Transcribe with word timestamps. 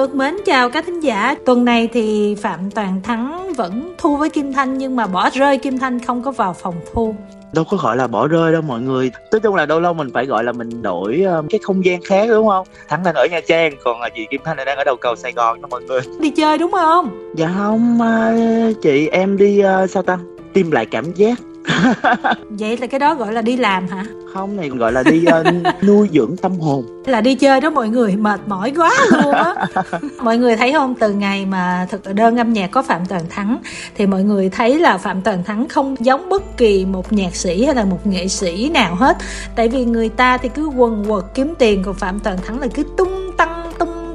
được, 0.00 0.14
mến 0.14 0.34
chào 0.46 0.70
các 0.70 0.86
thính 0.86 1.00
giả. 1.00 1.34
Tuần 1.46 1.64
này 1.64 1.88
thì 1.92 2.34
Phạm 2.34 2.70
Toàn 2.70 3.00
Thắng 3.02 3.52
vẫn 3.52 3.94
thu 3.98 4.16
với 4.16 4.30
Kim 4.30 4.52
Thanh 4.52 4.78
nhưng 4.78 4.96
mà 4.96 5.06
bỏ 5.06 5.30
rơi 5.30 5.58
Kim 5.58 5.78
Thanh 5.78 6.00
không 6.00 6.22
có 6.22 6.30
vào 6.30 6.52
phòng 6.52 6.74
thu. 6.92 7.14
Đâu 7.52 7.64
có 7.70 7.76
gọi 7.76 7.96
là 7.96 8.06
bỏ 8.06 8.28
rơi 8.28 8.52
đâu 8.52 8.62
mọi 8.62 8.80
người. 8.80 9.10
Nói 9.32 9.40
chung 9.40 9.54
là 9.54 9.66
đâu 9.66 9.80
lâu 9.80 9.94
mình 9.94 10.08
phải 10.14 10.26
gọi 10.26 10.44
là 10.44 10.52
mình 10.52 10.82
đổi 10.82 11.22
um, 11.22 11.46
cái 11.48 11.60
không 11.62 11.84
gian 11.84 12.00
khác 12.02 12.28
đúng 12.28 12.48
không? 12.48 12.66
Thắng 12.88 13.02
đang 13.02 13.14
ở 13.14 13.26
nha 13.30 13.40
trang 13.48 13.74
còn 13.84 14.00
là 14.00 14.08
chị 14.08 14.26
kim 14.30 14.40
thanh 14.44 14.56
đang 14.56 14.78
ở 14.78 14.84
đầu 14.84 14.96
cầu 15.00 15.16
sài 15.16 15.32
gòn 15.32 15.62
đó 15.62 15.68
mọi 15.70 15.82
người. 15.82 16.00
Đi 16.20 16.30
chơi 16.30 16.58
đúng 16.58 16.70
không? 16.72 17.32
Dạ 17.36 17.54
không 17.58 17.98
chị 18.82 19.08
em 19.08 19.36
đi 19.36 19.62
uh, 19.84 19.90
sao 19.90 20.02
ta? 20.02 20.18
Tìm 20.52 20.70
lại 20.70 20.86
cảm 20.86 21.12
giác 21.12 21.38
vậy 22.50 22.76
là 22.76 22.86
cái 22.86 22.98
đó 23.00 23.14
gọi 23.14 23.32
là 23.32 23.42
đi 23.42 23.56
làm 23.56 23.88
hả? 23.88 24.04
Không 24.34 24.56
này 24.56 24.68
gọi 24.68 24.92
là 24.92 25.02
đi 25.02 25.24
uh, 25.40 25.82
nuôi 25.84 26.08
dưỡng 26.12 26.36
tâm 26.36 26.60
hồn. 26.60 27.02
Là 27.06 27.20
đi 27.20 27.34
chơi 27.34 27.60
đó 27.60 27.70
mọi 27.70 27.88
người 27.88 28.16
mệt 28.16 28.40
mỏi 28.46 28.72
quá 28.76 28.90
luôn 29.10 29.34
á. 29.34 29.54
Mọi 30.22 30.38
người 30.38 30.56
thấy 30.56 30.72
không? 30.72 30.94
Từ 30.94 31.12
ngày 31.12 31.46
mà 31.46 31.86
thực 31.90 32.14
đơn 32.14 32.36
âm 32.36 32.52
nhạc 32.52 32.70
có 32.70 32.82
phạm 32.82 33.06
toàn 33.06 33.22
thắng 33.30 33.58
thì 33.96 34.06
mọi 34.06 34.22
người 34.22 34.48
thấy 34.48 34.78
là 34.78 34.98
phạm 34.98 35.22
toàn 35.22 35.44
thắng 35.44 35.68
không 35.68 35.96
giống 35.98 36.28
bất 36.28 36.56
kỳ 36.56 36.84
một 36.84 37.12
nhạc 37.12 37.36
sĩ 37.36 37.64
hay 37.64 37.74
là 37.74 37.84
một 37.84 38.06
nghệ 38.06 38.28
sĩ 38.28 38.70
nào 38.74 38.94
hết. 38.94 39.16
Tại 39.56 39.68
vì 39.68 39.84
người 39.84 40.08
ta 40.08 40.36
thì 40.36 40.48
cứ 40.48 40.66
quần 40.66 41.04
quật 41.08 41.24
kiếm 41.34 41.54
tiền 41.58 41.82
còn 41.82 41.94
phạm 41.94 42.18
toàn 42.18 42.36
thắng 42.46 42.60
là 42.60 42.66
cứ 42.74 42.82
tung 42.96 43.30
tăng 43.36 43.59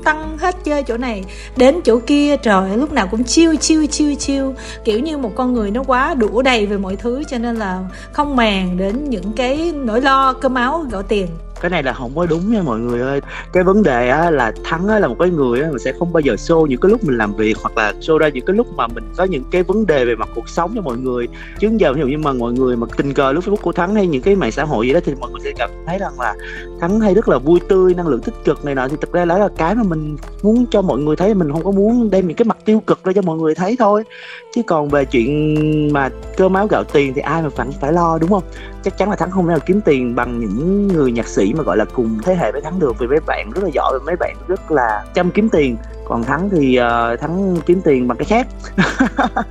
tăng 0.06 0.38
hết 0.38 0.56
chơi 0.64 0.84
chỗ 0.84 0.98
này, 0.98 1.24
đến 1.58 1.82
chỗ 1.84 2.00
kia, 2.08 2.38
trời, 2.38 2.78
lúc 2.78 2.92
nào 2.92 3.08
cũng 3.08 3.24
chiêu 3.24 3.56
chiêu 3.56 3.86
chiêu 3.86 4.16
chiêu 4.16 4.54
kiểu 4.84 5.00
như 5.00 5.18
một 5.18 5.32
con 5.36 5.54
người 5.54 5.72
nó 5.72 5.84
quá 5.84 6.14
đủ 6.14 6.42
đầy 6.42 6.66
về 6.66 6.78
mọi 6.78 6.96
thứ, 6.96 7.24
cho 7.28 7.38
nên 7.38 7.56
là 7.56 7.80
không 8.12 8.36
màng 8.36 8.78
đến 8.78 9.10
những 9.10 9.34
cái 9.36 9.72
nỗi 9.76 10.02
lo 10.02 10.34
cơm 10.34 10.56
áo 10.56 10.86
gạo 10.92 11.04
tiền 11.04 11.28
cái 11.62 11.70
này 11.70 11.84
là 11.84 11.94
không 11.94 12.12
có 12.16 12.26
đúng 12.26 12.52
nha 12.52 12.62
mọi 12.62 12.80
người 12.80 13.02
ơi. 13.02 13.22
Cái 13.54 13.64
vấn 13.64 13.84
đề 13.84 14.10
á 14.10 14.32
là 14.32 14.54
thắng 14.64 14.88
á 14.88 15.00
là 15.00 15.08
một 15.08 15.16
cái 15.20 15.30
người 15.30 15.62
á, 15.62 15.68
mình 15.70 15.80
sẽ 15.80 15.94
không 16.00 16.14
bao 16.14 16.22
giờ 16.22 16.34
show 16.34 16.66
những 16.66 16.80
cái 16.80 16.90
lúc 16.90 17.04
mình 17.04 17.18
làm 17.18 17.36
việc 17.36 17.58
hoặc 17.62 17.78
là 17.78 17.94
show 18.02 18.18
ra 18.18 18.30
những 18.30 18.46
cái 18.46 18.56
lúc 18.56 18.68
mà 18.76 18.88
mình 18.88 19.04
có 19.18 19.24
những 19.24 19.44
cái 19.52 19.64
vấn 19.64 19.86
đề 19.86 20.06
về 20.06 20.16
mặt 20.16 20.30
cuộc 20.36 20.50
sống 20.50 20.72
cho 20.76 20.82
mọi 20.82 20.98
người. 20.98 21.28
Chứ 21.60 21.70
giờ 21.78 21.94
ví 21.94 22.02
dụ 22.02 22.08
như 22.08 22.18
mà 22.18 22.34
mọi 22.34 22.54
người 22.54 22.76
mà 22.76 22.88
tình 22.98 23.14
cờ 23.14 23.32
lúc 23.32 23.44
facebook 23.44 23.62
của 23.62 23.72
thắng 23.72 23.96
hay 23.96 24.08
những 24.08 24.22
cái 24.22 24.36
mạng 24.36 24.52
xã 24.52 24.64
hội 24.64 24.88
gì 24.88 24.94
đó 24.94 25.00
thì 25.06 25.14
mọi 25.20 25.32
người 25.32 25.42
sẽ 25.44 25.52
cảm 25.58 25.70
thấy 25.88 25.98
rằng 25.98 26.20
là 26.20 26.36
thắng 26.82 27.00
hay 27.00 27.14
rất 27.14 27.30
là 27.30 27.38
vui 27.38 27.60
tươi, 27.68 27.94
năng 27.94 28.08
lượng 28.08 28.22
tích 28.22 28.36
cực 28.44 28.66
này 28.66 28.76
nọ. 28.76 28.88
Thì 28.88 28.98
thực 29.02 29.14
ra 29.14 29.26
đó 29.26 29.38
là 29.38 29.50
cái 29.58 29.76
mà 29.76 29.84
mình 29.84 30.18
muốn 30.44 30.66
cho 30.72 30.82
mọi 30.82 31.00
người 31.00 31.16
thấy, 31.16 31.34
mình 31.34 31.52
không 31.52 31.64
có 31.64 31.72
muốn 31.72 32.10
đem 32.10 32.28
những 32.28 32.38
cái 32.38 32.46
mặt 32.46 32.58
tiêu 32.66 32.82
cực 32.88 33.04
ra 33.04 33.14
cho 33.14 33.22
mọi 33.22 33.38
người 33.38 33.56
thấy 33.56 33.76
thôi. 33.80 34.04
Chứ 34.56 34.62
còn 34.68 34.90
về 34.90 35.06
chuyện 35.06 35.94
mà 35.94 36.10
cơ 36.38 36.50
máu 36.50 36.68
gạo 36.68 36.84
tiền 36.84 37.14
thì 37.14 37.22
ai 37.22 37.42
mà 37.42 37.50
phải 37.50 37.68
phải 37.82 37.94
lo, 37.94 38.18
đúng 38.18 38.30
không? 38.30 38.44
Chắc 38.86 38.98
chắn 38.98 39.10
là 39.10 39.16
thắng 39.16 39.32
không 39.32 39.48
thể 39.48 39.50
nào 39.50 39.60
kiếm 39.66 39.82
tiền 39.82 40.16
bằng 40.16 40.40
những 40.40 40.88
người 40.88 41.12
nhạc 41.12 41.28
sĩ 41.28 41.54
mà 41.54 41.64
gọi 41.64 41.78
là 41.78 41.86
cùng 41.94 42.18
thế 42.24 42.36
hệ 42.36 42.52
với 42.52 42.62
thắng 42.62 42.80
được 42.80 42.96
vì 43.00 43.08
mấy 43.08 43.20
bạn 43.28 43.52
rất 43.56 43.64
là 43.64 43.70
giỏi 43.74 43.94
và 43.94 44.06
mấy 44.06 44.16
bạn 44.16 44.36
rất 44.48 44.72
là 44.72 45.06
chăm 45.14 45.32
kiếm 45.32 45.50
tiền. 45.50 45.78
Còn 46.08 46.24
thắng 46.24 46.50
thì 46.50 46.80
uh, 46.80 47.20
thắng 47.20 47.58
kiếm 47.66 47.82
tiền 47.82 48.08
bằng 48.08 48.18
cái 48.18 48.26
khác. 48.26 48.48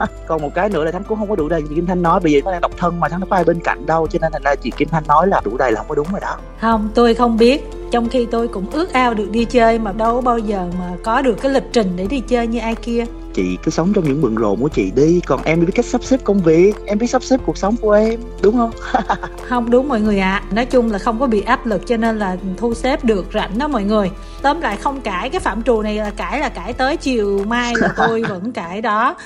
Còn 0.27 0.43
một 0.43 0.55
cái 0.55 0.69
nữa 0.69 0.85
là 0.85 0.91
thắng 0.91 1.05
cũng 1.05 1.19
không 1.19 1.29
có 1.29 1.37
đủ 1.37 1.49
đầy 1.49 1.62
chị 1.69 1.75
kim 1.75 1.87
thanh 1.87 2.03
nói 2.03 2.21
bởi 2.23 2.33
vì 2.33 2.43
nó 2.43 2.53
đang 2.53 2.61
độc 2.61 2.73
thân 2.77 3.01
mà 3.01 3.09
thắng 3.09 3.21
nó 3.21 3.27
có 3.31 3.37
ai 3.37 3.45
bên 3.45 3.61
cạnh 3.61 3.87
đâu 3.87 4.07
cho 4.07 4.19
nên 4.23 4.33
thành 4.33 4.43
ra 4.43 4.55
chị 4.55 4.71
kim 4.77 4.89
thanh 4.89 5.07
nói 5.09 5.27
là 5.27 5.41
đủ 5.45 5.57
đầy 5.57 5.73
là 5.73 5.79
không 5.79 5.89
có 5.89 5.95
đúng 5.95 6.07
rồi 6.11 6.21
đó. 6.21 6.37
Không 6.61 6.89
tôi 6.95 7.15
không 7.15 7.37
biết. 7.37 7.65
Trong 7.91 8.09
khi 8.09 8.27
tôi 8.31 8.49
cũng 8.49 8.67
ước 8.73 8.93
ao 8.93 9.15
được 9.15 9.31
đi 9.31 9.45
chơi 9.45 9.79
mà 9.79 9.93
đâu 9.93 10.21
bao 10.21 10.39
giờ 10.39 10.67
mà 10.79 10.91
có 11.05 11.23
được 11.23 11.41
cái 11.41 11.53
lịch 11.53 11.73
trình 11.73 11.93
để 11.97 12.07
đi 12.07 12.21
chơi 12.21 12.47
như 12.47 12.59
ai 12.59 12.75
kia 12.75 13.05
chị 13.35 13.59
cứ 13.63 13.71
sống 13.71 13.93
trong 13.93 14.05
những 14.05 14.23
bận 14.23 14.35
rộn 14.35 14.61
của 14.61 14.69
chị 14.69 14.91
đi. 14.97 15.21
Còn 15.27 15.43
em 15.45 15.61
biết 15.61 15.73
cách 15.75 15.85
sắp 15.85 16.05
xếp 16.05 16.21
công 16.25 16.41
việc 16.41 16.73
em 16.87 16.99
biết 16.99 17.07
sắp 17.07 17.23
xếp 17.23 17.41
cuộc 17.47 17.59
sống 17.59 17.77
của 17.81 17.93
em 17.93 18.21
đúng 18.43 18.57
không? 18.57 18.71
Không 19.49 19.71
đúng 19.71 19.89
mọi 19.89 20.01
người 20.01 20.19
ạ. 20.19 20.43
À. 20.45 20.55
nói 20.55 20.67
chung 20.67 20.91
là 20.91 20.99
không 20.99 21.21
có 21.21 21.27
bị 21.27 21.41
áp 21.41 21.67
lực 21.67 21.87
cho 21.87 21.97
nên 21.97 22.19
là 22.19 22.37
thu 22.57 22.75
xếp 22.75 23.05
được 23.05 23.27
rảnh 23.35 23.59
đó 23.59 23.69
mọi 23.69 23.85
người. 23.85 24.11
Tóm 24.43 24.61
lại 24.61 24.77
không 24.77 25.01
cãi 25.01 25.31
cái 25.31 25.41
phạm 25.41 25.62
trù 25.62 25.83
này 25.83 25.97
là 25.97 26.11
cãi 26.11 26.41
là 26.41 26.49
cãi 26.49 26.73
tới 26.73 26.97
chiều 26.97 27.45
mai 27.47 27.75
là 27.77 27.89
tôi 27.97 28.23
vẫn 28.28 28.53
cãi 28.53 28.83
đó. 28.83 29.17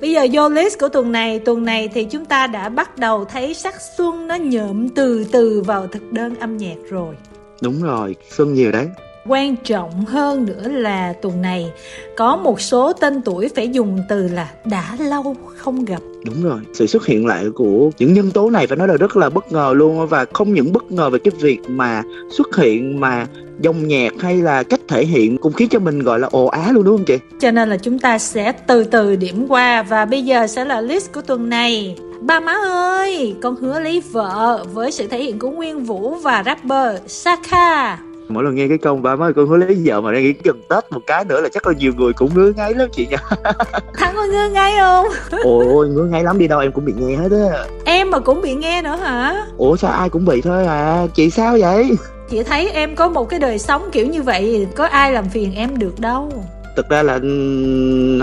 Bây 0.00 0.12
giờ 0.12 0.26
vô 0.32 0.48
list 0.48 0.78
của 0.80 0.88
tuần 0.88 1.12
này. 1.12 1.38
Tuần 1.38 1.64
này 1.64 1.88
thì 1.88 2.04
chúng 2.04 2.24
ta 2.24 2.46
đã 2.46 2.68
bắt 2.68 2.98
đầu 2.98 3.24
thấy 3.24 3.54
sắc 3.54 3.74
xuân 3.96 4.26
nó 4.26 4.36
nhuộm 4.36 4.88
từ 4.88 5.24
từ 5.32 5.62
vào 5.66 5.86
thực 5.86 6.12
đơn 6.12 6.34
âm 6.40 6.56
nhạc 6.56 6.76
rồi. 6.90 7.14
Đúng 7.62 7.82
rồi 7.82 8.16
xuân 8.30 8.54
nhiều 8.54 8.72
đấy 8.72 8.88
quan 9.28 9.56
trọng 9.56 10.04
hơn 10.04 10.46
nữa 10.46 10.68
là 10.68 11.12
tuần 11.12 11.42
này 11.42 11.72
có 12.16 12.36
một 12.36 12.60
số 12.60 12.92
tên 12.92 13.22
tuổi 13.22 13.48
phải 13.56 13.68
dùng 13.68 13.98
từ 14.08 14.28
là 14.28 14.50
đã 14.64 14.96
lâu 14.98 15.36
không 15.56 15.84
gặp. 15.84 16.02
Đúng 16.24 16.42
rồi 16.42 16.60
sự 16.74 16.86
xuất 16.86 17.06
hiện 17.06 17.26
lại 17.26 17.44
của 17.54 17.90
những 17.98 18.12
nhân 18.12 18.30
tố 18.30 18.50
này 18.50 18.66
phải 18.66 18.76
nói 18.76 18.88
là 18.88 18.94
rất 18.94 19.16
là 19.16 19.30
bất 19.30 19.52
ngờ 19.52 19.72
luôn 19.76 20.06
và 20.06 20.26
không 20.32 20.54
những 20.54 20.72
bất 20.72 20.92
ngờ 20.92 21.10
về 21.10 21.18
cái 21.18 21.32
việc 21.40 21.58
mà 21.68 22.02
xuất 22.30 22.56
hiện 22.56 23.00
mà 23.00 23.26
dòng 23.60 23.88
nhạc 23.88 24.12
hay 24.18 24.36
là 24.36 24.62
cách 24.62 24.80
thể 24.88 25.04
hiện 25.04 25.38
cũng 25.38 25.52
khiến 25.52 25.68
cho 25.68 25.78
mình 25.78 26.02
gọi 26.02 26.18
là 26.18 26.28
ồ 26.30 26.46
á 26.46 26.72
luôn 26.72 26.84
đúng 26.84 26.96
không 26.96 27.06
chị? 27.06 27.18
Cho 27.40 27.50
nên 27.50 27.68
là 27.68 27.76
chúng 27.76 27.98
ta 27.98 28.18
sẽ 28.18 28.52
từ 28.52 28.84
từ 28.84 29.16
điểm 29.16 29.46
qua 29.48 29.82
và 29.82 30.04
bây 30.04 30.22
giờ 30.22 30.46
sẽ 30.46 30.64
là 30.64 30.80
list 30.80 31.12
của 31.12 31.22
tuần 31.22 31.48
này. 31.48 31.96
Ba 32.20 32.40
má 32.40 32.52
ơi, 32.72 33.34
con 33.42 33.56
hứa 33.56 33.80
lấy 33.80 34.02
vợ 34.12 34.64
với 34.72 34.92
sự 34.92 35.06
thể 35.06 35.22
hiện 35.22 35.38
của 35.38 35.50
Nguyên 35.50 35.84
Vũ 35.84 36.14
và 36.14 36.42
rapper 36.46 37.00
Saka 37.06 37.98
mỗi 38.28 38.44
lần 38.44 38.54
nghe 38.54 38.68
cái 38.68 38.78
câu 38.78 38.96
ba 38.96 39.16
má 39.16 39.30
con 39.36 39.48
hứa 39.48 39.56
lấy 39.56 39.82
vợ 39.84 40.00
mà 40.00 40.12
đang 40.12 40.22
nghĩ 40.22 40.34
gần 40.44 40.62
tết 40.68 40.92
một 40.92 41.00
cái 41.06 41.24
nữa 41.24 41.40
là 41.40 41.48
chắc 41.48 41.66
là 41.66 41.72
nhiều 41.72 41.92
người 41.96 42.12
cũng 42.12 42.30
ngứa 42.34 42.52
ngáy 42.56 42.74
lắm 42.74 42.88
chị 42.92 43.06
nha 43.06 43.16
thắng 43.94 44.14
có 44.16 44.26
ngứa 44.26 44.48
ngáy 44.48 44.74
không? 44.78 45.06
Ôi 45.44 45.88
ngứa 45.88 46.04
ngáy 46.04 46.22
lắm 46.22 46.38
đi 46.38 46.48
đâu 46.48 46.60
em 46.60 46.72
cũng 46.72 46.84
bị 46.84 46.92
nghe 46.96 47.16
hết 47.16 47.28
á. 47.30 47.64
Em 47.84 48.10
mà 48.10 48.18
cũng 48.18 48.42
bị 48.42 48.54
nghe 48.54 48.82
nữa 48.82 48.96
hả? 48.96 49.46
Ủa 49.56 49.76
sao 49.76 49.92
ai 49.92 50.08
cũng 50.08 50.24
bị 50.24 50.40
thôi 50.40 50.66
à? 50.66 51.06
Chị 51.14 51.30
sao 51.30 51.56
vậy? 51.60 51.90
Chị 52.30 52.42
thấy 52.42 52.70
em 52.70 52.96
có 52.96 53.08
một 53.08 53.28
cái 53.28 53.40
đời 53.40 53.58
sống 53.58 53.88
kiểu 53.92 54.06
như 54.06 54.22
vậy 54.22 54.66
có 54.76 54.86
ai 54.86 55.12
làm 55.12 55.28
phiền 55.28 55.54
em 55.54 55.78
được 55.78 56.00
đâu 56.00 56.32
thực 56.78 56.88
ra 56.88 57.02
là 57.02 57.20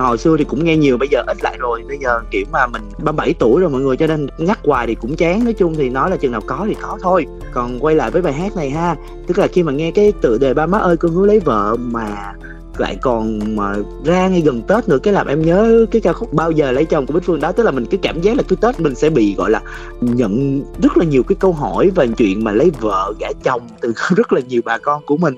hồi 0.04 0.18
xưa 0.18 0.36
thì 0.38 0.44
cũng 0.44 0.66
nghe 0.66 0.78
nhiều, 0.78 0.98
bây 0.98 1.08
giờ 1.12 1.24
ít 1.28 1.38
lại 1.44 1.58
rồi. 1.60 1.84
Bây 1.88 1.98
giờ 1.98 2.22
kiểu 2.32 2.46
mà 2.52 2.68
mình 2.68 2.82
37 2.98 3.34
tuổi 3.40 3.62
rồi 3.62 3.70
mọi 3.70 3.82
người, 3.82 3.98
cho 3.98 4.08
nên 4.08 4.28
nhắc 4.38 4.60
hoài 4.64 4.88
thì 4.88 4.96
cũng 4.96 5.16
chán. 5.16 5.44
Nói 5.44 5.54
chung 5.54 5.76
thì 5.76 5.90
nói 5.90 6.10
là 6.10 6.18
chừng 6.18 6.32
nào 6.32 6.42
có 6.48 6.66
thì 6.68 6.76
có 6.82 6.98
thôi. 7.02 7.26
Còn 7.54 7.80
quay 7.80 7.96
lại 7.96 8.12
với 8.12 8.22
bài 8.22 8.34
hát 8.34 8.56
này 8.56 8.70
ha, 8.70 8.96
tức 9.28 9.38
là 9.38 9.48
khi 9.48 9.64
mà 9.64 9.72
nghe 9.72 9.92
cái 9.92 10.14
tựa 10.22 10.38
đề 10.38 10.54
ba 10.54 10.66
má 10.66 10.78
ơi, 10.78 10.98
con 10.98 11.12
hứa 11.12 11.26
lấy 11.26 11.40
vợ 11.40 11.76
mà 11.80 12.34
lại 12.80 12.98
còn 13.02 13.56
mà 13.56 13.74
ra 14.06 14.28
ngay 14.28 14.42
gần 14.42 14.62
tết 14.62 14.90
nữa 14.90 14.98
cái 15.04 15.14
làm 15.14 15.28
em 15.28 15.42
nhớ 15.42 15.86
cái 15.92 16.02
ca 16.02 16.14
khúc 16.14 16.34
bao 16.34 16.52
giờ 16.52 16.72
lấy 16.72 16.86
chồng 16.86 17.06
của 17.06 17.14
bích 17.14 17.24
phương 17.24 17.40
đó. 17.40 17.52
Tức 17.52 17.64
là 17.64 17.72
mình 17.72 17.86
cái 17.86 18.00
cảm 18.04 18.22
giác 18.22 18.38
là 18.38 18.44
cứ 18.48 18.56
tết 18.56 18.80
mình 18.80 18.96
sẽ 18.96 19.10
bị 19.10 19.36
gọi 19.36 19.52
là 19.52 19.62
nhận 20.02 20.62
rất 20.82 20.98
là 20.98 21.06
nhiều 21.06 21.24
cái 21.24 21.36
câu 21.40 21.54
hỏi 21.54 21.92
về 21.96 22.08
chuyện 22.18 22.44
mà 22.44 22.52
lấy 22.52 22.72
vợ 22.80 23.14
gả 23.20 23.28
chồng 23.44 23.62
từ 23.82 23.94
rất 24.16 24.34
là 24.34 24.42
nhiều 24.48 24.62
bà 24.66 24.78
con 24.78 25.02
của 25.06 25.18
mình. 25.18 25.38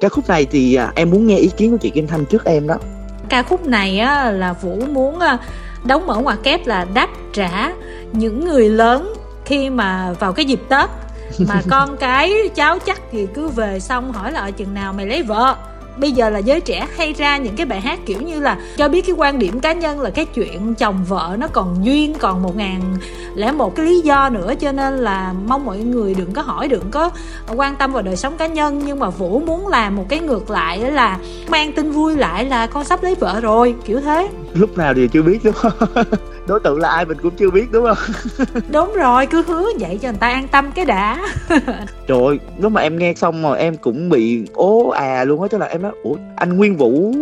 Ca 0.00 0.08
khúc 0.08 0.28
này 0.28 0.44
thì 0.44 0.74
à, 0.74 0.92
em 0.94 1.10
muốn 1.10 1.26
nghe 1.26 1.36
ý 1.36 1.50
kiến 1.56 1.70
của 1.70 1.76
chị 1.76 1.90
kim 1.90 2.06
thanh 2.06 2.24
trước 2.24 2.44
em 2.44 2.66
đó. 2.66 2.74
Ca 3.28 3.42
khúc 3.42 3.66
này 3.66 3.98
á, 3.98 4.30
là 4.30 4.52
vũ 4.52 4.82
muốn 4.92 5.18
à, 5.18 5.38
đóng 5.84 6.06
mở 6.06 6.16
ngoặc 6.16 6.42
kép 6.42 6.66
là 6.66 6.86
đáp 6.94 7.08
trả 7.32 7.72
những 8.12 8.44
người 8.44 8.68
lớn 8.68 9.14
khi 9.44 9.70
mà 9.70 10.12
vào 10.20 10.32
cái 10.32 10.44
dịp 10.44 10.60
tết. 10.68 10.90
Mà 11.48 11.62
con 11.70 11.96
cái 11.96 12.32
cháu 12.54 12.78
chắc 12.78 13.00
thì 13.12 13.26
cứ 13.34 13.48
về 13.48 13.80
xong 13.80 14.12
hỏi 14.12 14.32
là 14.32 14.40
ở 14.40 14.50
chừng 14.50 14.74
nào 14.74 14.92
mày 14.92 15.06
lấy 15.06 15.22
vợ 15.22 15.56
bây 15.96 16.12
giờ 16.12 16.30
là 16.30 16.38
giới 16.38 16.60
trẻ 16.60 16.88
hay 16.96 17.12
ra 17.12 17.36
những 17.36 17.56
cái 17.56 17.66
bài 17.66 17.80
hát 17.80 18.00
kiểu 18.06 18.20
như 18.20 18.40
là 18.40 18.58
cho 18.76 18.88
biết 18.88 19.06
cái 19.06 19.14
quan 19.18 19.38
điểm 19.38 19.60
cá 19.60 19.72
nhân 19.72 20.00
là 20.00 20.10
cái 20.10 20.24
chuyện 20.24 20.74
chồng 20.74 21.04
vợ 21.08 21.36
nó 21.38 21.48
còn 21.48 21.84
duyên 21.84 22.14
còn 22.18 22.42
một 22.42 22.56
ngàn 22.56 22.80
lẽ 23.34 23.52
một 23.52 23.76
cái 23.76 23.86
lý 23.86 24.00
do 24.00 24.28
nữa, 24.28 24.52
cho 24.60 24.72
nên 24.72 24.98
là 24.98 25.34
mong 25.46 25.64
mọi 25.64 25.78
người 25.78 26.14
đừng 26.14 26.32
có 26.32 26.42
hỏi, 26.42 26.68
đừng 26.68 26.90
có 26.90 27.10
quan 27.56 27.76
tâm 27.76 27.92
vào 27.92 28.02
đời 28.02 28.16
sống 28.16 28.36
cá 28.36 28.46
nhân. 28.46 28.82
Nhưng 28.86 28.98
mà 28.98 29.10
vũ 29.10 29.42
muốn 29.46 29.68
làm 29.68 29.96
một 29.96 30.06
cái 30.08 30.20
ngược 30.20 30.50
lại 30.50 30.78
là 30.78 31.18
mang 31.48 31.72
tin 31.72 31.90
vui 31.90 32.16
lại 32.16 32.44
là 32.44 32.66
con 32.66 32.84
sắp 32.84 33.02
lấy 33.02 33.14
vợ 33.14 33.40
rồi, 33.40 33.74
kiểu 33.84 34.00
thế. 34.00 34.28
Lúc 34.54 34.78
nào 34.78 34.94
thì 34.94 35.08
chưa 35.08 35.22
biết, 35.22 35.38
đúng 35.44 35.54
không? 35.54 35.72
Đối 36.46 36.60
tượng 36.60 36.80
là 36.80 36.88
ai 36.88 37.04
mình 37.04 37.18
cũng 37.22 37.36
chưa 37.36 37.50
biết 37.50 37.72
đúng 37.72 37.84
không? 37.86 38.14
Đúng 38.72 38.92
rồi 38.92 39.26
cứ 39.26 39.42
hứa 39.42 39.66
vậy 39.80 39.98
cho 40.02 40.08
người 40.08 40.18
ta 40.18 40.28
an 40.28 40.48
tâm 40.48 40.72
cái 40.74 40.84
đã. 40.84 41.28
Trời 42.06 42.18
ơi 42.26 42.38
lúc 42.58 42.72
mà 42.72 42.80
em 42.80 42.98
nghe 42.98 43.14
xong 43.14 43.42
rồi 43.42 43.58
em 43.58 43.76
cũng 43.76 44.08
bị 44.08 44.44
ố 44.54 44.88
à 44.88 45.24
luôn 45.24 45.42
á 45.42 45.48
tức 45.50 45.58
là 45.58 45.66
em 45.66 45.82
nói 45.82 45.92
ủa 46.02 46.14
anh 46.36 46.56
nguyên 46.56 46.76
vũ 46.76 47.12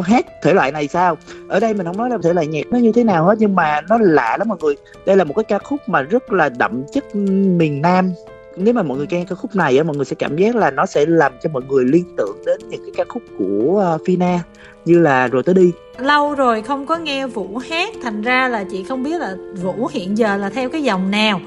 hát 0.00 0.26
thể 0.42 0.54
loại 0.54 0.72
này 0.72 0.88
sao? 0.88 1.18
Ở 1.48 1.60
đây 1.60 1.74
mình 1.74 1.86
không 1.86 1.96
nói 1.96 2.10
là 2.10 2.18
thể 2.22 2.32
loại 2.32 2.46
nhạc 2.46 2.66
nó 2.70 2.78
như 2.78 2.92
thế 2.92 3.04
nào 3.04 3.24
hết 3.24 3.34
nhưng 3.38 3.54
mà 3.54 3.80
nó 3.88 3.98
lạ 4.00 4.36
lắm 4.38 4.48
mọi 4.48 4.58
người. 4.60 4.74
Đây 5.06 5.16
là 5.16 5.24
một 5.24 5.34
cái 5.36 5.44
ca 5.44 5.58
khúc 5.58 5.80
mà 5.86 6.02
rất 6.02 6.32
là 6.32 6.48
đậm 6.48 6.84
chất 6.92 7.16
miền 7.16 7.82
nam 7.82 8.12
nếu 8.56 8.74
mà 8.74 8.82
mọi 8.82 8.98
người 8.98 9.06
nghe 9.10 9.24
ca 9.28 9.34
khúc 9.34 9.56
này 9.56 9.78
á 9.78 9.84
mọi 9.84 9.96
người 9.96 10.04
sẽ 10.04 10.16
cảm 10.18 10.36
giác 10.36 10.56
là 10.56 10.70
nó 10.70 10.86
sẽ 10.86 11.06
làm 11.06 11.32
cho 11.42 11.50
mọi 11.52 11.62
người 11.68 11.84
liên 11.84 12.04
tưởng 12.16 12.36
đến 12.46 12.60
những 12.68 12.80
cái 12.82 12.90
ca 12.96 13.04
khúc 13.08 13.22
của 13.38 13.94
uh, 13.94 14.08
Fina 14.08 14.38
như 14.84 14.98
là 14.98 15.28
rồi 15.28 15.42
tới 15.42 15.54
đi. 15.54 15.72
Lâu 15.98 16.34
rồi 16.34 16.62
không 16.62 16.86
có 16.86 16.96
nghe 16.96 17.26
vũ 17.26 17.58
hát 17.58 17.94
thành 18.02 18.22
ra 18.22 18.48
là 18.48 18.64
chị 18.70 18.84
không 18.88 19.02
biết 19.02 19.20
là 19.20 19.36
vũ 19.62 19.88
hiện 19.92 20.18
giờ 20.18 20.36
là 20.36 20.50
theo 20.50 20.68
cái 20.68 20.82
dòng 20.82 21.10
nào. 21.10 21.40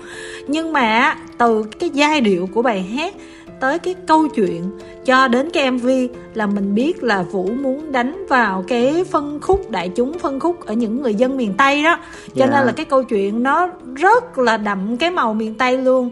Nhưng 0.47 0.73
mà 0.73 1.15
từ 1.37 1.65
cái 1.79 1.89
giai 1.89 2.21
điệu 2.21 2.49
của 2.53 2.61
bài 2.61 2.81
hát 2.81 3.15
tới 3.59 3.79
cái 3.79 3.95
câu 4.07 4.27
chuyện 4.27 4.71
cho 5.05 5.27
đến 5.27 5.49
cái 5.51 5.71
MV 5.71 5.89
là 6.33 6.47
mình 6.47 6.75
biết 6.75 7.03
là 7.03 7.21
Vũ 7.21 7.49
muốn 7.61 7.91
đánh 7.91 8.25
vào 8.29 8.63
cái 8.67 9.03
phân 9.11 9.39
khúc 9.41 9.71
đại 9.71 9.89
chúng 9.89 10.19
phân 10.19 10.39
khúc 10.39 10.65
ở 10.65 10.73
những 10.73 11.01
người 11.01 11.15
dân 11.15 11.37
miền 11.37 11.53
Tây 11.57 11.83
đó 11.83 11.99
cho 12.35 12.45
yeah. 12.45 12.51
nên 12.51 12.59
là 12.59 12.65
dạ. 12.65 12.71
cái 12.71 12.85
câu 12.85 13.03
chuyện 13.03 13.43
nó 13.43 13.69
rất 13.95 14.39
là 14.39 14.57
đậm 14.57 14.97
cái 14.97 15.11
màu 15.11 15.33
miền 15.33 15.55
Tây 15.55 15.77
luôn 15.77 16.11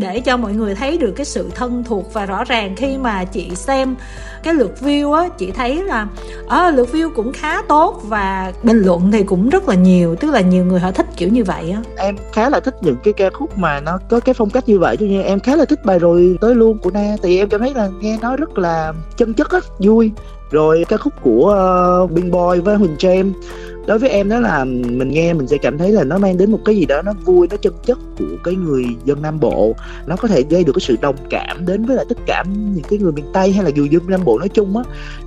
để 0.00 0.20
cho 0.20 0.36
mọi 0.36 0.52
người 0.52 0.74
thấy 0.74 0.98
được 0.98 1.12
cái 1.16 1.24
sự 1.24 1.50
thân 1.54 1.84
thuộc 1.84 2.12
và 2.12 2.26
rõ 2.26 2.44
ràng 2.44 2.76
khi 2.76 2.96
mà 2.98 3.24
chị 3.24 3.50
xem 3.54 3.94
cái 4.42 4.54
lượt 4.54 4.72
view 4.80 5.12
á 5.12 5.28
chị 5.28 5.50
thấy 5.50 5.82
là 5.82 6.06
ở 6.46 6.58
ờ, 6.58 6.70
lượt 6.70 6.88
view 6.92 7.10
cũng 7.10 7.32
khá 7.32 7.62
tốt 7.62 8.02
và 8.04 8.52
bình 8.62 8.78
luận 8.78 9.10
thì 9.12 9.22
cũng 9.22 9.48
rất 9.48 9.68
là 9.68 9.74
nhiều 9.74 10.16
tức 10.16 10.30
là 10.30 10.40
nhiều 10.40 10.64
người 10.64 10.80
họ 10.80 10.90
thích 10.90 11.06
kiểu 11.16 11.28
như 11.28 11.44
vậy 11.44 11.70
á 11.70 11.82
em 11.96 12.16
khá 12.32 12.50
là 12.50 12.60
thích 12.60 12.74
những 12.82 12.96
cái 13.04 13.12
ca 13.12 13.30
khúc 13.30 13.58
mà 13.58 13.80
nó 13.80 13.98
có 14.08 14.20
cái 14.20 14.34
phong 14.34 14.50
cách 14.50 14.68
như 14.68 14.78
vậy 14.78 14.96
cho 14.96 15.06
nên 15.06 15.22
em 15.22 15.40
khá 15.40 15.56
là 15.56 15.64
thích 15.64 15.84
bài 15.84 15.98
rồi 15.98 16.38
tới 16.40 16.54
luôn 16.54 16.78
của 16.86 16.92
na 16.94 17.16
thì 17.22 17.38
em 17.38 17.48
cảm 17.48 17.60
thấy 17.60 17.74
là 17.74 17.88
nghe 18.00 18.18
nói 18.22 18.36
rất 18.36 18.58
là 18.58 18.92
chân 19.16 19.34
chất 19.34 19.50
á 19.50 19.60
vui. 19.78 20.10
Rồi 20.50 20.84
ca 20.88 20.96
khúc 20.96 21.12
của 21.22 21.56
uh, 22.04 22.10
Bing 22.10 22.30
Boy 22.30 22.60
với 22.60 22.76
Huỳnh 22.76 22.96
Trang 22.98 23.32
đối 23.86 23.98
với 23.98 24.10
em 24.10 24.28
đó 24.28 24.40
là 24.40 24.64
mình 24.64 25.08
nghe 25.10 25.34
mình 25.34 25.46
sẽ 25.46 25.56
cảm 25.58 25.78
thấy 25.78 25.92
là 25.92 26.04
nó 26.04 26.18
mang 26.18 26.38
đến 26.38 26.50
một 26.50 26.58
cái 26.64 26.76
gì 26.76 26.86
đó 26.86 27.02
nó 27.02 27.12
vui 27.24 27.46
nó 27.50 27.56
chân 27.56 27.72
chất 27.84 27.98
của 28.18 28.24
cái 28.44 28.54
người 28.54 28.84
dân 29.04 29.22
nam 29.22 29.40
bộ. 29.40 29.74
Nó 30.06 30.16
có 30.16 30.28
thể 30.28 30.42
gây 30.50 30.64
được 30.64 30.72
cái 30.72 30.80
sự 30.80 30.96
đồng 31.00 31.16
cảm 31.30 31.66
đến 31.66 31.84
với 31.86 31.96
lại 31.96 32.04
tất 32.08 32.18
cả 32.26 32.44
những 32.46 32.84
cái 32.90 32.98
người 32.98 33.12
miền 33.12 33.24
tây 33.32 33.52
hay 33.52 33.64
là 33.64 33.70
người 33.76 33.88
dân 33.88 34.02
nam 34.08 34.24
bộ 34.24 34.38
nói 34.38 34.48
chung 34.48 34.76
á. 34.76 34.82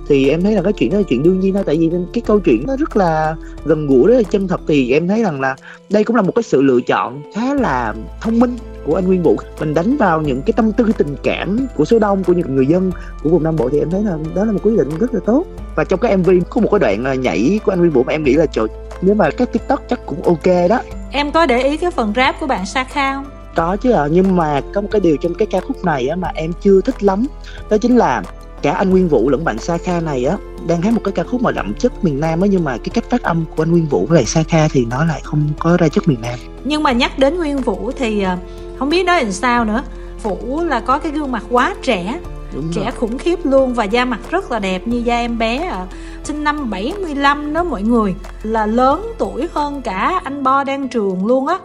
Thì 0.08 0.28
em 0.28 0.42
thấy 0.42 0.54
là 0.54 0.62
cái 0.62 0.72
chuyện 0.72 0.90
đó 0.90 0.98
là 0.98 1.04
chuyện 1.08 1.22
đương 1.22 1.40
nhiên 1.40 1.54
thôi 1.54 1.62
tại 1.66 1.76
vì 1.76 1.90
cái 2.12 2.22
câu 2.26 2.40
chuyện 2.40 2.64
nó 2.66 2.76
rất 2.76 2.96
là 2.96 3.36
gần 3.64 3.86
gũi 3.86 4.08
rất 4.08 4.16
là 4.16 4.22
chân 4.22 4.48
thật. 4.48 4.60
Thì 4.68 4.92
em 4.92 5.08
thấy 5.08 5.22
rằng 5.22 5.40
là 5.40 5.56
đây 5.90 6.04
cũng 6.04 6.16
là 6.16 6.22
một 6.22 6.32
cái 6.34 6.42
sự 6.42 6.62
lựa 6.62 6.80
chọn 6.80 7.22
khá 7.34 7.54
là 7.54 7.94
thông 8.20 8.38
minh 8.38 8.56
của 8.86 8.94
anh 8.94 9.06
Nguyên 9.06 9.22
Vũ. 9.22 9.36
Mình 9.60 9.74
đánh 9.74 9.96
vào 9.96 10.22
những 10.22 10.42
cái 10.42 10.52
tâm 10.56 10.72
tư 10.72 10.92
tình 10.98 11.16
cảm 11.22 11.66
của 11.76 11.84
số 11.84 11.98
đông 11.98 12.24
của 12.24 12.32
những 12.32 12.56
người 12.56 12.66
dân 12.66 12.92
của 13.22 13.30
vùng 13.30 13.42
Nam 13.42 13.56
Bộ 13.56 13.68
thì 13.68 13.78
em 13.78 13.90
thấy 13.90 14.02
là 14.02 14.18
đó 14.34 14.44
là 14.44 14.52
một 14.52 14.60
quyết 14.62 14.76
định 14.76 14.88
rất 14.98 15.14
là 15.14 15.20
tốt. 15.26 15.44
Và 15.74 15.84
trong 15.84 16.00
cái 16.00 16.16
MV 16.16 16.30
có 16.50 16.60
một 16.60 16.68
cái 16.70 16.78
đoạn 16.78 17.20
nhảy 17.20 17.60
của 17.64 17.72
anh 17.72 17.78
Nguyên 17.78 17.90
Vũ 17.90 18.02
mà 18.02 18.12
em 18.12 18.24
nghĩ 18.24 18.34
là 18.34 18.46
trời 18.46 18.66
nếu 19.02 19.14
mà 19.14 19.30
cái 19.30 19.46
TikTok 19.46 19.82
chắc 19.88 20.06
cũng 20.06 20.22
ok 20.22 20.68
đó. 20.68 20.80
Em 21.10 21.32
có 21.32 21.46
để 21.46 21.62
ý 21.62 21.76
cái 21.76 21.90
phần 21.90 22.12
rap 22.16 22.40
của 22.40 22.46
bạn 22.46 22.66
Saka 22.66 23.14
không? 23.14 23.24
Có 23.54 23.76
chứ 23.76 23.90
ạ 23.90 24.02
à, 24.02 24.08
nhưng 24.10 24.36
mà 24.36 24.60
có 24.74 24.80
một 24.80 24.88
cái 24.90 25.00
điều 25.00 25.16
trong 25.16 25.34
cái 25.34 25.46
ca 25.50 25.60
khúc 25.60 25.84
này 25.84 26.08
á, 26.08 26.16
mà 26.16 26.28
em 26.34 26.52
chưa 26.60 26.80
thích 26.80 27.02
lắm 27.02 27.26
đó 27.70 27.76
chính 27.76 27.96
là 27.96 28.22
cả 28.62 28.72
anh 28.72 28.90
Nguyên 28.90 29.08
Vũ 29.08 29.28
lẫn 29.28 29.44
bạn 29.44 29.58
Saka 29.58 30.00
này 30.00 30.24
á 30.24 30.36
đang 30.66 30.82
hát 30.82 30.94
một 30.94 31.00
cái 31.04 31.12
ca 31.12 31.22
khúc 31.24 31.42
mà 31.42 31.52
đậm 31.52 31.74
chất 31.74 32.04
miền 32.04 32.20
Nam 32.20 32.40
á 32.40 32.48
nhưng 32.50 32.64
mà 32.64 32.76
cái 32.76 32.88
cách 32.94 33.04
phát 33.10 33.22
âm 33.22 33.44
của 33.56 33.62
anh 33.62 33.70
Nguyên 33.70 33.86
Vũ 33.86 34.06
với 34.06 34.16
lại 34.16 34.24
Saka 34.24 34.68
thì 34.68 34.86
nó 34.90 35.04
lại 35.04 35.20
không 35.24 35.48
có 35.58 35.76
ra 35.76 35.88
chất 35.88 36.08
miền 36.08 36.20
Nam. 36.22 36.38
Nhưng 36.64 36.82
mà 36.82 36.92
nhắc 36.92 37.18
đến 37.18 37.36
Nguyên 37.36 37.58
Vũ 37.58 37.90
thì 37.96 38.22
à, 38.22 38.38
không 38.80 38.88
biết 38.88 39.02
nói 39.02 39.22
làm 39.22 39.32
sao 39.32 39.64
nữa 39.64 39.82
Vũ 40.22 40.60
là 40.60 40.80
có 40.80 40.98
cái 40.98 41.12
gương 41.12 41.32
mặt 41.32 41.42
quá 41.50 41.74
trẻ 41.82 42.20
Đúng 42.54 42.70
trẻ 42.72 42.82
rồi. 42.82 42.90
khủng 42.90 43.18
khiếp 43.18 43.38
luôn 43.46 43.74
và 43.74 43.84
da 43.84 44.04
mặt 44.04 44.20
rất 44.30 44.50
là 44.50 44.58
đẹp 44.58 44.88
như 44.88 44.98
da 45.04 45.16
em 45.16 45.38
bé 45.38 45.56
à. 45.56 45.86
sinh 46.24 46.44
năm 46.44 46.70
75 46.70 47.52
đó 47.52 47.64
mọi 47.64 47.82
người 47.82 48.14
là 48.42 48.66
lớn 48.66 49.12
tuổi 49.18 49.48
hơn 49.52 49.82
cả 49.82 50.20
anh 50.24 50.42
Bo 50.42 50.64
đang 50.64 50.88
trường 50.88 51.26
luôn 51.26 51.46
á 51.46 51.58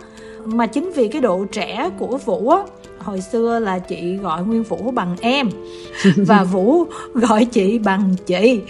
mà 0.45 0.67
chính 0.67 0.91
vì 0.95 1.07
cái 1.07 1.21
độ 1.21 1.45
trẻ 1.51 1.89
của 1.99 2.17
Vũ 2.17 2.49
á 2.49 2.63
hồi 3.05 3.21
xưa 3.21 3.59
là 3.59 3.79
chị 3.79 4.15
gọi 4.15 4.43
Nguyên 4.43 4.63
Vũ 4.63 4.91
bằng 4.91 5.15
em 5.21 5.49
và 6.17 6.43
Vũ 6.43 6.85
gọi 7.13 7.45
chị 7.45 7.79
bằng 7.79 8.15
chị. 8.25 8.61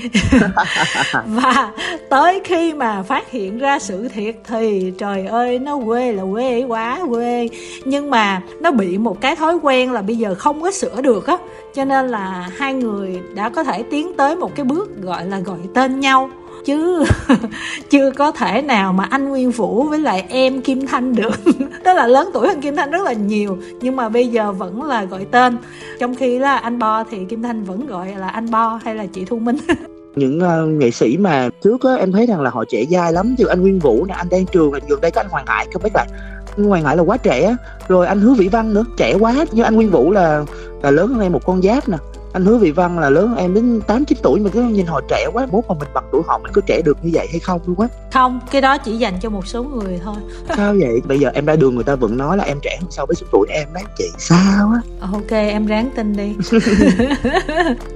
Và 1.26 1.72
tới 2.10 2.42
khi 2.44 2.74
mà 2.74 3.04
phát 3.04 3.32
hiện 3.32 3.58
ra 3.58 3.80
sự 3.80 4.08
thiệt 4.08 4.36
thì, 4.48 4.94
trời 4.98 5.26
ơi, 5.26 5.60
nó 5.60 5.80
quê 5.86 6.12
là 6.12 6.24
quê 6.32 6.64
quá 6.64 7.00
quê. 7.10 7.50
Nhưng 7.86 8.10
mà 8.10 8.42
nó 8.62 8.72
bị 8.72 8.98
một 8.98 9.22
cái 9.22 9.36
thói 9.36 9.60
quen 9.62 9.92
là 9.92 10.02
bây 10.02 10.16
giờ 10.16 10.36
không 10.36 10.62
có 10.62 10.72
sửa 10.72 11.02
được 11.02 11.28
á. 11.28 11.38
Cho 11.76 11.86
nên 11.86 12.08
là 12.08 12.50
hai 12.58 12.74
người 12.74 13.20
đã 13.36 13.50
có 13.50 13.64
thể 13.64 13.84
tiến 13.84 14.14
tới 14.18 14.36
một 14.36 14.56
cái 14.56 14.66
bước 14.66 15.02
gọi 15.02 15.26
là 15.26 15.40
gọi 15.40 15.60
tên 15.74 16.00
nhau 16.00 16.30
chứ. 16.66 17.04
Chưa 17.90 18.12
có 18.12 18.32
thể 18.32 18.62
nào 18.62 18.94
mà 18.94 19.04
anh 19.04 19.30
Nguyên 19.30 19.52
Vũ 19.52 19.84
với 19.84 20.00
lại 20.00 20.26
em 20.30 20.62
Kim 20.62 20.88
Thanh 20.88 21.16
được. 21.16 21.40
Đó 21.84 21.94
là 21.94 22.08
lớn 22.08 22.30
tuổi 22.34 22.48
hơn 22.48 22.62
Kim 22.62 22.76
Thanh 22.76 22.92
rất 22.92 23.04
là 23.04 23.14
nhiều 23.14 23.58
nhưng 23.82 23.96
mà 23.96 24.10
bây 24.10 24.28
giờ 24.28 24.52
vẫn 24.52 24.84
là 24.84 25.04
gọi 25.04 25.26
tên. 25.32 25.58
Trong 26.00 26.16
khi 26.16 26.40
là 26.40 26.58
anh 26.58 26.80
Bo 26.80 27.04
thì 27.04 27.18
Kim 27.30 27.42
Thanh 27.42 27.64
vẫn 27.64 27.88
gọi 27.88 28.16
là 28.18 28.28
anh 28.28 28.52
Bo 28.52 28.80
hay 28.84 28.96
là 28.96 29.06
chị 29.06 29.26
Thu 29.26 29.40
Minh. 29.40 29.58
Những 30.16 30.40
uh, 30.40 30.82
nghệ 30.82 30.92
sĩ 30.92 31.18
mà 31.18 31.50
trước 31.64 31.84
á 31.84 31.96
em 31.96 32.12
thấy 32.12 32.26
rằng 32.26 32.42
là 32.42 32.50
họ 32.50 32.64
trẻ 32.70 32.86
dai 32.92 33.14
lắm. 33.14 33.36
Như 33.38 33.46
anh 33.46 33.62
Nguyên 33.62 33.80
Vũ 33.80 34.06
nè 34.06 34.14
anh 34.14 34.28
Đan 34.32 34.46
Trường 34.46 34.74
là 34.74 34.80
gần 34.90 35.02
đây 35.02 35.12
có 35.12 35.22
anh 35.22 35.30
Hoàng 35.30 35.46
Hải 35.48 35.68
không 35.74 35.84
biết 35.84 35.90
là 35.94 36.06
Hoàng 36.68 36.84
Hải 36.84 36.98
là 36.98 37.04
quá 37.04 37.18
trẻ 37.18 37.56
rồi 37.88 38.08
anh 38.08 38.22
Hứa 38.22 38.34
Vĩ 38.34 38.48
Văn 38.48 38.74
nữa 38.74 38.86
trẻ 38.98 39.14
quá. 39.20 39.46
Như 39.52 39.64
anh 39.64 39.76
Nguyên 39.76 39.90
Vũ 39.90 40.12
là 40.12 40.46
là 40.84 40.92
lớn 40.92 41.08
hơn 41.08 41.20
em 41.20 41.32
một 41.32 41.46
con 41.46 41.62
giáp 41.62 41.90
nè 41.90 41.98
anh 42.36 42.46
hứa 42.46 42.58
vị 42.58 42.72
văn 42.72 43.00
là 43.00 43.10
lớn 43.10 43.36
em 43.38 43.54
đến 43.54 43.82
tám 43.88 44.06
chín 44.06 44.18
tuổi 44.24 44.40
mà 44.40 44.50
cứ 44.54 44.62
nhìn 44.62 44.86
họ 44.86 45.02
trẻ 45.10 45.28
quá 45.34 45.48
mốt 45.52 45.64
mà 45.68 45.76
mình 45.80 45.90
bằng 45.94 46.04
tuổi 46.12 46.22
họ 46.28 46.38
mình 46.38 46.52
có 46.54 46.62
trẻ 46.66 46.82
được 46.86 46.98
như 47.04 47.10
vậy 47.14 47.28
hay 47.32 47.40
không 47.40 47.62
luôn 47.66 47.80
á 47.80 47.88
không 48.16 48.40
cái 48.52 48.62
đó 48.62 48.78
chỉ 48.78 48.98
dành 48.98 49.20
cho 49.22 49.30
một 49.30 49.48
số 49.48 49.64
người 49.64 50.00
thôi. 50.04 50.16
Sao 50.58 50.76
vậy? 50.80 51.02
Bây 51.08 51.20
giờ 51.20 51.30
em 51.34 51.46
ra 51.46 51.56
đường 51.56 51.76
người 51.76 51.84
ta 51.84 51.96
vẫn 51.96 52.18
nói 52.18 52.38
là 52.38 52.44
em 52.44 52.58
trẻ 52.62 52.78
hơn 52.82 52.92
so 52.92 53.06
với 53.06 53.16
số 53.16 53.28
tuổi 53.32 53.48
em 53.50 53.68
đấy. 53.74 53.84
Chị 53.98 54.06
sao 54.18 54.72
á? 54.74 54.82
Ok 55.12 55.32
em 55.32 55.66
ráng 55.66 55.90
tin 55.96 56.14
đi. 56.14 56.36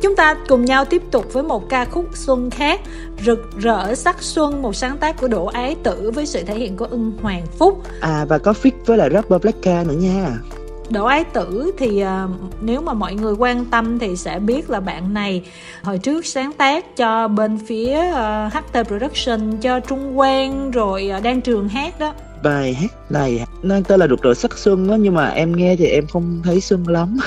Chúng 0.02 0.16
ta 0.16 0.36
cùng 0.48 0.66
nhau 0.66 0.86
tiếp 0.86 1.02
tục 1.12 1.34
với 1.34 1.44
một 1.44 1.70
ca 1.70 1.86
khúc 1.86 2.06
xuân 2.14 2.50
khác 2.50 2.82
rực 3.26 3.50
rỡ 3.58 3.96
sắc 3.96 4.16
xuân 4.20 4.62
một 4.62 4.76
sáng 4.76 4.98
tác 4.98 5.22
của 5.22 5.28
đỗ 5.28 5.46
ái 5.46 5.76
tử 5.84 6.12
với 6.16 6.26
sự 6.26 6.44
thể 6.44 6.56
hiện 6.56 6.78
của 6.78 6.86
ưng 6.86 7.12
hoàng 7.22 7.46
phúc. 7.58 7.84
À 8.02 8.26
và 8.30 8.38
có 8.38 8.54
fit 8.64 8.72
với 8.86 8.98
lại 8.98 9.10
rapper 9.14 9.42
Black 9.42 9.62
K 9.62 9.66
nữa 9.66 9.96
nha 9.98 10.38
Đỗ 10.90 11.06
Ái 11.06 11.24
Tử 11.24 11.72
thì 11.78 12.04
uh, 12.04 12.10
nếu 12.62 12.82
mà 12.82 12.94
mọi 12.94 13.14
người 13.14 13.34
quan 13.34 13.66
tâm 13.66 14.00
thì 14.00 14.16
sẽ 14.16 14.40
biết 14.40 14.70
là 14.70 14.80
bạn 14.80 15.14
này 15.14 15.44
hồi 15.84 15.98
trước 15.98 16.26
sáng 16.26 16.54
tác 16.54 16.98
cho 16.98 17.28
bên 17.28 17.58
phía 17.68 17.98
uh, 18.10 18.14
ờ, 18.14 18.50
HT 18.54 18.88
Production 18.88 19.58
cho 19.62 19.80
Trung 19.80 20.18
Quang 20.18 20.72
rồi 20.72 21.12
uh, 21.18 21.24
đang 21.24 21.42
trường 21.42 21.70
hát 21.70 22.00
đó. 22.00 22.14
Bài 22.44 22.74
hát 22.74 23.12
này 23.12 23.46
nó 23.64 23.76
tên 23.88 24.00
là 24.00 24.08
rực 24.08 24.22
rỡ 24.22 24.34
sắc 24.34 24.58
xuân 24.58 24.88
đó 24.88 24.96
nhưng 24.96 25.14
mà 25.14 25.30
em 25.30 25.56
nghe 25.56 25.76
thì 25.76 25.86
em 25.86 26.08
không 26.08 26.42
thấy 26.44 26.62
xuân 26.62 26.88
lắm. 26.88 27.18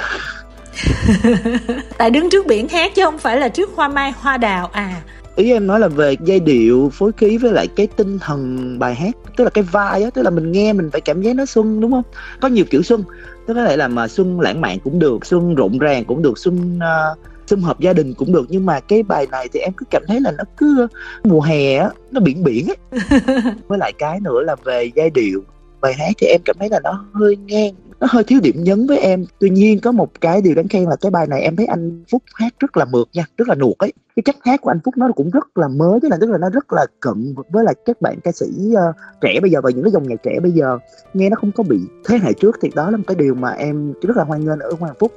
Tại 1.98 2.10
đứng 2.10 2.30
trước 2.30 2.46
biển 2.46 2.68
hát 2.68 2.94
chứ 2.94 3.04
không 3.04 3.18
phải 3.18 3.36
là 3.36 3.48
trước 3.48 3.70
hoa 3.74 3.88
mai 3.88 4.12
hoa 4.20 4.36
đào 4.36 4.70
à. 4.72 5.02
Ý 5.36 5.52
em 5.52 5.66
nói 5.66 5.80
là 5.80 5.88
về 5.88 6.16
giai 6.24 6.40
điệu 6.40 6.90
phối 6.94 7.12
khí 7.16 7.38
với 7.38 7.52
lại 7.52 7.66
cái 7.76 7.86
tinh 7.86 8.18
thần 8.18 8.78
bài 8.78 8.94
hát 8.94 9.16
tức 9.36 9.44
là 9.44 9.50
cái 9.50 9.64
vai 9.64 10.02
á 10.02 10.10
tức 10.14 10.22
là 10.22 10.30
mình 10.30 10.52
nghe 10.52 10.72
mình 10.72 10.90
phải 10.90 11.00
cảm 11.00 11.22
giác 11.22 11.36
nó 11.36 11.46
xuân 11.46 11.80
đúng 11.80 11.90
không? 11.90 12.02
Có 12.40 12.48
nhiều 12.48 12.64
kiểu 12.70 12.82
xuân 12.82 13.04
tức 13.46 13.54
có 13.54 13.64
thể 13.64 13.76
là 13.76 13.88
mà 13.88 14.08
xuân 14.08 14.40
lãng 14.40 14.60
mạn 14.60 14.78
cũng 14.84 14.98
được 14.98 15.26
xuân 15.26 15.54
rộn 15.54 15.78
ràng 15.78 16.04
cũng 16.04 16.22
được 16.22 16.38
xuân 16.38 16.78
uh, 16.78 17.18
sum 17.46 17.62
họp 17.62 17.80
gia 17.80 17.92
đình 17.92 18.14
cũng 18.14 18.32
được. 18.32 18.46
Nhưng 18.48 18.66
mà 18.66 18.80
cái 18.80 19.02
bài 19.02 19.26
này 19.30 19.48
thì 19.52 19.60
em 19.60 19.72
cứ 19.76 19.86
cảm 19.90 20.02
thấy 20.08 20.20
là 20.20 20.32
nó 20.38 20.44
cứ 20.56 20.86
mùa 21.24 21.40
hè 21.40 21.76
á 21.76 21.90
nó 22.10 22.20
biển 22.20 22.44
biển 22.44 22.66
ấy 22.66 23.00
với 23.68 23.78
lại 23.78 23.92
cái 23.98 24.20
nữa 24.20 24.42
là 24.42 24.56
về 24.64 24.90
giai 24.94 25.10
điệu 25.10 25.42
bài 25.80 25.94
hát 25.94 26.12
thì 26.18 26.26
em 26.26 26.40
cảm 26.44 26.56
thấy 26.58 26.68
là 26.68 26.80
nó 26.84 27.04
hơi 27.12 27.36
ngang 27.36 27.74
nó 28.02 28.08
hơi 28.10 28.24
thiếu 28.24 28.40
điểm 28.40 28.64
nhấn 28.64 28.86
với 28.86 28.98
em. 28.98 29.24
Tuy 29.38 29.50
nhiên 29.50 29.80
có 29.80 29.92
một 29.92 30.20
cái 30.20 30.42
điều 30.42 30.54
đáng 30.54 30.68
khen 30.68 30.84
là 30.84 30.96
cái 30.96 31.10
bài 31.10 31.26
này 31.26 31.40
em 31.40 31.56
thấy 31.56 31.66
anh 31.66 32.04
phúc 32.10 32.22
hát 32.34 32.54
rất 32.60 32.76
là 32.76 32.84
mượt 32.84 33.08
nha 33.12 33.24
rất 33.38 33.48
là 33.48 33.54
nuột 33.54 33.78
ấy. 33.78 33.92
Cái 34.16 34.22
cách 34.22 34.36
hát 34.40 34.60
của 34.60 34.70
anh 34.70 34.78
phúc 34.84 34.94
nó 34.96 35.08
cũng 35.16 35.30
rất 35.30 35.58
là 35.58 35.68
mới 35.68 36.00
tức 36.00 36.08
là 36.10 36.16
tức 36.20 36.30
là 36.30 36.38
nó 36.38 36.50
rất 36.50 36.72
là 36.72 36.86
cận 37.00 37.34
với 37.50 37.64
là 37.64 37.72
các 37.84 38.00
bạn 38.00 38.20
ca 38.24 38.32
sĩ 38.32 38.46
uh, 38.70 38.96
trẻ 39.20 39.40
bây 39.42 39.50
giờ 39.50 39.60
và 39.60 39.70
những 39.70 39.82
cái 39.82 39.92
dòng 39.92 40.08
nhạc 40.08 40.22
trẻ 40.22 40.40
bây 40.42 40.52
giờ. 40.52 40.78
Nghe 41.14 41.30
nó 41.30 41.36
không 41.36 41.52
có 41.52 41.62
bị 41.62 41.78
thế 42.04 42.18
hệ 42.22 42.32
trước 42.32 42.56
thì 42.62 42.70
đó 42.74 42.90
là 42.90 42.96
một 42.96 43.04
cái 43.06 43.14
điều 43.14 43.34
mà 43.34 43.50
em 43.50 43.92
rất 44.02 44.16
là 44.16 44.24
hoan 44.24 44.44
nghênh 44.44 44.58
ở 44.58 44.70
hoàng 44.80 44.94
phúc. 44.98 45.12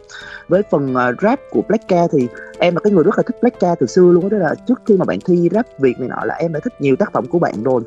Với 0.48 0.64
phần 0.72 0.94
uh, 0.94 1.22
rap 1.22 1.40
của 1.52 1.62
black 1.68 1.88
ca 1.88 2.08
thì 2.12 2.28
em 2.60 2.76
là 2.76 2.80
cái 2.84 2.94
người 2.94 3.04
rất 3.04 3.18
là 3.18 3.24
thích 3.28 3.38
black 3.42 3.60
ca 3.60 3.76
từ 3.80 3.88
xưa 3.88 4.12
luôn 4.12 4.30
đó 4.30 4.38
là 4.38 4.56
trước 4.68 4.82
khi 4.86 4.98
mà 4.98 5.06
bạn 5.06 5.20
thi 5.26 5.50
rap 5.52 5.66
việt 5.80 6.00
này 6.00 6.10
nọ 6.10 6.26
là 6.26 6.36
em 6.36 6.54
đã 6.54 6.60
thích 6.64 6.74
nhiều 6.80 6.96
tác 6.96 7.12
phẩm 7.12 7.26
của 7.28 7.40
bạn 7.40 7.64
rồi 7.64 7.82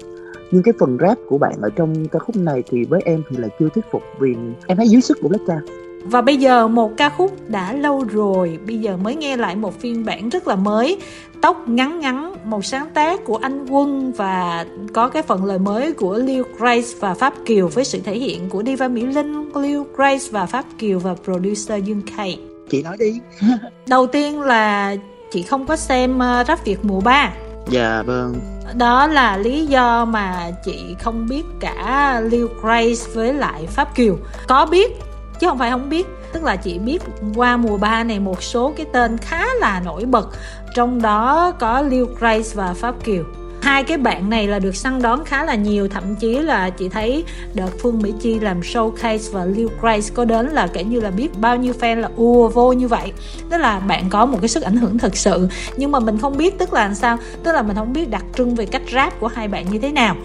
nhưng 0.50 0.62
cái 0.62 0.74
phần 0.78 0.98
rap 1.00 1.18
của 1.28 1.38
bạn 1.38 1.54
ở 1.62 1.70
trong 1.76 2.08
ca 2.08 2.18
khúc 2.18 2.36
này 2.36 2.62
thì 2.70 2.84
với 2.84 3.00
em 3.04 3.22
thì 3.30 3.36
là 3.36 3.48
chưa 3.58 3.68
thuyết 3.74 3.84
phục 3.90 4.02
vì 4.18 4.36
em 4.66 4.76
thấy 4.76 4.88
dưới 4.88 5.00
sức 5.00 5.18
của 5.22 5.28
Black 5.28 5.46
Ca 5.46 5.60
và 6.04 6.20
bây 6.20 6.36
giờ 6.36 6.68
một 6.68 6.96
ca 6.96 7.08
khúc 7.08 7.32
đã 7.48 7.72
lâu 7.72 8.04
rồi. 8.04 8.58
Bây 8.66 8.78
giờ 8.78 8.96
mới 8.96 9.16
nghe 9.16 9.36
lại 9.36 9.56
một 9.56 9.80
phiên 9.80 10.04
bản 10.04 10.28
rất 10.28 10.48
là 10.48 10.56
mới. 10.56 10.98
Tóc 11.40 11.68
ngắn 11.68 12.00
ngắn 12.00 12.34
Một 12.44 12.64
sáng 12.64 12.88
tác 12.94 13.24
của 13.24 13.36
anh 13.36 13.66
Quân 13.66 14.12
Và 14.16 14.66
có 14.92 15.08
cái 15.08 15.22
phần 15.22 15.44
lời 15.44 15.58
mới 15.58 15.92
của 15.92 16.18
Lil 16.18 16.42
Grace 16.58 16.88
và 17.00 17.14
Pháp 17.14 17.34
Kiều 17.44 17.68
Với 17.68 17.84
sự 17.84 18.00
thể 18.04 18.18
hiện 18.18 18.48
của 18.48 18.62
Diva 18.66 18.88
Mỹ 18.88 19.02
Linh 19.02 19.50
Lil 19.54 19.80
Grace 19.96 20.24
và 20.30 20.46
Pháp 20.46 20.64
Kiều 20.78 20.98
và 20.98 21.14
producer 21.24 21.84
Dương 21.84 22.02
K. 22.02 22.16
Chị 22.70 22.82
nói 22.82 22.96
đi. 22.98 23.20
Đầu 23.88 24.06
tiên 24.06 24.40
là 24.40 24.96
chị 25.32 25.42
không 25.42 25.66
có 25.66 25.76
xem 25.76 26.16
uh, 26.16 26.46
Rap 26.46 26.64
Việt 26.64 26.78
mùa 26.82 27.00
3 27.00 27.32
Dạ 27.70 28.02
vâng 28.02 28.57
đó 28.74 29.06
là 29.06 29.36
lý 29.36 29.66
do 29.66 30.04
mà 30.04 30.50
chị 30.64 30.96
không 31.02 31.26
biết 31.28 31.42
cả 31.60 32.20
Lil 32.24 32.46
Grace 32.62 33.12
với 33.14 33.34
lại 33.34 33.66
Pháp 33.66 33.94
Kiều. 33.94 34.18
Có 34.48 34.66
biết, 34.66 34.92
chứ 35.40 35.46
không 35.46 35.58
phải 35.58 35.70
không 35.70 35.88
biết. 35.88 36.06
Tức 36.32 36.42
là 36.42 36.56
chị 36.56 36.78
biết 36.78 37.02
qua 37.36 37.56
mùa 37.56 37.76
3 37.76 38.04
này 38.04 38.20
một 38.20 38.42
số 38.42 38.72
cái 38.76 38.86
tên 38.92 39.18
khá 39.18 39.44
là 39.60 39.80
nổi 39.84 40.04
bật. 40.04 40.28
Trong 40.74 41.02
đó 41.02 41.52
có 41.58 41.80
Liu 41.80 42.06
Grace 42.18 42.50
và 42.54 42.74
Pháp 42.74 42.94
Kiều 43.04 43.24
hai 43.62 43.84
cái 43.84 43.98
bạn 43.98 44.30
này 44.30 44.48
là 44.48 44.58
được 44.58 44.76
săn 44.76 45.02
đón 45.02 45.24
khá 45.24 45.44
là 45.44 45.54
nhiều, 45.54 45.88
thậm 45.88 46.14
chí 46.14 46.38
là 46.38 46.70
chị 46.70 46.88
thấy 46.88 47.24
đợt 47.54 47.70
Phương 47.82 47.98
Mỹ 48.02 48.12
Chi 48.20 48.38
làm 48.38 48.60
showcase 48.60 49.32
và 49.32 49.44
Lil 49.44 49.68
Grace 49.80 50.08
có 50.14 50.24
đến 50.24 50.46
là 50.46 50.66
kể 50.66 50.84
như 50.84 51.00
là 51.00 51.10
biết 51.10 51.28
bao 51.38 51.56
nhiêu 51.56 51.74
fan 51.80 52.00
là 52.00 52.08
ùa 52.16 52.48
vô 52.48 52.72
như 52.72 52.88
vậy. 52.88 53.12
Tức 53.50 53.58
là 53.58 53.80
bạn 53.80 54.10
có 54.10 54.26
một 54.26 54.38
cái 54.40 54.48
sức 54.48 54.62
ảnh 54.62 54.76
hưởng 54.76 54.98
thật 54.98 55.16
sự. 55.16 55.48
Nhưng 55.76 55.92
mà 55.92 56.00
mình 56.00 56.18
không 56.18 56.36
biết 56.36 56.58
tức 56.58 56.72
là 56.72 56.82
làm 56.84 56.94
sao? 56.94 57.18
Tức 57.44 57.52
là 57.52 57.62
mình 57.62 57.76
không 57.76 57.92
biết 57.92 58.10
đặc 58.10 58.24
trưng 58.36 58.54
về 58.54 58.66
cách 58.66 58.82
rap 58.92 59.20
của 59.20 59.28
hai 59.28 59.48
bạn 59.48 59.66
như 59.72 59.78
thế 59.78 59.92
nào. 59.92 60.16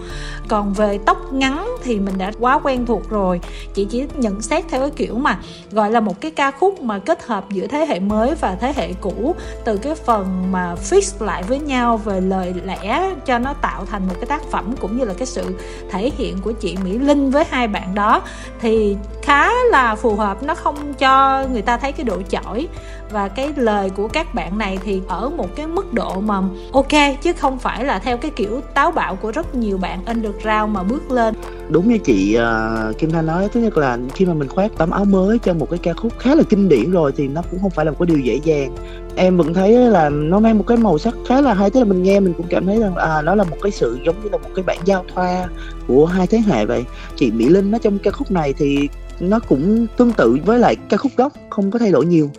Còn 0.48 0.72
về 0.72 0.98
tóc 1.06 1.32
ngắn 1.32 1.66
thì 1.84 2.00
mình 2.00 2.18
đã 2.18 2.32
quá 2.40 2.58
quen 2.58 2.86
thuộc 2.86 3.10
rồi. 3.10 3.40
Chị 3.74 3.86
chỉ 3.90 4.04
nhận 4.14 4.42
xét 4.42 4.64
theo 4.68 4.80
cái 4.80 4.90
kiểu 4.90 5.14
mà 5.14 5.38
gọi 5.70 5.90
là 5.90 6.00
một 6.00 6.20
cái 6.20 6.30
ca 6.30 6.50
khúc 6.50 6.82
mà 6.82 6.98
kết 6.98 7.26
hợp 7.26 7.44
giữa 7.50 7.66
thế 7.66 7.86
hệ 7.86 8.00
mới 8.00 8.34
và 8.34 8.56
thế 8.60 8.72
hệ 8.76 8.92
cũ, 8.92 9.34
từ 9.64 9.76
cái 9.76 9.94
phần 9.94 10.52
mà 10.52 10.74
fix 10.90 11.26
lại 11.26 11.42
với 11.42 11.58
nhau 11.58 11.96
về 11.96 12.20
lời 12.20 12.54
lẽ 12.64 13.10
cho 13.26 13.38
nó 13.38 13.52
tạo 13.52 13.86
thành 13.86 14.06
một 14.08 14.14
cái 14.14 14.26
tác 14.26 14.42
phẩm 14.50 14.74
cũng 14.80 14.98
như 14.98 15.04
là 15.04 15.14
cái 15.14 15.26
sự 15.26 15.58
thể 15.90 16.10
hiện 16.16 16.38
của 16.40 16.52
chị 16.52 16.76
Mỹ 16.84 16.98
Linh 16.98 17.30
với 17.30 17.44
hai 17.50 17.68
bạn 17.68 17.94
đó, 17.94 18.22
thì 18.60 18.96
khá 19.22 19.50
là 19.70 19.94
phù 19.94 20.16
hợp. 20.16 20.42
Nó 20.42 20.54
không 20.54 20.94
cho 20.94 21.44
người 21.52 21.62
ta 21.62 21.76
thấy 21.76 21.92
cái 21.92 22.04
độ 22.04 22.22
chỏi 22.30 22.68
và 23.14 23.28
cái 23.28 23.52
lời 23.56 23.90
của 23.90 24.08
các 24.08 24.34
bạn 24.34 24.58
này 24.58 24.78
thì 24.84 25.00
ở 25.08 25.28
một 25.28 25.56
cái 25.56 25.66
mức 25.66 25.92
độ 25.92 26.20
mà 26.20 26.42
ok 26.72 27.22
chứ 27.22 27.32
không 27.32 27.58
phải 27.58 27.84
là 27.84 27.98
theo 27.98 28.16
cái 28.16 28.30
kiểu 28.30 28.60
táo 28.74 28.90
bạo 28.90 29.16
của 29.16 29.30
rất 29.30 29.54
nhiều 29.54 29.78
bạn 29.78 30.04
underground 30.04 30.74
mà 30.74 30.82
bước 30.82 31.10
lên. 31.10 31.34
Đúng 31.68 31.88
như 31.88 31.98
chị 31.98 32.38
uh, 32.38 32.98
Kim 32.98 33.10
Thanh 33.10 33.26
nói 33.26 33.48
thứ 33.52 33.60
nhất 33.60 33.76
là 33.76 33.98
khi 34.14 34.24
mà 34.24 34.34
mình 34.34 34.48
khoác 34.48 34.72
tấm 34.78 34.90
áo 34.90 35.04
mới 35.04 35.38
cho 35.38 35.54
một 35.54 35.70
cái 35.70 35.78
ca 35.82 35.92
khúc 35.92 36.12
khá 36.18 36.34
là 36.34 36.42
kinh 36.48 36.68
điển 36.68 36.90
rồi 36.90 37.12
thì 37.16 37.28
nó 37.28 37.42
cũng 37.50 37.60
không 37.60 37.70
phải 37.70 37.84
là 37.84 37.90
một 37.90 37.96
cái 38.00 38.06
điều 38.06 38.18
dễ 38.18 38.40
dàng. 38.44 38.76
Em 39.16 39.36
vẫn 39.36 39.54
thấy 39.54 39.72
là 39.72 40.08
nó 40.08 40.38
mang 40.38 40.58
một 40.58 40.64
cái 40.66 40.76
màu 40.76 40.98
sắc 40.98 41.14
khá 41.28 41.40
là 41.40 41.54
hay 41.54 41.70
tức 41.70 41.80
là 41.80 41.86
mình 41.86 42.02
nghe 42.02 42.20
mình 42.20 42.34
cũng 42.36 42.46
cảm 42.50 42.66
thấy 42.66 42.80
rằng 42.80 42.94
à 42.94 43.22
nó 43.22 43.34
là 43.34 43.44
một 43.44 43.56
cái 43.62 43.72
sự 43.72 43.98
giống 44.06 44.22
như 44.22 44.28
là 44.32 44.38
một 44.38 44.50
cái 44.54 44.62
bản 44.62 44.78
giao 44.84 45.04
thoa 45.14 45.46
của 45.86 46.06
hai 46.06 46.26
thế 46.26 46.38
hệ 46.46 46.66
vậy. 46.66 46.84
Chị 47.16 47.30
Mỹ 47.30 47.48
Linh 47.48 47.70
nó 47.70 47.78
trong 47.78 47.98
ca 47.98 48.10
khúc 48.10 48.30
này 48.30 48.54
thì 48.58 48.88
nó 49.20 49.38
cũng 49.38 49.86
tương 49.96 50.12
tự 50.12 50.38
với 50.46 50.58
lại 50.58 50.76
ca 50.88 50.96
khúc 50.96 51.12
gốc 51.16 51.32
không 51.50 51.70
có 51.70 51.78
thay 51.78 51.90
đổi 51.90 52.06
nhiều 52.06 52.30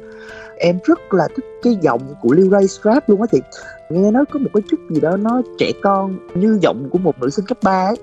em 0.58 0.80
rất 0.84 1.14
là 1.14 1.28
thích 1.36 1.46
cái 1.64 1.78
giọng 1.82 2.02
của 2.22 2.34
Lil 2.34 2.50
Ray 2.52 2.68
Strap 2.68 3.10
luôn 3.10 3.22
á 3.22 3.28
chị 3.32 3.42
nghe 3.90 4.12
nó 4.12 4.24
có 4.34 4.40
một 4.40 4.50
cái 4.54 4.64
chút 4.70 4.78
gì 4.90 5.02
đó 5.02 5.18
nó 5.18 5.42
trẻ 5.58 5.72
con 5.82 6.16
như 6.34 6.58
giọng 6.62 6.90
của 6.90 6.98
một 6.98 7.22
nữ 7.22 7.30
sinh 7.30 7.46
cấp 7.46 7.58
3 7.64 7.86
ấy. 7.86 7.96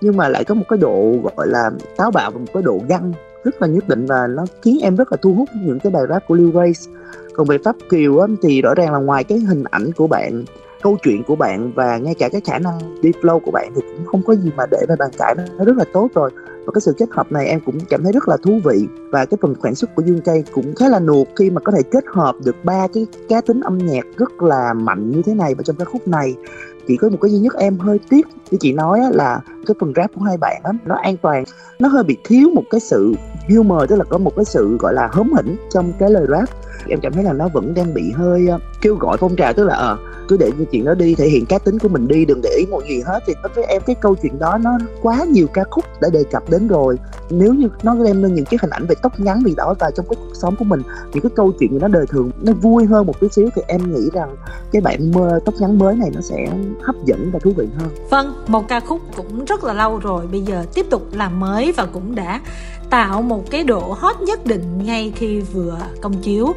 Nhưng 0.00 0.16
mà 0.16 0.28
lại 0.28 0.44
có 0.44 0.54
một 0.54 0.64
cái 0.68 0.78
độ 0.78 1.14
gọi 1.22 1.46
là 1.48 1.70
táo 1.96 2.10
bạo 2.10 2.30
và 2.30 2.38
một 2.38 2.46
cái 2.54 2.62
độ 2.62 2.80
găng 2.88 3.12
rất 3.44 3.62
là 3.62 3.68
nhất 3.68 3.88
định 3.88 4.06
và 4.06 4.26
nó 4.26 4.44
khiến 4.62 4.78
em 4.82 4.96
rất 4.96 5.12
là 5.12 5.16
thu 5.22 5.34
hút 5.34 5.48
những 5.62 5.80
cái 5.80 5.92
bài 5.92 6.02
rap 6.08 6.28
của 6.28 6.34
Lil 6.34 6.50
Ray. 6.54 6.72
Còn 7.34 7.46
về 7.46 7.58
Pháp 7.64 7.76
Kiều 7.90 8.18
á, 8.18 8.26
thì 8.42 8.62
rõ 8.62 8.74
ràng 8.74 8.92
là 8.92 8.98
ngoài 8.98 9.24
cái 9.24 9.38
hình 9.38 9.64
ảnh 9.70 9.92
của 9.96 10.06
bạn 10.06 10.44
câu 10.82 10.96
chuyện 11.02 11.22
của 11.22 11.36
bạn 11.36 11.72
và 11.74 11.98
ngay 11.98 12.14
cả 12.14 12.28
cái 12.28 12.40
khả 12.44 12.58
năng 12.58 13.00
đi 13.02 13.12
flow 13.22 13.38
của 13.38 13.50
bạn 13.50 13.72
thì 13.74 13.80
cũng 13.80 14.06
không 14.06 14.22
có 14.22 14.34
gì 14.34 14.50
mà 14.56 14.64
để 14.70 14.78
mà 14.88 14.94
bàn 14.98 15.10
cãi 15.18 15.34
nó 15.58 15.64
rất 15.64 15.76
là 15.76 15.84
tốt 15.92 16.08
rồi 16.14 16.30
và 16.66 16.72
cái 16.74 16.80
sự 16.80 16.92
kết 16.98 17.08
hợp 17.10 17.32
này 17.32 17.46
em 17.46 17.60
cũng 17.60 17.78
cảm 17.88 18.02
thấy 18.02 18.12
rất 18.12 18.28
là 18.28 18.36
thú 18.36 18.60
vị. 18.64 18.86
Và 19.10 19.24
cái 19.24 19.38
phần 19.42 19.54
khoảng 19.58 19.74
xuất 19.74 19.94
của 19.94 20.02
dương 20.02 20.20
cây 20.24 20.44
cũng 20.52 20.74
khá 20.74 20.88
là 20.88 21.00
nuột 21.00 21.28
khi 21.36 21.50
mà 21.50 21.60
có 21.60 21.72
thể 21.72 21.82
kết 21.82 22.04
hợp 22.06 22.34
được 22.44 22.56
ba 22.64 22.86
cái 22.94 23.06
cá 23.28 23.40
tính 23.40 23.60
âm 23.60 23.78
nhạc 23.78 24.06
rất 24.16 24.42
là 24.42 24.72
mạnh 24.72 25.10
như 25.10 25.22
thế 25.22 25.34
này 25.34 25.54
vào 25.54 25.62
trong 25.62 25.76
ca 25.76 25.84
khúc 25.84 26.08
này 26.08 26.34
chỉ 26.88 26.96
có 26.96 27.08
một 27.08 27.18
cái 27.22 27.30
duy 27.30 27.38
nhất 27.38 27.54
em 27.58 27.78
hơi 27.78 28.00
tiếc 28.10 28.26
như 28.50 28.58
chị 28.60 28.72
nói 28.72 29.00
là 29.12 29.40
cái 29.66 29.74
phần 29.80 29.92
rap 29.96 30.10
của 30.14 30.20
hai 30.20 30.36
bạn 30.36 30.60
á 30.64 30.72
nó 30.84 30.94
an 31.02 31.16
toàn. 31.16 31.44
Nó 31.78 31.88
hơi 31.88 32.04
bị 32.04 32.16
thiếu 32.24 32.50
một 32.54 32.62
cái 32.70 32.80
sự 32.80 33.14
humor 33.48 33.82
tức 33.88 33.96
là 33.96 34.04
có 34.04 34.18
một 34.18 34.32
cái 34.36 34.44
sự 34.44 34.76
gọi 34.80 34.94
là 34.94 35.08
hớm 35.12 35.32
hỉnh 35.32 35.56
trong 35.70 35.92
cái 35.98 36.10
lời 36.10 36.26
rap. 36.30 36.48
Em 36.88 37.00
cảm 37.02 37.12
thấy 37.12 37.24
là 37.24 37.32
nó 37.32 37.48
vẫn 37.48 37.74
đang 37.74 37.94
bị 37.94 38.10
hơi 38.10 38.46
uh, 38.54 38.60
kêu 38.80 38.96
gọi 38.96 39.16
phong 39.16 39.36
trào 39.36 39.52
tức 39.52 39.64
là 39.64 39.92
uh, 39.92 39.98
cứ 40.28 40.36
để 40.36 40.50
cái 40.58 40.66
chuyện 40.70 40.84
đó 40.84 40.94
đi 40.94 41.14
thể 41.14 41.28
hiện 41.28 41.46
cá 41.46 41.58
tính 41.58 41.78
của 41.78 41.88
mình 41.88 42.08
đi 42.08 42.24
đừng 42.24 42.40
để 42.42 42.50
ý 42.58 42.66
một 42.70 42.82
gì 42.88 43.02
hết. 43.06 43.20
Thì 43.26 43.34
đối 43.42 43.52
với 43.54 43.64
em 43.64 43.82
cái 43.86 43.96
câu 44.00 44.14
chuyện 44.22 44.38
đó 44.38 44.58
nó 44.62 44.78
quá 45.02 45.24
nhiều 45.24 45.46
ca 45.52 45.64
khúc 45.70 45.84
đã 46.00 46.08
đề 46.12 46.24
cập 46.30 46.50
đến 46.50 46.68
rồi. 46.68 46.98
Nếu 47.30 47.54
như 47.54 47.68
nó 47.82 47.94
đem 48.04 48.22
lên 48.22 48.34
những 48.34 48.44
cái 48.44 48.58
hình 48.62 48.70
ảnh 48.70 48.86
về 48.86 48.94
tóc 49.02 49.20
ngắn 49.20 49.42
vì 49.44 49.54
đó 49.56 49.74
vào 49.78 49.90
trong 49.90 50.06
cái 50.08 50.16
cuộc 50.16 50.34
sống 50.34 50.56
của 50.58 50.64
mình 50.64 50.82
những 51.12 51.22
cái 51.22 51.30
câu 51.36 51.52
chuyện 51.58 51.78
nó 51.78 51.88
đời 51.88 52.06
thường 52.08 52.30
nó 52.42 52.52
vui 52.52 52.84
hơn 52.84 53.06
một 53.06 53.20
tí 53.20 53.28
xíu 53.28 53.48
thì 53.54 53.62
em 53.66 53.94
nghĩ 53.94 54.10
rằng 54.12 54.36
cái 54.72 54.82
bạn 54.82 55.12
mơ 55.12 55.40
tóc 55.44 55.54
ngắn 55.60 55.78
mới 55.78 55.96
này 55.96 56.10
nó 56.14 56.20
sẽ 56.20 56.46
hấp 56.82 56.96
dẫn 57.04 57.30
và 57.32 57.38
thú 57.38 57.52
vị 57.56 57.66
hơn. 57.78 57.88
Vâng 58.10 58.44
một 58.46 58.68
ca 58.68 58.80
khúc 58.80 59.00
cũng 59.16 59.44
rất 59.44 59.64
là 59.64 59.72
lâu 59.72 59.98
rồi, 59.98 60.26
bây 60.26 60.40
giờ 60.40 60.64
tiếp 60.74 60.86
tục 60.90 61.08
làm 61.12 61.40
mới 61.40 61.72
và 61.72 61.86
cũng 61.86 62.14
đã 62.14 62.40
tạo 62.90 63.22
một 63.22 63.50
cái 63.50 63.64
độ 63.64 63.96
hot 64.00 64.20
nhất 64.20 64.46
định 64.46 64.84
ngay 64.84 65.12
khi 65.16 65.40
vừa 65.40 65.78
công 66.00 66.22
chiếu. 66.22 66.52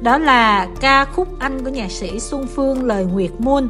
Đó 0.00 0.18
là 0.18 0.68
ca 0.80 1.04
khúc 1.04 1.28
anh 1.38 1.64
của 1.64 1.70
nhạc 1.70 1.90
sĩ 1.90 2.20
Xuân 2.20 2.46
Phương, 2.46 2.84
lời 2.84 3.04
Nguyệt 3.04 3.30
môn, 3.38 3.68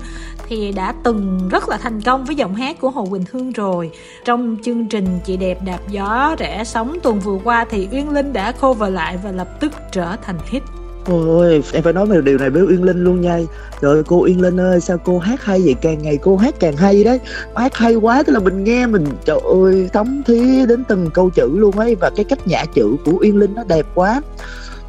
thì 0.48 0.72
đã 0.72 0.94
từng 1.02 1.48
rất 1.48 1.68
là 1.68 1.76
thành 1.76 2.00
công 2.00 2.24
với 2.24 2.36
giọng 2.36 2.54
hát 2.54 2.80
của 2.80 2.90
Hồ 2.90 3.06
Quỳnh 3.10 3.24
Hương 3.32 3.52
rồi. 3.52 3.90
Trong 4.24 4.56
chương 4.62 4.86
trình 4.86 5.06
chị 5.24 5.36
đẹp 5.36 5.58
đạp 5.64 5.80
gió 5.88 6.36
rẽ 6.38 6.64
sóng 6.64 6.98
tuần 7.02 7.20
vừa 7.20 7.38
qua 7.44 7.64
thì 7.70 7.88
Uyên 7.92 8.10
Linh 8.10 8.32
đã 8.32 8.52
cover 8.52 8.92
lại 8.92 9.18
và 9.24 9.32
lập 9.32 9.60
tức 9.60 9.72
trở 9.92 10.16
thành 10.22 10.38
hit. 10.44 10.62
Ôi 11.06 11.62
em 11.72 11.82
phải 11.82 11.92
nói 11.92 12.06
về 12.06 12.20
điều 12.20 12.38
này 12.38 12.50
với 12.50 12.62
Uyên 12.62 12.82
Linh 12.82 13.04
luôn 13.04 13.20
nha. 13.20 13.38
Trời 13.80 14.02
cô 14.06 14.22
Uyên 14.24 14.40
Linh 14.40 14.60
ơi, 14.60 14.80
sao 14.80 14.98
cô 15.04 15.18
hát 15.18 15.44
hay 15.44 15.60
vậy? 15.64 15.74
Càng 15.80 16.02
ngày 16.02 16.18
cô 16.22 16.36
hát 16.36 16.54
càng 16.60 16.76
hay 16.76 17.04
đấy. 17.04 17.20
Hát 17.56 17.74
hay 17.74 17.94
quá, 17.94 18.22
tức 18.22 18.32
là 18.32 18.38
mình 18.38 18.64
nghe 18.64 18.86
mình, 18.86 19.04
trời 19.24 19.40
ơi, 19.62 19.90
thấm 19.92 20.22
thí 20.26 20.66
đến 20.66 20.84
từng 20.84 21.10
câu 21.14 21.30
chữ 21.30 21.48
luôn 21.54 21.78
ấy. 21.78 21.94
Và 21.94 22.10
cái 22.16 22.24
cách 22.24 22.46
nhả 22.46 22.64
chữ 22.74 22.96
của 23.04 23.12
Uyên 23.20 23.36
Linh 23.36 23.54
nó 23.54 23.64
đẹp 23.64 23.86
quá. 23.94 24.22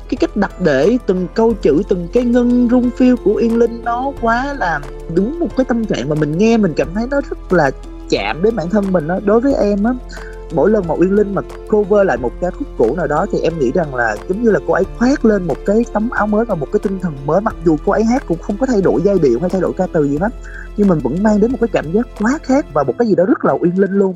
Cái 0.09 0.17
cách 0.19 0.37
đặt 0.37 0.61
để 0.61 0.97
từng 1.05 1.27
câu 1.33 1.53
chữ, 1.61 1.81
từng 1.89 2.07
cái 2.13 2.23
ngân 2.23 2.67
rung 2.71 2.89
phiêu 2.97 3.15
của 3.23 3.35
Yên 3.35 3.57
Linh 3.57 3.81
nó 3.83 4.11
quá 4.21 4.55
là 4.59 4.79
đúng 5.15 5.39
một 5.39 5.47
cái 5.57 5.65
tâm 5.65 5.85
trạng 5.85 6.09
mà 6.09 6.15
mình 6.15 6.37
nghe 6.37 6.57
mình 6.57 6.73
cảm 6.75 6.87
thấy 6.95 7.05
nó 7.11 7.21
rất 7.29 7.53
là 7.53 7.71
chạm 8.09 8.43
đến 8.43 8.55
bản 8.55 8.69
thân 8.69 8.91
mình 8.91 9.07
đó, 9.07 9.19
đối 9.25 9.39
với 9.41 9.53
em 9.53 9.83
á 9.83 9.93
mỗi 10.53 10.69
lần 10.69 10.83
mà 10.87 10.95
Uyên 10.95 11.15
Linh 11.15 11.35
mà 11.35 11.41
cover 11.69 12.07
lại 12.07 12.17
một 12.17 12.31
ca 12.41 12.49
khúc 12.49 12.67
cũ 12.77 12.95
nào 12.95 13.07
đó 13.07 13.25
thì 13.31 13.39
em 13.39 13.59
nghĩ 13.59 13.71
rằng 13.71 13.95
là 13.95 14.15
giống 14.29 14.41
như 14.41 14.51
là 14.51 14.59
cô 14.67 14.73
ấy 14.73 14.83
khoác 14.97 15.25
lên 15.25 15.43
một 15.43 15.57
cái 15.65 15.85
tấm 15.93 16.09
áo 16.09 16.27
mới 16.27 16.45
và 16.45 16.55
một 16.55 16.67
cái 16.71 16.79
tinh 16.83 16.99
thần 16.99 17.13
mới, 17.25 17.41
mặc 17.41 17.55
dù 17.65 17.77
cô 17.85 17.91
ấy 17.91 18.03
hát 18.03 18.23
cũng 18.27 18.37
không 18.37 18.57
có 18.59 18.65
thay 18.65 18.81
đổi 18.81 19.01
giai 19.05 19.19
điệu 19.19 19.39
hay 19.39 19.49
thay 19.49 19.61
đổi 19.61 19.73
ca 19.77 19.87
từ 19.93 20.07
gì 20.07 20.17
hết, 20.17 20.33
nhưng 20.77 20.87
mình 20.87 20.99
vẫn 20.99 21.23
mang 21.23 21.39
đến 21.39 21.51
một 21.51 21.57
cái 21.61 21.69
cảm 21.73 21.85
giác 21.93 22.07
quá 22.19 22.39
khác 22.43 22.65
và 22.73 22.83
một 22.83 22.93
cái 22.99 23.07
gì 23.07 23.15
đó 23.15 23.25
rất 23.25 23.45
là 23.45 23.53
Uyên 23.53 23.79
Linh 23.79 23.91
luôn. 23.91 24.13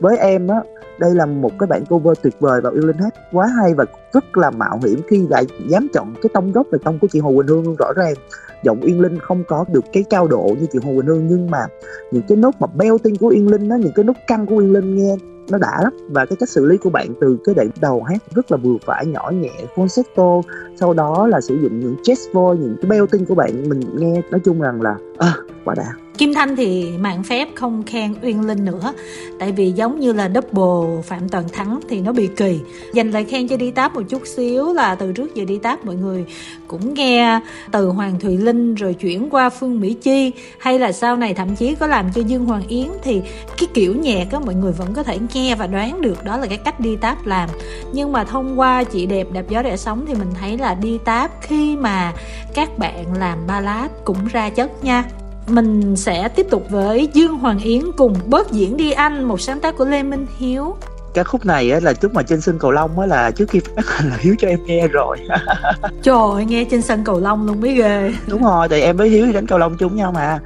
Với 0.00 0.18
em 0.18 0.48
á, 0.48 0.60
đây 0.98 1.14
là 1.14 1.26
một 1.26 1.50
cái 1.58 1.66
bản 1.66 1.84
cover 1.84 2.18
tuyệt 2.22 2.34
vời 2.40 2.60
và 2.60 2.70
Uyên 2.70 2.86
Linh 2.86 2.96
hát 2.96 3.14
quá 3.32 3.46
hay 3.46 3.74
và 3.74 3.84
rất 4.12 4.36
là 4.36 4.50
mạo 4.50 4.80
hiểm 4.84 5.00
khi 5.08 5.26
lại 5.30 5.46
dám 5.68 5.88
chọn 5.94 6.14
cái 6.22 6.30
tông 6.32 6.52
gốc 6.52 6.66
về 6.72 6.78
tông 6.84 6.98
của 6.98 7.06
chị 7.12 7.20
Hồ 7.20 7.32
Quỳnh 7.36 7.46
Hương 7.46 7.64
luôn. 7.64 7.76
Rõ 7.78 7.92
ràng, 7.96 8.14
giọng 8.62 8.80
Uyên 8.82 9.00
Linh 9.00 9.18
không 9.18 9.44
có 9.48 9.64
được 9.72 9.84
cái 9.92 10.04
cao 10.10 10.28
độ 10.28 10.50
như 10.60 10.66
chị 10.72 10.78
Hồ 10.84 10.92
Quỳnh 10.96 11.06
Hương, 11.06 11.26
nhưng 11.26 11.50
mà 11.50 11.66
những 12.12 12.22
cái 12.28 12.36
nốt 12.36 12.50
mà 12.60 12.66
belting 12.66 13.16
của 13.16 13.28
Uyên 13.28 13.50
Linh 13.50 13.68
đó 13.68 13.76
những 13.76 13.92
cái 13.94 14.04
nốt 14.04 14.16
căng 14.26 14.46
của 14.46 14.54
Uyên 14.54 14.72
Linh 14.72 14.96
nghe 14.96 15.16
nó 15.50 15.58
đã 15.58 15.80
lắm. 15.82 15.92
Và 16.08 16.26
cái 16.26 16.36
cách 16.40 16.48
xử 16.48 16.66
lý 16.66 16.76
của 16.76 16.90
bạn 16.90 17.14
từ 17.20 17.38
cái 17.44 17.54
đoạn 17.54 17.68
đầu 17.80 18.02
hát 18.02 18.22
rất 18.34 18.52
là 18.52 18.56
vừa 18.56 18.76
phải 18.86 19.06
nhỏ 19.06 19.30
nhẹ 19.30 19.52
falsetto 19.74 20.42
sau 20.76 20.94
đó 20.94 21.26
là 21.26 21.40
sử 21.40 21.54
dụng 21.62 21.80
những 21.80 21.96
chest 22.02 22.32
voice 22.32 22.62
những 22.62 22.76
cái 22.82 22.90
belting 22.90 23.26
của 23.26 23.34
bạn. 23.34 23.68
Mình 23.68 23.80
nghe 23.96 24.22
nói 24.30 24.40
chung 24.44 24.60
rằng 24.60 24.82
là 24.82 24.96
à, 25.18 25.34
quá 25.64 25.74
đã. 25.74 26.05
Kim 26.18 26.34
Thanh 26.34 26.56
thì 26.56 26.92
mạng 26.98 27.22
phép 27.22 27.48
không 27.54 27.82
khen 27.82 28.14
Uyên 28.22 28.46
Linh 28.46 28.64
nữa. 28.64 28.92
Tại 29.38 29.52
vì 29.52 29.72
giống 29.72 30.00
như 30.00 30.12
là 30.12 30.30
double 30.34 31.02
Phạm 31.02 31.28
Toàn 31.28 31.48
Thắng 31.52 31.80
thì 31.88 32.00
nó 32.00 32.12
bị 32.12 32.28
kỳ. 32.36 32.60
Dành 32.92 33.10
lời 33.10 33.24
khen 33.24 33.48
cho 33.48 33.56
đi 33.56 33.70
táp 33.70 33.94
một 33.94 34.02
chút 34.08 34.22
xíu 34.26 34.72
là 34.72 34.94
từ 34.94 35.12
trước 35.12 35.34
giờ 35.34 35.44
đi 35.44 35.58
táp 35.58 35.84
mọi 35.84 35.94
người 35.94 36.24
cũng 36.68 36.94
nghe 36.94 37.40
từ 37.72 37.88
Hoàng 37.88 38.20
Thùy 38.20 38.36
Linh 38.36 38.74
rồi 38.74 38.94
chuyển 38.94 39.30
qua 39.30 39.50
Phương 39.50 39.80
Mỹ 39.80 39.94
Chi. 39.94 40.32
Hay 40.58 40.78
là 40.78 40.92
sau 40.92 41.16
này 41.16 41.34
thậm 41.34 41.56
chí 41.56 41.74
có 41.74 41.86
làm 41.86 42.12
cho 42.14 42.20
Dương 42.20 42.46
Hoàng 42.46 42.68
Yến 42.68 42.86
thì 43.02 43.22
cái 43.58 43.68
kiểu 43.74 43.94
nhạc 43.94 44.26
á 44.32 44.38
mọi 44.38 44.54
người 44.54 44.72
vẫn 44.72 44.94
có 44.94 45.02
thể 45.02 45.18
nghe 45.34 45.54
và 45.54 45.66
đoán 45.66 46.00
được. 46.00 46.24
Đó 46.24 46.36
là 46.36 46.46
cái 46.46 46.58
cách 46.58 46.80
đi 46.80 46.96
táp 46.96 47.26
làm. 47.26 47.48
Nhưng 47.92 48.12
mà 48.12 48.24
thông 48.24 48.60
qua 48.60 48.84
chị 48.84 49.06
đẹp 49.06 49.26
đạp 49.32 49.44
gió 49.48 49.62
để 49.62 49.76
sống 49.76 50.04
thì 50.08 50.14
mình 50.14 50.30
thấy 50.40 50.58
là 50.58 50.74
đi 50.74 50.98
táp 51.04 51.30
khi 51.40 51.76
mà 51.76 52.12
các 52.54 52.78
bạn 52.78 53.04
làm 53.18 53.38
ballad 53.46 53.90
cũng 54.04 54.26
ra 54.32 54.50
chất 54.50 54.84
nha 54.84 55.04
mình 55.48 55.96
sẽ 55.96 56.28
tiếp 56.28 56.46
tục 56.50 56.66
với 56.70 57.08
Dương 57.12 57.38
Hoàng 57.38 57.58
Yến 57.58 57.82
cùng 57.96 58.14
Bớt 58.26 58.52
diễn 58.52 58.76
đi 58.76 58.90
anh. 58.90 59.24
Một 59.24 59.40
sáng 59.40 59.60
tác 59.60 59.76
của 59.76 59.84
Lê 59.84 60.02
Minh 60.02 60.26
Hiếu. 60.38 60.76
Cái 61.14 61.24
khúc 61.24 61.46
này 61.46 61.70
á, 61.70 61.80
là 61.82 61.92
trước 61.92 62.14
mà 62.14 62.22
trên 62.22 62.40
sân 62.40 62.58
cầu 62.58 62.70
lông 62.70 62.98
á 62.98 63.06
là 63.06 63.30
trước 63.30 63.50
khi 63.50 63.60
phát 63.60 64.04
là 64.04 64.16
hiếu 64.20 64.34
cho 64.38 64.48
em 64.48 64.58
nghe 64.66 64.88
rồi. 64.88 65.18
Trời 66.02 66.16
ơi 66.32 66.44
nghe 66.44 66.64
trên 66.64 66.82
sân 66.82 67.04
cầu 67.04 67.20
lông 67.20 67.46
luôn 67.46 67.60
mới 67.60 67.74
ghê. 67.74 68.12
Đúng 68.26 68.42
rồi 68.44 68.68
thì 68.68 68.80
em 68.80 68.96
với 68.96 69.08
hiếu 69.08 69.26
đi 69.26 69.32
đánh 69.32 69.46
cầu 69.46 69.58
lông 69.58 69.76
chung 69.76 69.96
nhau 69.96 70.12
mà. 70.12 70.38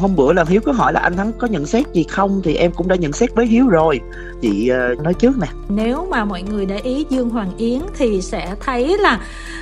Hôm 0.00 0.16
bữa 0.16 0.32
là 0.32 0.44
hiếu 0.48 0.60
có 0.64 0.72
hỏi 0.72 0.92
là 0.92 1.00
anh 1.00 1.16
thắng 1.16 1.32
có 1.38 1.46
nhận 1.46 1.66
xét 1.66 1.86
gì 1.92 2.04
không? 2.10 2.40
Thì 2.44 2.54
em 2.54 2.72
cũng 2.72 2.88
đã 2.88 2.96
nhận 2.96 3.12
xét 3.12 3.34
với 3.34 3.46
hiếu 3.46 3.68
rồi. 3.68 4.00
Chị 4.42 4.70
uh, 4.92 5.02
nói 5.02 5.14
trước 5.14 5.38
nè. 5.38 5.46
Nếu 5.68 6.06
mà 6.10 6.24
mọi 6.24 6.42
người 6.42 6.66
để 6.66 6.78
ý 6.78 7.06
dương 7.10 7.30
hoàng 7.30 7.50
yến 7.56 7.80
thì 7.98 8.22
sẽ 8.22 8.54
thấy 8.60 8.98
là 8.98 9.20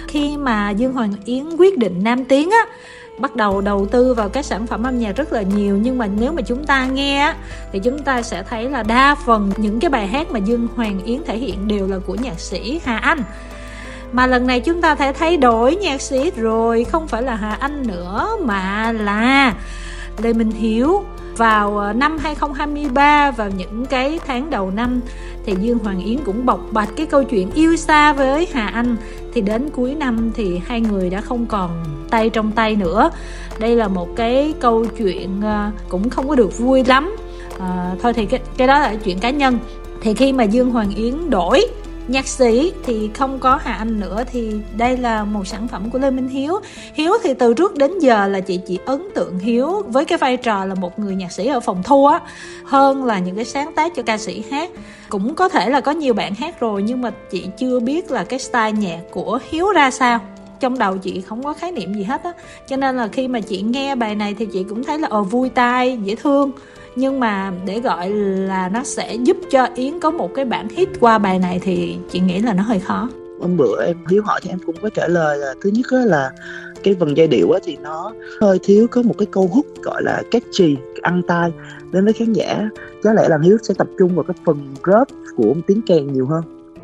khi 0.09 0.37
mà 0.37 0.71
dương 0.71 0.93
hoàng 0.93 1.13
yến 1.25 1.57
quyết 1.59 1.79
định 1.79 2.05
nam 2.05 2.25
tiến 2.25 2.51
á 2.51 2.67
bắt 3.19 3.37
đầu 3.37 3.61
đầu 3.61 3.87
tư 3.87 4.15
vào 4.15 4.29
các 4.29 4.45
sản 4.45 4.67
phẩm 4.67 4.83
âm 4.83 4.99
nhạc 4.99 5.17
rất 5.17 5.33
là 5.33 5.43
nhiều. 5.43 5.79
Nhưng 5.83 5.99
mà 5.99 6.07
nếu 6.07 6.33
mà 6.33 6.43
chúng 6.43 6.65
ta 6.65 6.87
nghe 6.87 7.35
thì 7.73 7.79
chúng 7.79 7.99
ta 7.99 8.23
sẽ 8.23 8.43
thấy 8.43 8.71
là 8.71 8.83
đa 8.83 9.15
phần 9.15 9.53
những 9.57 9.81
cái 9.81 9.91
bài 9.91 10.07
hát 10.07 10.31
mà 10.31 10.39
Dương 10.39 10.69
Hoàng 10.77 11.05
Yến 11.05 11.25
thể 11.25 11.37
hiện 11.37 11.69
đều 11.69 11.89
là 11.89 11.99
của 12.07 12.15
nhạc 12.15 12.41
sĩ 12.41 12.81
Hà 12.85 12.97
Anh. 12.97 13.23
Mà 14.13 14.27
lần 14.27 14.47
này 14.47 14.61
chúng 14.61 14.81
ta 14.81 14.95
thể 14.95 15.13
thay 15.13 15.37
đổi 15.37 15.77
nhạc 15.77 16.01
sĩ 16.01 16.31
rồi, 16.37 16.85
không 16.85 17.09
phải 17.09 17.23
là 17.23 17.35
Hà 17.35 17.53
Anh 17.53 17.83
nữa, 17.87 18.29
mà 18.41 18.93
là 18.93 19.55
Lê 20.23 20.33
Minh 20.33 20.51
Hiếu 20.51 21.05
vào 21.37 21.79
ờ, 21.79 21.93
năm 21.93 22.19
2023 22.19 23.31
vào 23.31 23.51
những 23.51 23.87
cái 23.87 24.21
tháng 24.27 24.51
đầu 24.51 24.71
năm 24.71 25.01
thì 25.47 25.55
Dương 25.61 25.79
Hoàng 25.79 26.05
Yến 26.05 26.19
cũng 26.25 26.47
bộc 26.47 26.61
bạch 26.71 26.89
cái 26.97 27.07
câu 27.07 27.25
chuyện 27.25 27.51
yêu 27.55 27.77
xa 27.77 28.13
với 28.13 28.49
Hà 28.53 28.67
Anh. 28.67 28.97
Thì 29.35 29.41
đến 29.41 29.71
cuối 29.71 29.95
năm 29.95 30.31
thì 30.35 30.61
hai 30.67 30.81
người 30.81 31.11
đã 31.11 31.21
không 31.21 31.47
còn 31.47 31.85
tay 32.11 32.31
trong 32.31 32.53
tay 32.53 32.77
nữa. 32.77 33.11
Đây 33.59 33.77
là 33.77 33.89
một 33.89 34.17
cái 34.17 34.55
câu 34.61 34.85
chuyện 34.85 35.41
ờ, 35.43 35.71
cũng 35.89 36.11
không 36.11 36.29
có 36.29 36.35
được 36.35 36.59
vui 36.59 36.85
lắm. 36.85 37.17
À, 37.59 37.95
thôi 38.03 38.13
thì 38.13 38.27
cái, 38.27 38.41
cái 38.57 38.67
đó 38.69 38.79
là 38.79 38.95
chuyện 39.05 39.19
cá 39.19 39.31
nhân. 39.31 39.59
Thì 40.01 40.15
khi 40.15 40.33
mà 40.33 40.45
Dương 40.45 40.71
Hoàng 40.71 40.95
Yến 40.95 41.31
đổi 41.31 41.67
nhạc 42.09 42.27
sĩ 42.27 42.73
thì 42.85 43.11
không 43.15 43.39
có 43.39 43.59
Hà 43.63 43.73
Anh 43.73 44.01
nữa, 44.01 44.25
thì 44.33 44.53
đây 44.77 44.97
là 44.97 45.25
một 45.25 45.47
sản 45.47 45.69
phẩm 45.69 45.91
của 45.91 45.99
Lê 45.99 46.11
Minh 46.11 46.29
Hiếu. 46.29 46.61
Hiếu 46.95 47.13
thì 47.23 47.35
từ 47.35 47.55
trước 47.55 47.77
đến 47.77 47.99
giờ 47.99 48.29
là 48.29 48.41
chị 48.41 48.61
chỉ 48.67 48.79
ấn 48.87 49.09
tượng 49.15 49.39
Hiếu 49.39 49.83
với 49.87 50.05
cái 50.05 50.19
vai 50.19 50.37
trò 50.37 50.65
là 50.65 50.75
một 50.75 50.99
người 50.99 51.15
nhạc 51.15 51.33
sĩ 51.33 51.47
ở 51.47 51.61
phòng 51.61 51.83
thu 51.83 52.07
á, 52.07 52.21
hơn 52.65 53.05
là 53.05 53.19
những 53.19 53.37
cái 53.37 53.45
sáng 53.45 53.73
tác 53.75 53.93
cho 53.97 54.03
ca 54.03 54.19
sĩ 54.19 54.45
hát. 54.51 54.71
Cũng 55.09 55.35
có 55.35 55.49
thể 55.49 55.71
là 55.71 55.81
có 55.81 55.93
nhiều 55.93 56.15
bạn 56.15 56.35
hát 56.35 56.61
rồi, 56.61 56.83
nhưng 56.83 57.01
mà 57.01 57.11
chị 57.31 57.47
chưa 57.59 57.81
biết 57.81 58.11
là 58.11 58.25
cái 58.25 58.39
style 58.39 58.73
nhạc 58.73 59.01
của 59.11 59.39
Hiếu 59.51 59.73
ra 59.73 59.91
sao. 59.91 60.21
Trong 60.61 60.79
đầu 60.79 60.99
chị 60.99 61.21
không 61.21 61.43
có 61.45 61.53
khái 61.53 61.73
niệm 61.73 61.95
gì 61.95 62.03
hết 62.03 62.25
á. 62.25 62.33
Cho 62.69 62.77
nên 62.77 62.97
là 62.97 63.09
khi 63.09 63.29
mà 63.29 63.41
chị 63.41 63.63
nghe 63.63 63.95
bài 63.95 64.15
này 64.15 64.35
thì 64.39 64.47
chị 64.47 64.65
cũng 64.69 64.85
thấy 64.85 64.99
là 64.99 65.09
ờ 65.11 65.23
vui 65.23 65.49
tai, 65.49 65.99
dễ 66.05 66.15
thương 66.15 66.53
nhưng 66.97 67.21
mà 67.21 67.53
để 67.67 67.81
gọi 67.81 68.11
là 68.11 68.69
nó 68.69 68.85
sẽ 68.85 69.15
giúp 69.15 69.37
cho 69.51 69.69
yến 69.75 70.01
có 70.01 70.11
một 70.11 70.35
cái 70.35 70.45
bản 70.45 70.69
hit 70.69 70.89
qua 71.01 71.19
bài 71.19 71.39
này 71.39 71.59
thì 71.63 71.97
chị 72.11 72.21
nghĩ 72.21 72.39
là 72.39 72.55
nó 72.55 72.63
hơi 72.63 72.81
khó. 72.81 73.09
Hôm 73.41 73.57
bữa 73.57 73.85
em, 73.85 73.97
hiếu 74.11 74.23
hỏi 74.23 74.41
thì 74.43 74.51
em 74.51 74.59
cũng 74.67 74.77
có 74.83 74.91
trả 74.91 75.09
lời 75.09 75.39
là 75.39 75.55
thứ 75.61 75.71
nhất 75.71 75.87
là 76.07 76.31
cái 76.83 76.97
phần 77.01 77.17
giai 77.17 77.27
điệu 77.27 77.53
thì 77.65 77.77
nó 77.83 78.13
hơi 78.41 78.59
thiếu, 78.63 78.87
có 78.91 79.03
một 79.03 79.15
cái 79.19 79.27
câu 79.31 79.51
hút 79.53 79.67
gọi 79.83 80.03
là 80.03 80.23
catchy, 80.31 80.77
ăn 81.03 81.23
tai. 81.27 81.53
Đến 81.93 82.05
với 82.05 82.13
khán 82.13 82.33
giả, 82.33 82.69
có 83.03 83.13
lẽ 83.13 83.29
là 83.29 83.39
hiếu 83.43 83.59
sẽ 83.63 83.75
tập 83.79 83.87
trung 83.99 84.15
vào 84.15 84.23
cái 84.23 84.37
phần 84.45 84.75
rớp 84.87 85.09
của 85.37 85.55
tiếng 85.67 85.83
kèn 85.83 86.13
nhiều 86.13 86.27
hơn 86.27 86.43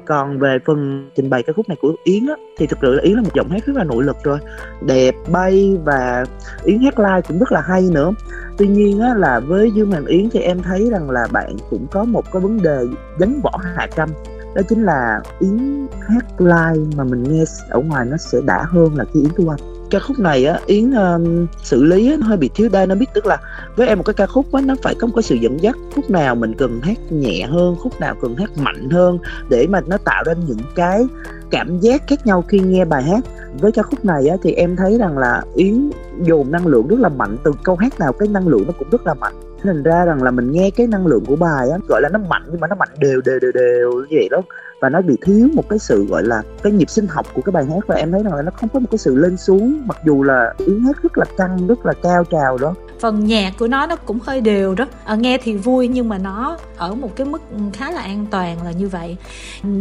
còn 0.09 0.38
về 0.38 0.59
phần 0.67 1.11
trình 1.15 1.31
bày 1.31 1.43
ca 1.43 1.53
khúc 1.53 1.69
này 1.69 1.77
của 1.81 1.93
yến 2.05 2.27
á, 2.27 2.35
thì 2.59 2.67
thực 2.67 2.79
sự 2.83 2.95
là 2.95 3.03
yến 3.03 3.12
là 3.12 3.23
một 3.23 3.35
giọng 3.35 3.49
hát 3.49 3.67
rất 3.67 3.77
là 3.77 3.85
nội 3.85 4.05
lực 4.05 4.17
rồi. 4.23 4.38
Đẹp, 4.87 5.15
bay 5.33 5.79
và 5.85 6.25
yến 6.65 6.83
hát 6.83 6.99
live 6.99 7.21
cũng 7.29 7.38
rất 7.38 7.53
là 7.53 7.61
hay 7.61 7.88
nữa. 7.93 8.11
Tuy 8.59 8.69
nhiên 8.69 9.00
á, 9.00 9.15
là 9.15 9.41
với 9.41 9.71
dương 9.71 9.91
hoàng 9.91 10.07
yến 10.07 10.31
thì 10.31 10.41
em 10.41 10.62
thấy 10.62 10.88
rằng 10.91 11.11
là 11.11 11.27
bạn 11.33 11.57
cũng 11.71 11.87
có 11.91 12.05
một 12.05 12.33
cái 12.33 12.43
vấn 12.43 12.62
đề 12.62 12.85
gánh 13.19 13.41
vỏ 13.43 13.61
hạ 13.77 13.88
trăm 13.97 14.09
đó 14.55 14.62
chính 14.69 14.83
là 14.83 15.21
yến 15.41 15.87
hát 16.00 16.41
live 16.41 16.87
mà 16.97 17.05
mình 17.05 17.23
nghe 17.23 17.45
ở 17.71 17.81
ngoài 17.81 18.07
nó 18.11 18.17
sẽ 18.17 18.38
đã 18.47 18.65
hơn 18.69 18.97
là 18.97 19.05
khi 19.15 19.21
yến 19.21 19.31
thu 19.37 19.49
âm 19.49 19.77
ca 19.90 19.99
khúc 19.99 20.18
này 20.18 20.45
á 20.45 20.61
yến 20.66 20.90
um, 20.90 21.47
xử 21.62 21.85
lý 21.85 22.11
á, 22.11 22.16
hơi 22.23 22.37
bị 22.37 22.50
thiếu 22.54 22.68
dynamic 22.73 23.09
tức 23.14 23.26
là 23.26 23.38
với 23.76 23.88
em 23.88 23.99
một 23.99 24.04
cái 24.04 24.14
ca 24.14 24.26
khúc 24.26 24.52
á 24.52 24.61
nó 24.64 24.75
phải 24.83 24.95
có 24.95 25.07
một 25.07 25.12
cái 25.16 25.23
sự 25.23 25.35
dẫn 25.35 25.62
dắt 25.62 25.76
khúc 25.95 26.11
nào 26.11 26.35
mình 26.35 26.54
cần 26.54 26.80
hát 26.83 26.99
nhẹ 27.11 27.47
hơn 27.50 27.76
khúc 27.76 28.00
nào 28.00 28.14
cần 28.23 28.37
hát 28.37 28.50
mạnh 28.59 28.90
hơn 28.90 29.18
để 29.50 29.66
mà 29.66 29.80
nó 29.87 29.97
tạo 29.97 30.23
ra 30.26 30.33
những 30.47 30.59
cái 30.75 31.04
cảm 31.50 31.78
giác 31.80 32.02
khác 32.07 32.26
nhau 32.26 32.45
khi 32.49 32.59
nghe 32.59 32.85
bài 32.85 33.02
hát. 33.02 33.25
Với 33.61 33.73
ca 33.73 33.83
khúc 33.83 34.04
này 34.04 34.28
á, 34.28 34.37
thì 34.42 34.52
em 34.52 34.76
thấy 34.76 34.99
rằng 34.99 35.18
là 35.18 35.42
yến 35.54 35.90
dồn 36.23 36.50
năng 36.50 36.66
lượng 36.66 36.88
rất 36.88 37.00
là 37.00 37.09
mạnh 37.09 37.37
từ 37.45 37.52
câu 37.62 37.76
hát 37.76 38.00
nào 38.00 38.12
cái 38.12 38.28
năng 38.28 38.49
lượng 38.49 38.64
nó 38.66 38.73
cũng 38.78 38.88
rất 38.90 39.07
là 39.07 39.14
mạnh 39.14 39.35
thành 39.62 39.83
ra 39.83 40.05
rằng 40.05 40.23
là 40.23 40.31
mình 40.31 40.53
nghe 40.53 40.71
cái 40.71 40.87
năng 40.87 41.07
lượng 41.07 41.25
của 41.25 41.37
bài 41.37 41.71
á, 41.71 41.79
gọi 41.88 42.03
là 42.03 42.09
nó 42.09 42.19
mạnh 42.19 42.43
nhưng 42.50 42.61
mà 42.61 42.67
nó 42.67 42.77
mạnh 42.77 42.88
đều 42.99 43.21
đều 43.25 43.38
đều 43.38 43.53
đều 43.53 43.93
như 43.93 44.07
vậy 44.11 44.29
đó. 44.31 44.43
Và 44.81 44.88
nó 44.88 45.00
bị 45.00 45.17
thiếu 45.23 45.49
một 45.55 45.69
cái 45.69 45.79
sự, 45.79 46.07
gọi 46.07 46.23
là, 46.23 46.43
cái 46.62 46.73
nhịp 46.73 46.91
sinh 46.91 47.07
học 47.07 47.27
của 47.35 47.43
cái 47.43 47.50
bài 47.53 47.65
hát 47.65 47.87
và 47.87 47.95
em 47.95 48.12
thấy 48.12 48.23
rằng 48.23 48.35
là 48.35 48.43
nó 48.43 48.50
không 48.50 48.69
có 48.73 48.79
một 48.79 48.88
cái 48.91 48.99
sự 48.99 49.17
lên 49.17 49.37
xuống, 49.37 49.83
mặc 49.87 49.97
dù 50.07 50.23
là 50.23 50.55
yến 50.67 50.81
hát 50.85 50.97
rất 51.03 51.19
là 51.19 51.25
căng, 51.37 51.67
rất 51.67 51.87
là 51.87 51.93
cao 52.03 52.25
trào 52.25 52.59
đó 52.59 52.75
phần 53.00 53.26
nhạc 53.26 53.52
của 53.59 53.69
nó 53.69 53.87
nó 53.87 53.97
cũng 53.97 54.19
hơi 54.23 54.40
đều 54.40 54.75
đó. 54.75 54.87
À, 55.05 55.14
nghe 55.14 55.38
thì 55.38 55.55
vui 55.55 55.88
nhưng 55.88 56.09
mà 56.09 56.19
nó 56.19 56.59
ở 56.76 56.95
một 56.95 57.17
cái 57.17 57.26
mức 57.26 57.43
khá 57.73 57.90
là 57.90 58.00
an 58.00 58.26
toàn 58.31 58.62
là 58.64 58.73
như 58.73 58.88
vậy. 58.88 59.17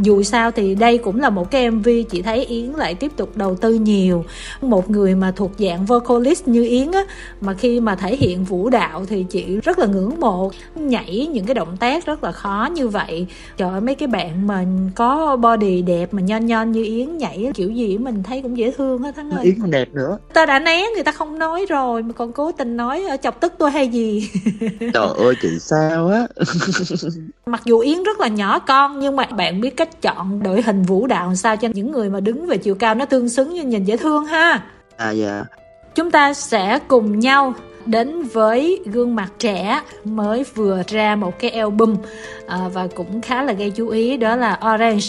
Dù 0.01 0.23
sao 0.23 0.51
thì 0.51 0.75
đây 0.75 0.97
cũng 0.97 1.19
là 1.19 1.29
một 1.29 1.51
cái 1.51 1.71
mv 1.71 1.89
chị 2.09 2.21
thấy 2.21 2.45
yến 2.45 2.65
lại 2.65 2.95
tiếp 2.95 3.11
tục 3.17 3.37
đầu 3.37 3.55
tư 3.55 3.73
nhiều. 3.73 4.25
Một 4.61 4.89
người 4.89 5.15
mà 5.15 5.31
thuộc 5.35 5.51
dạng 5.57 5.85
vocalist 5.85 6.47
như 6.47 6.67
yến 6.67 6.91
á 6.91 7.03
mà 7.41 7.53
khi 7.53 7.79
mà 7.79 7.95
thể 7.95 8.15
hiện 8.15 8.43
vũ 8.43 8.69
đạo 8.69 9.05
thì 9.05 9.25
chị 9.29 9.59
rất 9.63 9.79
là 9.79 9.85
ngưỡng 9.85 10.19
mộ. 10.19 10.51
Nhảy 10.75 11.27
những 11.31 11.45
cái 11.45 11.53
động 11.53 11.77
tác 11.77 12.05
rất 12.05 12.23
là 12.23 12.31
khó 12.31 12.69
như 12.73 12.87
vậy. 12.87 13.27
Trời 13.57 13.69
ơi 13.69 13.81
mấy 13.81 13.95
cái 13.95 14.07
bạn 14.07 14.47
mà 14.47 14.65
có 14.95 15.35
body 15.35 15.81
đẹp 15.81 16.13
mà 16.13 16.21
nhon 16.21 16.45
nhon 16.45 16.71
như 16.71 16.85
yến 16.85 17.17
nhảy 17.17 17.51
kiểu 17.55 17.71
gì 17.71 17.97
mình 17.97 18.23
thấy 18.23 18.41
cũng 18.41 18.57
dễ 18.57 18.71
thương 18.71 19.01
hết 19.01 19.15
thắng 19.15 19.31
ơi. 19.31 19.45
Yến 19.45 19.55
còn 19.61 19.71
đẹp 19.71 19.87
nữa. 19.93 20.17
Ta 20.33 20.45
đã 20.45 20.59
né 20.59 20.85
người 20.95 21.03
ta 21.03 21.11
không 21.11 21.39
nói 21.39 21.65
rồi 21.69 22.03
mà 22.03 22.13
còn 22.13 22.31
cố 22.31 22.51
tình 22.51 22.77
nói 22.77 23.06
chọc 23.15 23.39
tức 23.39 23.53
tôi 23.57 23.71
hay 23.71 23.87
gì? 23.87 24.29
Trời 24.79 25.07
ơi 25.17 25.35
chị 25.41 25.59
sao 25.59 26.07
á? 26.07 26.27
Mặc 27.45 27.61
dù 27.65 27.79
yến 27.79 28.03
rất 28.03 28.19
là 28.19 28.27
nhỏ 28.27 28.59
con 28.59 28.99
nhưng 28.99 29.15
mà 29.15 29.23
bạn 29.25 29.61
biết 29.61 29.77
cách 29.77 30.01
chọn 30.01 30.43
đội 30.43 30.61
hình 30.61 30.83
vũ 30.83 31.07
đạo 31.07 31.35
sao 31.35 31.57
cho 31.57 31.67
những 31.73 31.91
người 31.91 32.09
mà 32.09 32.19
đứng 32.19 32.47
về 32.47 32.57
chiều 32.57 32.75
cao 32.75 32.95
nó 32.95 33.05
tương 33.05 33.29
xứng 33.29 33.53
như 33.53 33.63
nhìn 33.63 33.83
dễ 33.83 33.97
thương 33.97 34.25
ha. 34.25 34.63
À 34.97 35.11
dạ. 35.11 35.43
Chúng 35.95 36.11
ta 36.11 36.33
sẽ 36.33 36.79
cùng 36.87 37.19
nhau 37.19 37.53
đến 37.87 38.23
với 38.23 38.79
gương 38.85 39.15
mặt 39.15 39.31
trẻ 39.39 39.81
mới 40.03 40.43
vừa 40.55 40.81
ra 40.87 41.15
một 41.15 41.39
cái 41.39 41.51
album 41.51 41.95
à, 42.47 42.57
và 42.73 42.87
cũng 42.95 43.21
khá 43.21 43.43
là 43.43 43.53
gây 43.53 43.71
chú 43.71 43.87
ý 43.87 44.17
đó 44.17 44.35
là 44.35 44.59
Orange 44.73 45.07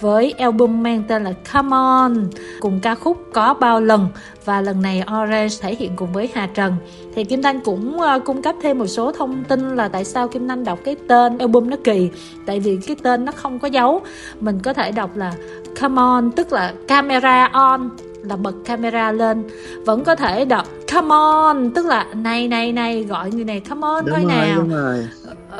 với 0.00 0.34
album 0.38 0.82
mang 0.82 1.02
tên 1.08 1.24
là 1.24 1.32
Come 1.52 1.68
On 1.70 2.26
cùng 2.60 2.80
ca 2.82 2.94
khúc 2.94 3.18
có 3.32 3.54
bao 3.54 3.80
lần. 3.80 4.08
Và 4.44 4.60
lần 4.60 4.82
này 4.82 5.02
Orange 5.22 5.54
thể 5.60 5.74
hiện 5.74 5.92
cùng 5.96 6.12
với 6.12 6.30
Hà 6.34 6.46
Trần. 6.54 6.74
Thì 7.14 7.24
Kim 7.24 7.42
Thanh 7.42 7.60
cũng 7.60 7.96
uh, 7.96 8.24
cung 8.24 8.42
cấp 8.42 8.54
thêm 8.62 8.78
một 8.78 8.86
số 8.86 9.12
thông 9.12 9.44
tin 9.44 9.76
là 9.76 9.88
tại 9.88 10.04
sao 10.04 10.28
Kim 10.28 10.48
Thanh 10.48 10.64
đọc 10.64 10.78
cái 10.84 10.96
tên 11.08 11.38
album 11.38 11.70
nó 11.70 11.76
kỳ. 11.84 12.10
Tại 12.46 12.60
vì 12.60 12.78
cái 12.86 12.96
tên 13.02 13.24
nó 13.24 13.32
không 13.32 13.58
có 13.58 13.68
dấu. 13.68 14.00
Mình 14.40 14.58
có 14.62 14.72
thể 14.72 14.92
đọc 14.92 15.16
là 15.16 15.34
Come 15.80 16.02
On 16.02 16.30
tức 16.30 16.52
là 16.52 16.72
camera 16.88 17.50
on 17.52 17.90
là 18.22 18.36
bật 18.36 18.54
camera 18.64 19.12
lên 19.12 19.44
vẫn 19.84 20.04
có 20.04 20.16
thể 20.16 20.44
đọc 20.44 20.66
come 20.92 21.08
on! 21.10 21.70
Tức 21.74 21.86
là 21.86 22.06
này 22.14 22.48
này 22.48 22.72
này 22.72 23.02
gọi 23.02 23.30
người 23.30 23.44
này 23.44 23.60
come 23.60 23.80
on 23.82 24.04
đúng 24.04 24.14
coi 24.14 24.22
rồi, 24.22 24.32
nào. 24.32 24.58
đúng 24.58 24.70
rồi. 24.70 25.06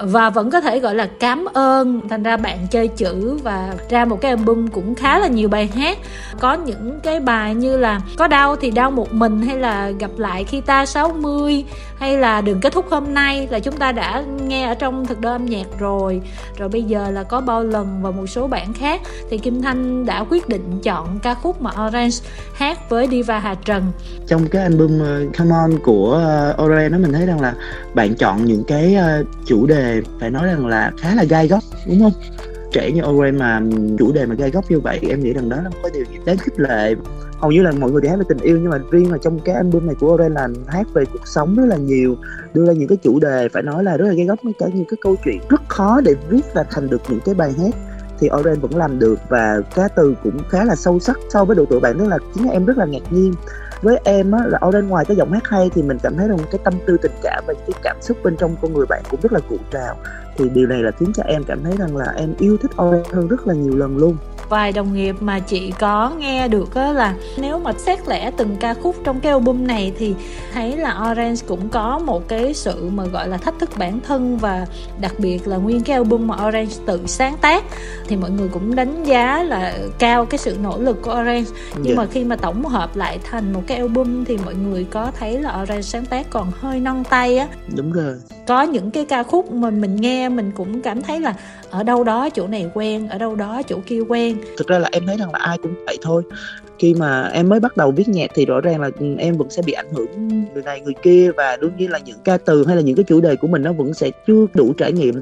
Và 0.03 0.31
vẫn 0.31 0.51
có 0.51 0.61
thể 0.61 0.79
gọi 0.81 0.95
là 0.95 1.09
cảm 1.21 1.45
ơn. 1.45 2.01
Thành 2.09 2.23
ra 2.23 2.37
bạn 2.37 2.59
chơi 2.71 2.89
chữ 2.89 3.39
và 3.43 3.75
ra 3.91 4.05
một 4.05 4.21
cái 4.21 4.31
album 4.31 4.67
cũng 4.67 4.95
khá 4.95 5.19
là 5.19 5.27
nhiều 5.27 5.49
bài 5.49 5.71
hát. 5.75 5.99
Có 6.41 6.55
những 6.55 7.01
cái 7.03 7.21
bài 7.21 7.55
như 7.55 7.77
là 7.77 8.01
có 8.17 8.27
đau 8.27 8.57
thì 8.57 8.71
đau 8.71 8.91
một 8.91 9.13
mình 9.13 9.43
hay 9.43 9.59
là 9.59 9.91
gặp 9.91 10.11
lại 10.17 10.45
khi 10.45 10.61
ta 10.61 10.87
60 10.87 11.65
hay 11.99 12.19
là 12.19 12.41
đừng 12.41 12.61
kết 12.61 12.73
thúc 12.73 12.87
hôm 12.91 13.15
nay 13.15 13.49
là 13.51 13.59
chúng 13.59 13.77
ta 13.77 13.93
đã 13.93 14.25
nghe 14.47 14.67
ở 14.67 14.75
trong 14.75 15.07
thực 15.07 15.21
đơn 15.21 15.33
âm 15.33 15.47
nhạc 15.47 15.67
rồi. 15.79 16.21
Rồi 16.59 16.69
bây 16.69 16.83
giờ 16.83 17.11
là 17.11 17.23
có 17.23 17.41
bao 17.41 17.65
lần 17.65 18.03
và 18.03 18.11
một 18.11 18.27
số 18.27 18.47
bản 18.47 18.73
khác. 18.73 19.01
Thì 19.31 19.39
Kim 19.39 19.63
Thanh 19.63 20.07
đã 20.07 20.25
quyết 20.31 20.49
định 20.49 20.81
chọn 20.83 21.19
ca 21.23 21.35
khúc 21.35 21.63
mà 21.63 21.71
Orange 21.87 22.17
hát 22.55 22.91
với 22.91 23.09
Diva 23.11 23.39
Hà 23.39 23.55
Trần. 23.55 23.93
Trong 24.27 24.47
cái 24.51 24.63
album 24.63 25.01
ờ, 25.01 25.25
Come 25.39 25.51
On 25.55 25.71
của 25.83 26.13
ờ, 26.13 26.57
Orange 26.65 26.89
nó 26.89 26.99
mình 26.99 27.13
thấy 27.13 27.27
rằng 27.27 27.41
là 27.41 27.55
bạn 27.95 28.15
chọn 28.15 28.45
những 28.45 28.65
cái 28.65 28.95
ờ, 28.95 29.25
chủ 29.47 29.67
đề 29.67 30.01
phải 30.21 30.31
nói 30.31 30.47
rằng 30.47 30.67
là 30.67 30.93
khá 30.99 31.15
là 31.15 31.25
gai 31.25 31.49
góc, 31.49 31.63
đúng 31.87 32.01
không? 32.01 32.13
Trẻ 32.73 32.93
như 32.93 33.03
Orange 33.03 33.39
mà 33.39 33.63
chủ 33.99 34.13
đề 34.13 34.27
mà 34.27 34.35
gai 34.35 34.51
góc 34.51 34.71
như 34.71 34.81
vậy, 34.81 35.01
em 35.09 35.21
nghĩ 35.21 35.33
rằng 35.33 35.49
đó 35.49 35.57
là 35.57 35.69
một 35.69 35.77
cái 35.83 35.91
điều 35.95 36.05
gì 36.05 36.19
đáng 36.25 36.37
khích 36.37 36.61
lệ. 36.61 36.95
Hầu 37.39 37.53
như 37.53 37.63
là 37.63 37.73
mọi 37.81 37.91
người 37.91 38.01
thì 38.03 38.09
hát 38.09 38.17
về 38.19 38.25
tình 38.29 38.39
yêu, 38.39 38.59
nhưng 38.63 38.71
mà 38.71 38.79
riêng 38.91 39.13
là 39.13 39.19
trong 39.19 39.39
cái 39.39 39.55
album 39.55 39.87
này 39.87 39.95
của 40.01 40.15
Orange 40.15 40.35
là 40.35 40.49
hát 40.67 40.87
về 40.95 41.05
cuộc 41.13 41.29
sống 41.29 41.57
rất 41.57 41.67
là 41.67 41.77
nhiều, 41.77 42.17
đưa 42.55 42.67
ra 42.67 42.73
những 42.73 42.89
cái 42.89 42.99
chủ 43.03 43.21
đề 43.21 43.49
phải 43.49 43.63
nói 43.63 43.85
là 43.85 43.97
rất 43.97 44.07
là 44.09 44.15
gai 44.15 44.27
góc 44.27 44.39
cả 44.59 44.67
những 44.75 44.85
cái 44.85 44.99
câu 45.01 45.17
chuyện 45.25 45.39
rất 45.49 45.61
khó 45.69 46.01
để 46.05 46.15
viết 46.29 46.43
và 46.55 46.65
thành 46.71 46.89
được 46.89 47.03
những 47.09 47.21
cái 47.25 47.35
bài 47.35 47.53
hát 47.59 47.75
thì 48.21 48.29
Orange 48.41 48.61
vẫn 48.61 48.77
làm 48.77 48.99
được 48.99 49.19
và 49.29 49.61
cá 49.75 49.89
từ 49.89 50.15
cũng 50.25 50.39
khá 50.49 50.65
là 50.65 50.75
sâu 50.75 50.99
sắc 50.99 51.19
so 51.29 51.45
với 51.45 51.57
độ 51.57 51.65
tuổi 51.71 51.81
bạn, 51.81 51.99
tức 51.99 52.07
là 52.07 52.19
chính 52.35 52.49
em 52.49 52.65
rất 52.65 52.79
là 52.79 52.85
ngạc 52.85 53.13
nhiên. 53.13 53.33
Với 53.83 54.01
em 54.05 54.31
á, 54.31 54.47
là 54.47 54.61
Oren 54.69 54.89
ngoài 54.89 55.05
cái 55.05 55.17
giọng 55.17 55.33
hát 55.33 55.49
hay 55.49 55.71
thì 55.75 55.83
mình 55.83 55.99
cảm 56.03 56.17
thấy 56.17 56.29
rằng 56.29 56.39
cái 56.51 56.61
tâm 56.65 56.75
tư, 56.87 56.97
tình 57.03 57.13
cảm 57.23 57.45
và 57.47 57.55
cái 57.55 57.81
cảm 57.83 57.97
xúc 58.01 58.17
bên 58.23 58.37
trong 58.37 58.57
con 58.63 58.73
người 58.73 58.87
bạn 58.87 59.03
cũng 59.11 59.21
rất 59.23 59.33
là 59.33 59.41
cụ 59.49 59.57
trào 59.73 59.97
thì 60.39 60.45
điều 60.55 60.67
này 60.67 60.83
là 60.83 60.91
khiến 60.91 61.13
cho 61.15 61.23
em 61.23 61.45
cảm 61.45 61.63
thấy 61.63 61.73
rằng 61.79 61.97
là 61.97 62.13
em 62.17 62.35
yêu 62.39 62.57
thích 62.57 62.71
Orange 62.83 63.11
hơn 63.13 63.29
rất 63.29 63.47
là 63.47 63.55
nhiều 63.55 63.77
lần 63.77 63.97
luôn 63.97 64.17
vài 64.49 64.73
đồng 64.73 64.95
nghiệp 64.95 65.17
mà 65.21 65.39
chị 65.39 65.73
có 65.79 66.13
nghe 66.19 66.49
được 66.49 66.75
á 66.75 66.93
là 66.93 67.15
nếu 67.39 67.59
mà 67.59 67.73
xét 67.79 68.09
lẻ 68.09 68.31
từng 68.31 68.57
ca 68.61 68.75
khúc 68.75 68.97
trong 69.05 69.21
cái 69.21 69.33
album 69.33 69.67
này 69.67 69.93
thì 69.99 70.15
thấy 70.53 70.77
là 70.77 71.11
Orange 71.11 71.41
cũng 71.47 71.69
có 71.69 71.99
một 71.99 72.29
cái 72.29 72.55
sự 72.55 72.89
mà 72.95 73.05
gọi 73.05 73.29
là 73.29 73.37
thách 73.37 73.55
thức 73.59 73.71
bản 73.79 74.01
thân 74.01 74.39
và 74.39 74.67
đặc 75.01 75.13
biệt 75.19 75.49
là 75.49 75.57
nguyên 75.57 75.81
cái 75.81 75.97
album 75.97 76.27
mà 76.27 76.47
Orange 76.49 76.75
tự 76.87 77.01
sáng 77.07 77.37
tác 77.41 77.65
thì 78.09 78.17
mọi 78.17 78.31
người 78.31 78.49
cũng 78.49 78.75
đánh 78.75 79.05
giá 79.05 79.43
là 79.43 79.75
cao 79.99 80.27
cái 80.27 80.39
sự 80.39 80.57
nỗ 80.63 80.79
lực 80.79 81.03
của 81.03 81.11
Orange 81.11 81.51
nhưng 81.75 81.85
yeah. 81.85 81.89
Dạ. 81.89 81.95
mà 81.97 82.07
khi 82.13 82.25
mà 82.25 82.37
tổng 82.37 82.65
hợp 82.65 82.97
lại 82.97 83.19
thành 83.31 83.53
một 83.53 83.63
cái 83.67 83.79
album 83.79 84.25
thì 84.25 84.39
mọi 84.45 84.55
người 84.55 84.87
có 84.91 85.11
thấy 85.19 85.41
là 85.41 85.63
Orange 85.63 85.83
sáng 85.83 86.07
tác 86.07 86.31
còn 86.31 86.53
hơi 86.61 86.81
non 86.81 87.05
tay 87.11 87.39
á 87.39 87.49
đúng 87.77 87.93
rồi 87.93 88.15
có 88.47 88.63
những 88.63 88.91
cái 88.91 89.05
ca 89.05 89.23
khúc 89.23 89.53
mà 89.53 89.71
mình 89.71 89.97
nghe 89.97 90.28
mình 90.29 90.53
cũng 90.55 90.83
cảm 90.83 91.03
thấy 91.03 91.21
là 91.21 91.35
ở 91.71 91.83
đâu 91.83 92.05
đó 92.05 92.29
chỗ 92.31 92.47
này 92.47 92.71
quen, 92.75 93.09
ở 93.09 93.19
đâu 93.19 93.35
đó 93.35 93.63
chỗ 93.69 93.79
kia 93.87 94.01
quen. 94.09 94.39
Thực 94.59 94.69
ra 94.69 94.79
là 94.79 94.89
em 94.93 95.07
thấy 95.07 95.17
rằng 95.17 95.33
là 95.33 95.39
ai 95.39 95.59
cũng 95.59 95.75
vậy 95.87 95.99
thôi 96.03 96.23
khi 96.79 96.95
mà 96.95 97.29
em 97.29 97.49
mới 97.49 97.61
bắt 97.61 97.77
đầu 97.77 97.91
viết 97.91 98.09
nhạc 98.09 98.31
thì 98.35 98.47
rõ 98.47 98.61
ràng 98.61 98.81
là 98.81 98.91
ừ, 98.99 99.07
em 99.19 99.37
vẫn 99.37 99.51
sẽ 99.51 99.63
bị 99.67 99.73
ảnh 99.73 99.93
hưởng 99.93 100.29
người 100.55 100.63
này 100.63 100.81
người 100.81 100.95
kia 101.03 101.31
và 101.37 101.57
đương 101.57 101.73
nhiên 101.79 101.91
là 101.91 101.99
những 101.99 102.19
ca 102.25 102.39
từ 102.39 102.67
hay 102.67 102.77
là 102.77 102.83
những 102.83 102.97
cái 102.97 103.05
chủ 103.05 103.21
đề 103.21 103.37
của 103.37 103.49
mình 103.49 103.63
nó 103.63 103.73
vẫn 103.73 103.95
sẽ 103.95 104.11
chưa 104.27 104.47
đủ 104.55 104.73
trải 104.73 104.93
nghiệm. 104.93 105.15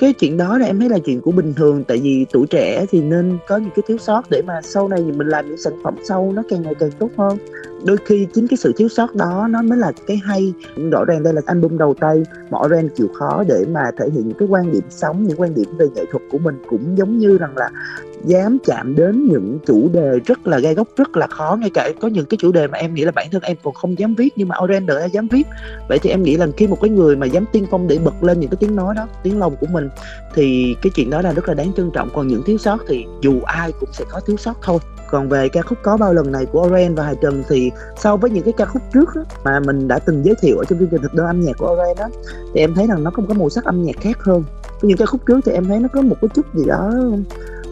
Cái 0.00 0.12
chuyện 0.12 0.36
đó 0.36 0.58
là 0.58 0.66
em 0.66 0.80
thấy 0.80 0.88
là 0.88 0.98
chuyện 0.98 1.20
của 1.20 1.32
bình 1.32 1.54
thường, 1.54 1.84
tại 1.84 1.98
vì 2.02 2.26
tuổi 2.32 2.46
trẻ 2.50 2.86
thì 2.90 3.02
nên 3.02 3.38
có 3.48 3.56
những 3.56 3.70
cái 3.76 3.82
thiếu 3.88 3.98
sót 3.98 4.30
để 4.30 4.42
mà 4.46 4.60
sau 4.62 4.88
này 4.88 5.00
mình 5.02 5.26
làm 5.26 5.48
những 5.48 5.58
sản 5.58 5.72
phẩm 5.84 5.94
sau 6.08 6.32
nó 6.34 6.42
càng 6.48 6.62
ngày 6.62 6.74
càng 6.80 6.90
tốt 6.98 7.10
hơn. 7.16 7.38
Đôi 7.84 7.96
khi 8.04 8.26
chính 8.34 8.48
cái 8.48 8.56
sự 8.56 8.72
thiếu 8.76 8.88
sót 8.88 9.14
đó 9.14 9.46
nó 9.50 9.62
mới 9.62 9.78
là 9.78 9.92
cái 10.06 10.20
hay. 10.24 10.52
Rõ 10.90 11.04
ràng 11.04 11.22
đây 11.22 11.34
là 11.34 11.42
album 11.46 11.78
đầu 11.78 11.94
tay 12.00 12.22
mọi 12.50 12.68
ren 12.70 12.88
chịu 12.96 13.08
khó 13.14 13.44
để 13.48 13.64
mà 13.72 13.82
thể 13.98 14.06
hiện 14.14 14.28
những 14.28 14.38
cái 14.38 14.48
quan 14.48 14.72
điểm 14.72 14.82
sống, 14.90 15.26
những 15.26 15.40
quan 15.40 15.54
điểm 15.54 15.66
về 15.78 15.86
nghệ 15.94 16.04
thuật 16.10 16.22
của 16.30 16.38
mình 16.38 16.54
cũng 16.68 16.98
giống 16.98 17.18
như 17.18 17.38
rằng 17.38 17.56
là 17.56 17.70
dám 18.24 18.58
chạm 18.64 18.94
đến 18.96 19.28
những 19.28 19.58
chủ 19.66 19.88
đề 19.92 20.18
rất 20.26 20.46
là 20.46 20.58
gai 20.58 20.74
góc, 20.74 20.88
rất 20.96 21.01
rất 21.02 21.16
là 21.16 21.26
khó. 21.26 21.56
Ngay 21.60 21.70
cả 21.70 21.90
có 22.00 22.08
những 22.08 22.26
cái 22.26 22.38
chủ 22.40 22.52
đề 22.52 22.66
mà 22.66 22.78
em 22.78 22.94
nghĩ 22.94 23.04
là 23.04 23.12
bản 23.12 23.30
thân 23.30 23.42
em 23.42 23.56
còn 23.62 23.74
không 23.74 23.98
dám 23.98 24.14
viết 24.14 24.32
nhưng 24.36 24.48
mà 24.48 24.56
Oren 24.64 24.86
đã 24.86 25.04
dám 25.04 25.28
viết. 25.28 25.46
Vậy 25.88 25.98
thì 25.98 26.10
em 26.10 26.22
nghĩ 26.22 26.36
là 26.36 26.46
khi 26.56 26.66
một 26.66 26.78
cái 26.80 26.90
người 26.90 27.16
mà 27.16 27.26
dám 27.26 27.44
tiên 27.52 27.66
phong 27.70 27.88
để 27.88 27.98
bật 27.98 28.22
lên 28.22 28.40
những 28.40 28.50
cái 28.50 28.56
tiếng 28.60 28.76
nói 28.76 28.94
đó 28.94 29.06
tiếng 29.22 29.38
lòng 29.38 29.56
của 29.60 29.66
mình 29.66 29.88
thì 30.34 30.76
cái 30.82 30.90
chuyện 30.94 31.10
đó 31.10 31.22
là 31.22 31.32
rất 31.32 31.48
là 31.48 31.54
đáng 31.54 31.72
trân 31.76 31.90
trọng. 31.90 32.10
Còn 32.14 32.28
những 32.28 32.42
thiếu 32.46 32.58
sót 32.58 32.78
thì 32.88 33.06
dù 33.20 33.40
ai 33.44 33.72
cũng 33.80 33.88
sẽ 33.92 34.04
có 34.10 34.20
thiếu 34.26 34.36
sót 34.36 34.54
thôi. 34.62 34.78
Còn 35.10 35.28
về 35.28 35.48
ca 35.48 35.62
khúc 35.62 35.78
có 35.82 35.96
bao 35.96 36.14
lần 36.14 36.32
này 36.32 36.46
của 36.46 36.62
Oren 36.62 36.94
và 36.94 37.04
Hà 37.04 37.14
Trần 37.22 37.42
thì 37.48 37.70
so 37.98 38.16
với 38.16 38.30
những 38.30 38.44
cái 38.44 38.52
ca 38.56 38.64
khúc 38.64 38.82
trước 38.94 39.08
đó, 39.14 39.22
mà 39.44 39.60
mình 39.60 39.88
đã 39.88 39.98
từng 39.98 40.24
giới 40.24 40.34
thiệu 40.42 40.56
ở 40.58 40.64
trong 40.64 40.78
chương 40.78 40.88
trình 40.88 41.02
thực 41.02 41.14
đơn 41.14 41.26
âm 41.26 41.40
nhạc 41.40 41.58
của 41.58 41.72
Oren 41.72 41.96
đó 41.96 42.08
thì 42.54 42.60
em 42.60 42.74
thấy 42.74 42.86
rằng 42.86 43.04
nó 43.04 43.10
không 43.10 43.26
có 43.26 43.34
màu 43.34 43.50
sắc 43.50 43.64
âm 43.64 43.82
nhạc 43.82 43.96
khác 44.00 44.18
hơn. 44.20 44.44
Những 44.82 44.98
ca 44.98 45.06
khúc 45.06 45.26
trước 45.26 45.40
thì 45.44 45.52
em 45.52 45.64
thấy 45.64 45.80
nó 45.80 45.88
có 45.92 46.02
một 46.02 46.16
cái 46.20 46.28
chút 46.34 46.54
gì 46.54 46.64
đó 46.66 46.92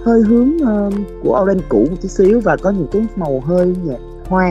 hơi 0.04 0.22
hướng 0.22 0.56
uh, 0.56 0.94
của 1.22 1.40
Orange 1.42 1.64
cũ 1.68 1.86
một 1.90 1.96
chút 2.02 2.08
xíu 2.08 2.40
và 2.40 2.56
có 2.56 2.70
những 2.70 2.86
cái 2.92 3.06
màu 3.16 3.40
hơi 3.40 3.74
nhạt 3.84 4.00
hoa. 4.28 4.50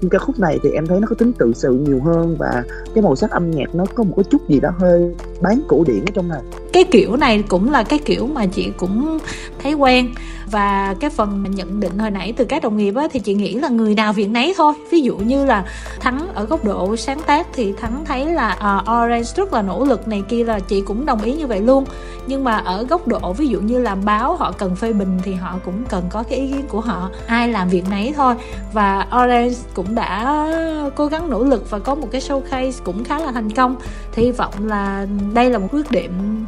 Nhưng 0.00 0.10
ca 0.10 0.18
khúc 0.18 0.38
này 0.38 0.58
thì 0.62 0.70
em 0.70 0.86
thấy 0.86 1.00
nó 1.00 1.06
có 1.06 1.14
tính 1.18 1.32
tự 1.38 1.52
sự 1.54 1.72
nhiều 1.72 2.00
hơn 2.00 2.36
và 2.38 2.64
cái 2.94 3.02
màu 3.02 3.16
sắc 3.16 3.30
âm 3.30 3.50
nhạc 3.50 3.74
nó 3.74 3.84
có 3.94 4.04
một 4.04 4.12
cái 4.16 4.24
chút 4.24 4.48
gì 4.48 4.60
đó 4.60 4.70
hơi 4.78 5.14
bán 5.42 5.60
cổ 5.68 5.84
điển 5.86 6.00
ở 6.00 6.10
trong 6.14 6.28
này 6.28 6.42
cái 6.74 6.84
kiểu 6.84 7.16
này 7.16 7.42
cũng 7.48 7.72
là 7.72 7.82
cái 7.82 7.98
kiểu 7.98 8.26
mà 8.26 8.46
chị 8.46 8.70
cũng 8.76 9.18
thấy 9.62 9.74
quen. 9.74 10.14
Và 10.50 10.94
cái 11.00 11.10
phần 11.10 11.42
mà 11.42 11.48
nhận 11.48 11.80
định 11.80 11.98
hồi 11.98 12.10
nãy 12.10 12.32
từ 12.36 12.44
các 12.44 12.62
đồng 12.62 12.76
nghiệp 12.76 12.94
á, 12.96 13.08
thì 13.12 13.20
chị 13.20 13.34
nghĩ 13.34 13.54
là 13.54 13.68
người 13.68 13.94
nào 13.94 14.12
việc 14.12 14.28
nấy 14.28 14.54
thôi. 14.56 14.72
Ví 14.90 15.00
dụ 15.00 15.16
như 15.16 15.44
là 15.44 15.64
thắng 16.00 16.28
ở 16.34 16.44
góc 16.44 16.64
độ 16.64 16.96
sáng 16.96 17.20
tác 17.26 17.46
thì 17.52 17.72
thắng 17.72 18.04
thấy 18.04 18.26
là 18.26 18.52
uh, 18.52 18.90
orange 18.90 19.30
rất 19.36 19.52
là 19.52 19.62
nỗ 19.62 19.84
lực 19.84 20.08
này 20.08 20.22
kia 20.28 20.44
là 20.44 20.60
chị 20.60 20.80
cũng 20.80 21.06
đồng 21.06 21.22
ý 21.22 21.32
như 21.32 21.46
vậy 21.46 21.60
luôn. 21.60 21.84
Nhưng 22.26 22.44
mà 22.44 22.56
ở 22.56 22.84
góc 22.84 23.08
độ 23.08 23.32
ví 23.32 23.48
dụ 23.48 23.60
như 23.60 23.78
làm 23.78 24.04
báo 24.04 24.36
họ 24.36 24.52
cần 24.52 24.76
phê 24.76 24.92
bình 24.92 25.18
thì 25.22 25.34
họ 25.34 25.58
cũng 25.64 25.84
cần 25.88 26.04
có 26.10 26.22
cái 26.22 26.38
ý 26.38 26.48
kiến 26.48 26.66
của 26.68 26.80
họ. 26.80 27.10
Ai 27.26 27.48
làm 27.48 27.68
việc 27.68 27.84
nấy 27.90 28.14
thôi. 28.16 28.34
Và 28.72 29.06
orange 29.24 29.56
cũng 29.74 29.94
đã 29.94 30.46
cố 30.94 31.06
gắng 31.06 31.30
nỗ 31.30 31.44
lực 31.44 31.70
và 31.70 31.78
có 31.78 31.94
một 31.94 32.08
cái 32.10 32.20
showcase 32.20 32.72
cũng 32.84 33.04
khá 33.04 33.18
là 33.18 33.32
thành 33.32 33.50
công. 33.50 33.76
Thì 34.12 34.24
hy 34.24 34.30
vọng 34.30 34.54
là 34.66 35.06
đây 35.34 35.50
là 35.50 35.58
một 35.58 35.68
quyết 35.72 35.90
định 35.90 36.44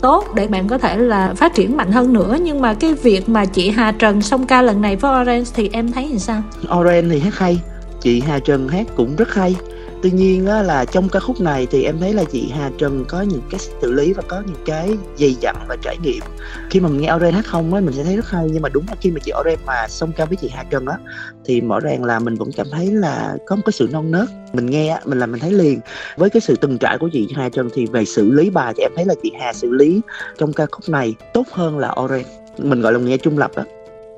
tốt 0.00 0.24
để 0.34 0.46
bạn 0.46 0.68
có 0.68 0.78
thể 0.78 0.96
là 0.96 1.34
phát 1.36 1.54
triển 1.54 1.76
mạnh 1.76 1.92
hơn 1.92 2.12
nữa 2.12 2.36
nhưng 2.42 2.60
mà 2.60 2.74
cái 2.74 2.94
việc 2.94 3.28
mà 3.28 3.44
chị 3.44 3.70
Hà 3.70 3.92
Trần 3.92 4.22
song 4.22 4.46
ca 4.46 4.62
lần 4.62 4.80
này 4.80 4.96
với 4.96 5.22
Orange 5.22 5.50
thì 5.54 5.70
em 5.72 5.92
thấy 5.92 6.08
như 6.08 6.18
sao? 6.18 6.42
Orange 6.78 7.08
thì 7.10 7.20
hát 7.20 7.38
hay, 7.38 7.60
chị 8.00 8.20
Hà 8.20 8.38
Trần 8.38 8.68
hát 8.68 8.86
cũng 8.96 9.16
rất 9.16 9.34
hay 9.34 9.56
tuy 10.02 10.10
nhiên 10.10 10.46
á, 10.46 10.62
là 10.62 10.84
trong 10.84 11.08
ca 11.08 11.20
khúc 11.20 11.40
này 11.40 11.66
thì 11.70 11.84
em 11.84 11.98
thấy 12.00 12.12
là 12.12 12.24
chị 12.24 12.50
Hà 12.54 12.70
Trần 12.78 13.04
có 13.08 13.22
những 13.22 13.42
cái 13.50 13.60
xử 13.82 13.92
lý 13.92 14.12
và 14.12 14.22
có 14.28 14.42
những 14.46 14.62
cái 14.64 14.96
dày 15.16 15.36
dặn 15.40 15.56
và 15.68 15.76
trải 15.82 15.96
nghiệm. 16.02 16.22
Khi 16.70 16.80
mà 16.80 16.88
mình 16.88 17.00
nghe 17.00 17.12
Oren 17.14 17.34
hát 17.34 17.46
không 17.46 17.74
á 17.74 17.80
mình 17.80 17.94
sẽ 17.94 18.04
thấy 18.04 18.16
rất 18.16 18.30
hay 18.30 18.48
nhưng 18.52 18.62
mà 18.62 18.68
đúng 18.68 18.84
là 18.88 18.94
khi 19.00 19.10
mà 19.10 19.20
chị 19.24 19.32
Oren 19.40 19.58
mà 19.66 19.88
song 19.88 20.12
ca 20.16 20.24
với 20.24 20.36
chị 20.36 20.48
Hà 20.54 20.64
Trần 20.64 20.86
á 20.86 20.98
thì 21.44 21.60
rõ 21.60 21.80
ràng 21.80 22.04
là 22.04 22.18
mình 22.18 22.34
vẫn 22.34 22.50
cảm 22.56 22.66
thấy 22.72 22.90
là 22.90 23.36
có 23.46 23.56
một 23.56 23.62
cái 23.64 23.72
sự 23.72 23.88
non 23.92 24.10
nớt. 24.10 24.28
Mình 24.52 24.66
nghe 24.66 24.88
á 24.88 25.00
mình 25.04 25.18
là 25.18 25.26
mình 25.26 25.40
thấy 25.40 25.52
liền. 25.52 25.80
Với 26.16 26.30
cái 26.30 26.40
sự 26.40 26.56
từng 26.60 26.78
trải 26.78 26.98
của 26.98 27.08
chị 27.12 27.28
Hà 27.36 27.48
Trần 27.48 27.68
thì 27.74 27.86
về 27.86 28.04
xử 28.04 28.30
lý 28.30 28.50
bài 28.50 28.74
thì 28.76 28.82
em 28.82 28.92
thấy 28.96 29.04
là 29.04 29.14
chị 29.22 29.32
Hà 29.40 29.52
xử 29.52 29.70
lý 29.70 30.00
trong 30.38 30.52
ca 30.52 30.66
khúc 30.66 30.88
này 30.88 31.14
tốt 31.34 31.46
hơn 31.52 31.78
là 31.78 31.94
Oren. 32.04 32.24
Mình 32.58 32.80
gọi 32.80 32.92
là 32.92 32.98
nghe 32.98 33.16
trung 33.16 33.38
lập 33.38 33.50
á 33.54 33.64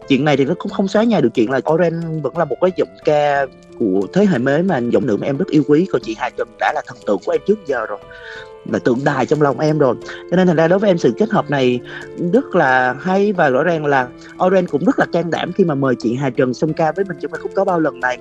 chuyện 0.09 0.25
này 0.25 0.37
thì 0.37 0.45
nó 0.45 0.55
cũng 0.59 0.73
không 0.73 0.89
xóa 0.89 1.05
nhai 1.05 1.23
được 1.23 1.29
chuyện 1.35 1.51
là 1.51 1.61
Oren 1.73 2.23
vẫn 2.23 2.39
là 2.39 2.45
một 2.45 2.57
cái 2.61 2.71
giọng 2.77 2.89
ca 3.05 3.47
của 3.79 4.01
thế 4.13 4.27
hệ 4.27 4.39
mới 4.39 4.63
mà 4.63 4.79
giọng 4.79 5.07
nữ 5.07 5.17
mà 5.17 5.27
em 5.27 5.37
rất 5.37 5.49
yêu 5.49 5.63
quý. 5.69 5.89
Còn 5.93 6.03
chị 6.05 6.17
Hà 6.19 6.31
Trần 6.31 6.49
đã 6.61 6.73
là 6.75 6.83
thần 6.87 6.97
tượng 7.07 7.19
của 7.27 7.33
em 7.33 7.41
trước 7.47 7.67
giờ 7.67 7.87
rồi, 7.87 7.99
là 8.71 8.79
tượng 8.79 8.99
đài 9.05 9.27
trong 9.27 9.43
lòng 9.43 9.61
em 9.61 9.79
rồi. 9.79 9.95
Cho 10.31 10.37
nên 10.37 10.47
thành 10.47 10.57
ra 10.57 10.69
đối 10.69 10.79
với 10.79 10.91
em, 10.91 10.99
sự 10.99 11.13
kết 11.19 11.31
hợp 11.31 11.51
này 11.51 11.81
rất 12.33 12.55
là 12.55 12.97
hay 13.01 13.33
và 13.33 13.49
rõ 13.49 13.63
ràng 13.63 13.87
là 13.87 14.09
Oren 14.47 14.67
cũng 14.67 14.85
rất 14.85 14.99
là 14.99 15.07
can 15.13 15.31
đảm 15.31 15.53
khi 15.53 15.65
mà 15.65 15.75
mời 15.75 15.95
chị 15.99 16.15
Hà 16.15 16.31
Trần 16.31 16.55
song 16.55 16.73
ca 16.73 16.93
với 16.93 17.05
mình 17.05 17.17
trong 17.21 17.33
bài 17.33 17.41
khúc 17.43 17.51
có 17.55 17.65
bao 17.65 17.81
lần 17.81 18.01
này. 18.01 18.19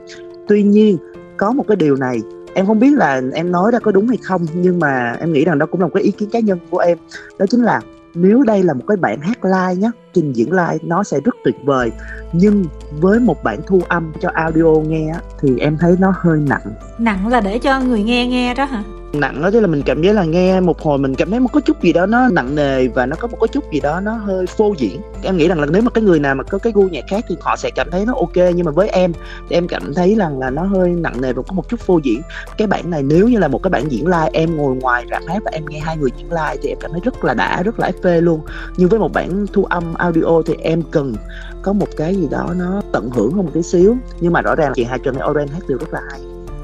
Tuy 0.47 0.63
nhiên, 0.63 0.97
có 1.37 1.51
một 1.51 1.63
cái 1.67 1.75
điều 1.75 1.95
này, 1.95 2.21
em 2.53 2.65
không 2.65 2.79
biết 2.79 2.93
là 2.93 3.21
em 3.33 3.51
nói 3.51 3.71
ra 3.71 3.79
có 3.79 3.91
đúng 3.91 4.07
hay 4.07 4.17
không, 4.21 4.45
nhưng 4.53 4.79
mà 4.79 5.15
em 5.19 5.33
nghĩ 5.33 5.45
rằng 5.45 5.59
đó 5.59 5.65
cũng 5.65 5.81
là 5.81 5.87
một 5.87 5.93
cái 5.93 6.03
ý 6.03 6.11
kiến 6.11 6.29
cá 6.29 6.39
nhân 6.39 6.59
của 6.69 6.77
em. 6.77 6.97
Đó 7.39 7.45
chính 7.49 7.63
là 7.63 7.81
nếu 8.13 8.43
đây 8.43 8.63
là 8.63 8.73
một 8.73 8.83
cái 8.87 8.97
bản 8.97 9.19
hát 9.21 9.45
live 9.45 9.75
nhé 9.75 9.91
trình 10.17 10.33
diễn 10.33 10.51
live 10.51 10.77
nó 10.81 11.03
sẽ 11.03 11.19
rất 11.23 11.35
tuyệt 11.43 11.55
vời. 11.63 11.91
Nhưng 12.33 12.65
với 12.99 13.19
một 13.19 13.43
bản 13.43 13.59
thu 13.67 13.81
âm 13.87 14.13
cho 14.21 14.29
audio 14.33 14.73
nghe 14.87 15.13
thì 15.41 15.59
em 15.59 15.77
thấy 15.77 15.95
nó 15.99 16.13
hơi 16.17 16.39
nặng. 16.47 16.73
Nặng 16.97 17.27
là 17.27 17.41
để 17.41 17.59
cho 17.59 17.79
người 17.79 18.03
nghe 18.03 18.27
nghe 18.27 18.53
đó 18.53 18.65
hả? 18.65 18.83
Nặng 19.13 19.41
đó 19.41 19.51
tức 19.51 19.59
là 19.59 19.67
mình 19.67 19.81
cảm 19.85 20.01
giác 20.01 20.13
là 20.13 20.23
nghe 20.23 20.59
một 20.59 20.81
hồi 20.81 20.97
mình 20.97 21.15
cảm 21.15 21.29
thấy 21.29 21.39
một 21.39 21.49
có 21.53 21.59
chút 21.59 21.81
gì 21.81 21.93
đó 21.93 22.05
nó 22.05 22.29
nặng 22.29 22.55
nề 22.55 22.87
và 22.87 23.05
nó 23.05 23.15
có 23.19 23.27
một 23.27 23.37
cái 23.39 23.47
chút 23.47 23.71
gì 23.73 23.79
đó 23.79 23.99
nó 23.99 24.13
hơi 24.13 24.45
phô 24.45 24.73
diễn. 24.77 25.01
Em 25.23 25.37
nghĩ 25.37 25.47
rằng 25.47 25.59
là 25.59 25.65
nếu 25.65 25.81
mà 25.81 25.89
cái 25.89 26.03
người 26.03 26.19
nào 26.19 26.35
mà 26.35 26.43
có 26.43 26.57
cái 26.57 26.73
gu 26.75 26.81
nhạc 26.81 27.05
khác 27.09 27.25
thì 27.29 27.35
họ 27.41 27.55
sẽ 27.55 27.69
cảm 27.75 27.91
thấy 27.91 28.05
nó 28.05 28.13
ok 28.15 28.35
nhưng 28.55 28.65
mà 28.65 28.71
với 28.71 28.89
em 28.89 29.13
thì 29.49 29.55
em 29.55 29.67
cảm 29.67 29.93
thấy 29.93 30.15
rằng 30.15 30.39
là 30.39 30.49
nó 30.49 30.63
hơi 30.63 30.89
nặng 30.89 31.21
nề 31.21 31.33
và 31.33 31.41
có 31.47 31.53
một 31.53 31.69
chút 31.69 31.79
phô 31.79 31.99
diễn. 32.03 32.21
Cái 32.57 32.67
bản 32.67 32.89
này 32.89 33.03
nếu 33.03 33.27
như 33.27 33.39
là 33.39 33.47
một 33.47 33.63
cái 33.63 33.69
bản 33.69 33.91
diễn 33.91 34.05
live 34.05 34.29
em 34.33 34.57
ngồi 34.57 34.75
ngoài 34.75 35.05
rạp 35.11 35.23
hát 35.27 35.41
và 35.45 35.51
em 35.53 35.65
nghe 35.69 35.79
hai 35.79 35.97
người 35.97 36.09
diễn 36.17 36.29
live 36.29 36.55
thì 36.61 36.69
em 36.69 36.77
cảm 36.81 36.91
thấy 36.91 37.01
rất 37.03 37.23
là 37.23 37.33
đã 37.33 37.63
rất 37.63 37.79
là 37.79 37.91
phê 38.03 38.21
luôn. 38.21 38.41
Nhưng 38.77 38.89
với 38.89 38.99
một 38.99 39.13
bản 39.13 39.45
thu 39.53 39.63
âm 39.63 39.93
audio 40.07 40.41
thì 40.45 40.55
em 40.59 40.81
cần 40.91 41.15
có 41.61 41.73
một 41.73 41.87
cái 41.97 42.15
gì 42.15 42.27
đó 42.31 42.49
nó 42.57 42.81
tận 42.91 43.09
hưởng 43.09 43.31
hơn 43.31 43.45
một 43.45 43.51
tí 43.53 43.61
xíu. 43.61 43.97
Nhưng 44.19 44.33
mà 44.33 44.41
rõ 44.41 44.55
ràng 44.55 44.67
là 44.67 44.73
chị 44.75 44.83
Hà 44.83 44.97
Trần 44.97 45.15
hay 45.15 45.29
Oren 45.29 45.47
hát 45.47 45.59
đều 45.67 45.77
rất 45.77 45.93
là 45.93 46.01
hay. 46.11 46.21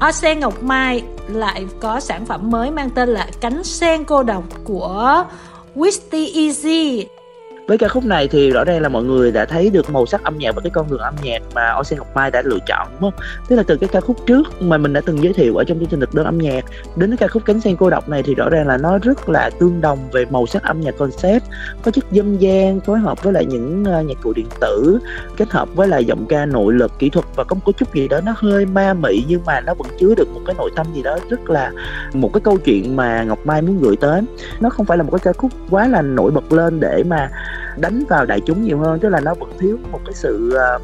Osen 0.08 0.40
Ngọc 0.40 0.62
Mai 0.62 1.02
lại 1.28 1.66
có 1.80 2.00
sản 2.00 2.26
phẩm 2.26 2.50
mới 2.50 2.70
mang 2.70 2.90
tên 2.90 3.08
là 3.08 3.28
cánh 3.40 3.64
sen 3.64 4.04
cô 4.04 4.22
độc 4.22 4.44
của 4.64 5.24
Wisty 5.76 6.44
Easy 6.44 7.06
với 7.66 7.78
ca 7.78 7.88
khúc 7.88 8.04
này 8.04 8.28
thì 8.28 8.50
rõ 8.50 8.64
ràng 8.64 8.82
là 8.82 8.88
mọi 8.88 9.04
người 9.04 9.32
đã 9.32 9.44
thấy 9.44 9.70
được 9.70 9.90
màu 9.90 10.06
sắc 10.06 10.22
âm 10.24 10.38
nhạc 10.38 10.54
và 10.54 10.60
cái 10.60 10.70
con 10.70 10.90
đường 10.90 11.00
âm 11.00 11.14
nhạc 11.22 11.42
mà 11.54 11.68
Ocean 11.68 11.98
Ngọc 11.98 12.08
Mai 12.14 12.30
đã 12.30 12.42
lựa 12.44 12.58
chọn, 12.66 12.88
đúng 12.90 13.10
không? 13.10 13.20
Tức 13.48 13.56
là 13.56 13.62
từ 13.66 13.76
cái 13.76 13.88
ca 13.88 14.00
khúc 14.00 14.26
trước 14.26 14.62
mà 14.62 14.78
mình 14.78 14.92
đã 14.92 15.00
từng 15.06 15.22
giới 15.22 15.32
thiệu 15.32 15.56
ở 15.56 15.64
trong 15.64 15.78
chương 15.78 15.88
trình 15.88 16.00
thực 16.00 16.14
đơn 16.14 16.26
âm 16.26 16.38
nhạc 16.38 16.64
đến 16.96 17.10
cái 17.10 17.16
ca 17.16 17.28
khúc 17.28 17.42
cánh 17.44 17.60
sen 17.60 17.76
cô 17.76 17.90
độc 17.90 18.08
này 18.08 18.22
thì 18.22 18.34
rõ 18.34 18.48
ràng 18.48 18.66
là 18.66 18.76
nó 18.76 18.98
rất 18.98 19.28
là 19.28 19.50
tương 19.50 19.80
đồng 19.80 19.98
về 20.12 20.24
màu 20.24 20.46
sắc 20.46 20.62
âm 20.62 20.80
nhạc 20.80 20.94
concept, 20.98 21.42
có 21.82 21.90
chất 21.90 22.04
dân 22.12 22.40
gian 22.40 22.80
phối 22.80 22.98
hợp 22.98 23.22
với 23.22 23.32
lại 23.32 23.44
những 23.46 23.84
ờ, 23.84 24.02
nhạc 24.02 24.18
cụ 24.22 24.32
điện 24.32 24.46
tử, 24.60 24.98
kết 25.36 25.50
hợp 25.50 25.68
với 25.74 25.88
lại 25.88 26.04
giọng 26.04 26.26
ca 26.26 26.46
nội 26.46 26.72
lực 26.72 26.92
kỹ 26.98 27.10
thuật 27.10 27.26
và 27.36 27.44
có 27.44 27.54
một 27.54 27.62
cái 27.66 27.72
chút 27.72 27.94
gì 27.94 28.08
đó 28.08 28.20
nó 28.20 28.34
hơi 28.36 28.66
ma 28.66 28.94
mị 28.94 29.24
nhưng 29.28 29.44
mà 29.44 29.60
nó 29.60 29.74
vẫn 29.74 29.88
chứa 30.00 30.14
được 30.14 30.28
một 30.34 30.40
cái 30.46 30.54
nội 30.58 30.70
tâm 30.76 30.86
gì 30.94 31.02
đó 31.02 31.18
rất 31.30 31.50
là, 31.50 31.72
một 32.14 32.30
cái 32.32 32.40
câu 32.40 32.58
chuyện 32.64 32.96
mà 32.96 33.22
Ngọc 33.22 33.38
Mai 33.44 33.62
muốn 33.62 33.80
gửi 33.80 33.96
tới 33.96 34.22
nó 34.60 34.70
không 34.70 34.86
phải 34.86 34.98
là 34.98 35.04
một 35.04 35.10
cái 35.10 35.20
ca 35.22 35.32
khúc 35.32 35.50
quá 35.70 35.88
là 35.88 36.02
nổi 36.02 36.30
bật 36.30 36.52
lên 36.52 36.80
để 36.80 37.02
mà 37.06 37.30
đánh 37.76 38.04
vào 38.08 38.26
đại 38.26 38.40
chúng 38.40 38.64
nhiều 38.64 38.78
hơn, 38.78 39.00
tức 39.00 39.08
là 39.08 39.20
nó 39.20 39.34
vẫn 39.34 39.50
thiếu 39.58 39.78
một 39.92 40.00
cái 40.04 40.14
sự 40.14 40.50
ờ, 40.54 40.78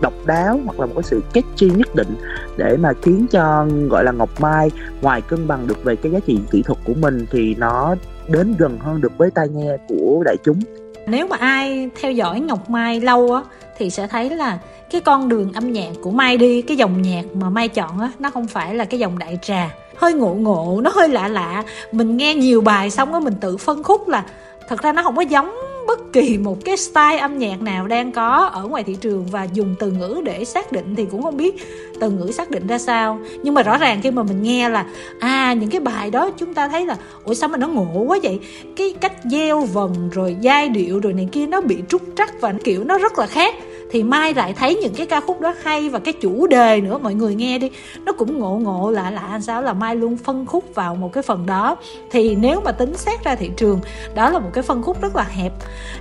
độc 0.00 0.12
đáo 0.26 0.60
hoặc 0.64 0.80
là 0.80 0.86
một 0.86 0.92
cái 0.94 1.02
sự 1.02 1.20
catchy 1.32 1.70
nhất 1.70 1.94
định 1.94 2.16
để 2.56 2.76
mà 2.76 2.92
khiến 3.02 3.26
cho, 3.30 3.66
gọi 3.90 4.04
là, 4.04 4.12
Ngọc 4.12 4.40
Mai 4.40 4.70
ngoài 5.00 5.20
cân 5.20 5.48
bằng 5.48 5.66
được 5.66 5.84
về 5.84 5.96
cái 5.96 6.12
giá 6.12 6.18
trị 6.26 6.38
kỹ 6.50 6.62
thuật 6.62 6.78
của 6.84 6.94
mình 6.94 7.26
thì 7.30 7.54
nó 7.58 7.94
đến 8.28 8.54
gần 8.58 8.78
hơn 8.80 9.00
được 9.00 9.12
với 9.18 9.30
tai 9.30 9.48
nghe 9.48 9.76
của 9.88 10.22
đại 10.24 10.36
chúng. 10.44 10.60
Nếu 11.06 11.26
mà 11.26 11.36
ai 11.36 11.90
theo 12.00 12.12
dõi 12.12 12.40
Ngọc 12.40 12.70
Mai 12.70 13.00
lâu 13.00 13.32
á, 13.32 13.42
thì 13.78 13.90
sẽ 13.90 14.06
thấy 14.06 14.30
là 14.30 14.58
cái 14.90 15.00
con 15.00 15.28
đường 15.28 15.52
âm 15.52 15.72
nhạc 15.72 15.90
của 16.02 16.10
Mai 16.10 16.36
đi, 16.36 16.62
cái 16.62 16.76
dòng 16.76 17.02
nhạc 17.02 17.24
mà 17.34 17.50
Mai 17.50 17.68
chọn 17.68 18.00
á, 18.00 18.10
nó 18.18 18.30
không 18.30 18.46
phải 18.46 18.74
là 18.74 18.84
cái 18.84 19.00
dòng 19.00 19.18
đại 19.18 19.38
trà. 19.42 19.70
Hơi 19.96 20.14
ngộ 20.14 20.34
ngộ, 20.34 20.80
nó 20.84 20.90
hơi 20.94 21.08
lạ 21.08 21.28
lạ. 21.28 21.64
Mình 21.92 22.16
nghe 22.16 22.34
nhiều 22.34 22.60
bài 22.60 22.90
xong 22.90 23.14
á, 23.14 23.20
mình 23.20 23.34
tự 23.40 23.56
phân 23.56 23.82
khúc 23.82 24.08
là 24.08 24.24
thật 24.68 24.82
ra 24.82 24.92
nó 24.92 25.02
không 25.02 25.16
có 25.16 25.22
giống 25.22 25.54
bất 25.86 26.12
kỳ 26.12 26.38
một 26.38 26.64
cái 26.64 26.76
style 26.76 27.16
âm 27.16 27.38
nhạc 27.38 27.62
nào 27.62 27.86
đang 27.86 28.12
có 28.12 28.50
ở 28.52 28.66
ngoài 28.66 28.84
thị 28.84 28.96
trường 29.00 29.26
và 29.26 29.44
dùng 29.44 29.74
từ 29.78 29.90
ngữ 29.90 30.20
để 30.24 30.44
xác 30.44 30.72
định 30.72 30.94
thì 30.96 31.06
cũng 31.10 31.22
không 31.22 31.36
biết 31.36 31.54
từ 32.00 32.10
ngữ 32.10 32.32
xác 32.32 32.50
định 32.50 32.66
ra 32.66 32.78
sao. 32.78 33.18
Nhưng 33.42 33.54
mà 33.54 33.62
rõ 33.62 33.78
ràng 33.78 34.00
khi 34.02 34.10
mà 34.10 34.22
mình 34.22 34.42
nghe 34.42 34.68
là 34.68 34.86
à 35.20 35.52
những 35.52 35.70
cái 35.70 35.80
bài 35.80 36.10
đó 36.10 36.30
chúng 36.38 36.54
ta 36.54 36.68
thấy 36.68 36.86
là, 36.86 36.96
ủa, 37.24 37.34
sao 37.34 37.48
mà 37.48 37.58
nó 37.58 37.68
ngộ 37.68 38.04
quá 38.06 38.18
vậy? 38.22 38.40
Cái 38.76 38.94
cách 39.00 39.12
gieo 39.24 39.60
vần 39.60 40.10
rồi 40.12 40.36
giai 40.40 40.68
điệu 40.68 41.00
rồi 41.00 41.12
này 41.12 41.28
kia 41.32 41.46
nó 41.46 41.60
bị 41.60 41.76
trúc 41.88 42.02
trắc 42.16 42.40
và 42.40 42.54
kiểu 42.64 42.84
nó 42.84 42.98
rất 42.98 43.18
là 43.18 43.26
khác 43.26 43.54
thì 43.90 44.02
mai 44.02 44.34
lại 44.34 44.52
thấy 44.52 44.74
những 44.74 44.94
cái 44.94 45.06
ca 45.06 45.20
khúc 45.20 45.40
đó 45.40 45.54
hay 45.62 45.88
và 45.88 45.98
cái 45.98 46.14
chủ 46.14 46.46
đề 46.46 46.80
nữa, 46.80 46.98
mọi 46.98 47.14
người 47.14 47.34
nghe 47.34 47.58
đi. 47.58 47.70
Nó 48.04 48.12
cũng 48.12 48.38
ngộ 48.38 48.58
ngộ 48.62 48.90
lạ 48.90 49.10
lạ 49.10 49.40
sao 49.42 49.62
là 49.62 49.72
mai 49.72 49.96
luôn 49.96 50.16
phân 50.16 50.46
khúc 50.46 50.74
vào 50.74 50.94
một 50.94 51.12
cái 51.12 51.22
phần 51.22 51.46
đó. 51.46 51.76
Thì 52.10 52.34
nếu 52.34 52.60
mà 52.64 52.72
tính 52.72 52.96
xét 52.96 53.24
ra 53.24 53.34
thị 53.34 53.50
trường, 53.56 53.80
đó 54.14 54.30
là 54.30 54.38
một 54.38 54.50
cái 54.52 54.62
phân 54.62 54.82
khúc 54.82 55.02
rất 55.02 55.16
là 55.16 55.24
hẹp. 55.24 55.52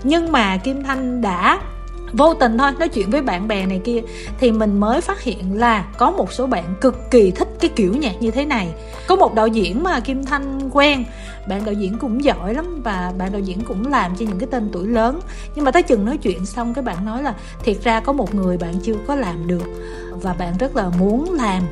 Nhưng 0.04 0.32
mà 0.32 0.58
kim 0.58 0.84
thanh 0.84 1.22
đã 1.22 1.60
vô 2.14 2.34
tình 2.34 2.58
thôi, 2.58 2.72
nói 2.80 2.90
chuyện 2.90 3.10
với 3.10 3.22
bạn 3.22 3.48
bè 3.48 3.66
này 3.66 3.82
kia, 3.84 4.02
thì 4.40 4.52
mình 4.52 4.80
mới 4.80 5.02
phát 5.02 5.22
hiện 5.22 5.60
là 5.60 5.86
có 5.98 6.12
một 6.12 6.34
số 6.34 6.48
bạn 6.48 6.64
cực 6.82 7.12
kỳ 7.12 7.32
thích 7.32 7.48
cái 7.60 7.70
kiểu 7.76 7.94
nhạc 7.94 8.14
như 8.20 8.32
thế 8.32 8.46
này. 8.46 8.68
Có 9.08 9.16
một 9.16 9.34
đạo 9.34 9.48
diễn 9.48 9.84
mà 9.84 10.00
kim 10.00 10.26
thanh 10.26 10.70
quen 10.74 11.04
bạn 11.48 11.66
đạo 11.66 11.74
diễn 11.74 11.98
cũng 11.98 12.24
giỏi 12.24 12.54
lắm 12.54 12.82
và 12.84 13.14
bạn 13.18 13.32
đạo 13.32 13.42
diễn 13.42 13.62
cũng 13.62 13.88
làm 13.88 14.16
cho 14.16 14.26
những 14.26 14.40
cái 14.40 14.48
tên 14.52 14.70
tuổi 14.72 14.88
lớn. 14.88 15.20
Nhưng 15.56 15.66
mà 15.66 15.72
tới 15.72 15.84
chừng 15.84 16.06
nói 16.06 16.18
chuyện 16.18 16.46
xong 16.46 16.74
cái 16.74 16.84
bạn 16.84 17.06
nói 17.06 17.24
là, 17.24 17.36
thiệt 17.64 17.78
ra 17.84 18.00
có 18.00 18.14
một 18.14 18.36
người 18.36 18.58
bạn 18.58 18.74
chưa 18.84 18.96
có 19.08 19.16
làm 19.16 19.48
được 19.48 19.64
và 20.12 20.34
bạn 20.34 20.54
rất 20.60 20.76
là 20.76 20.90
muốn 20.90 21.34
làm 21.34 21.64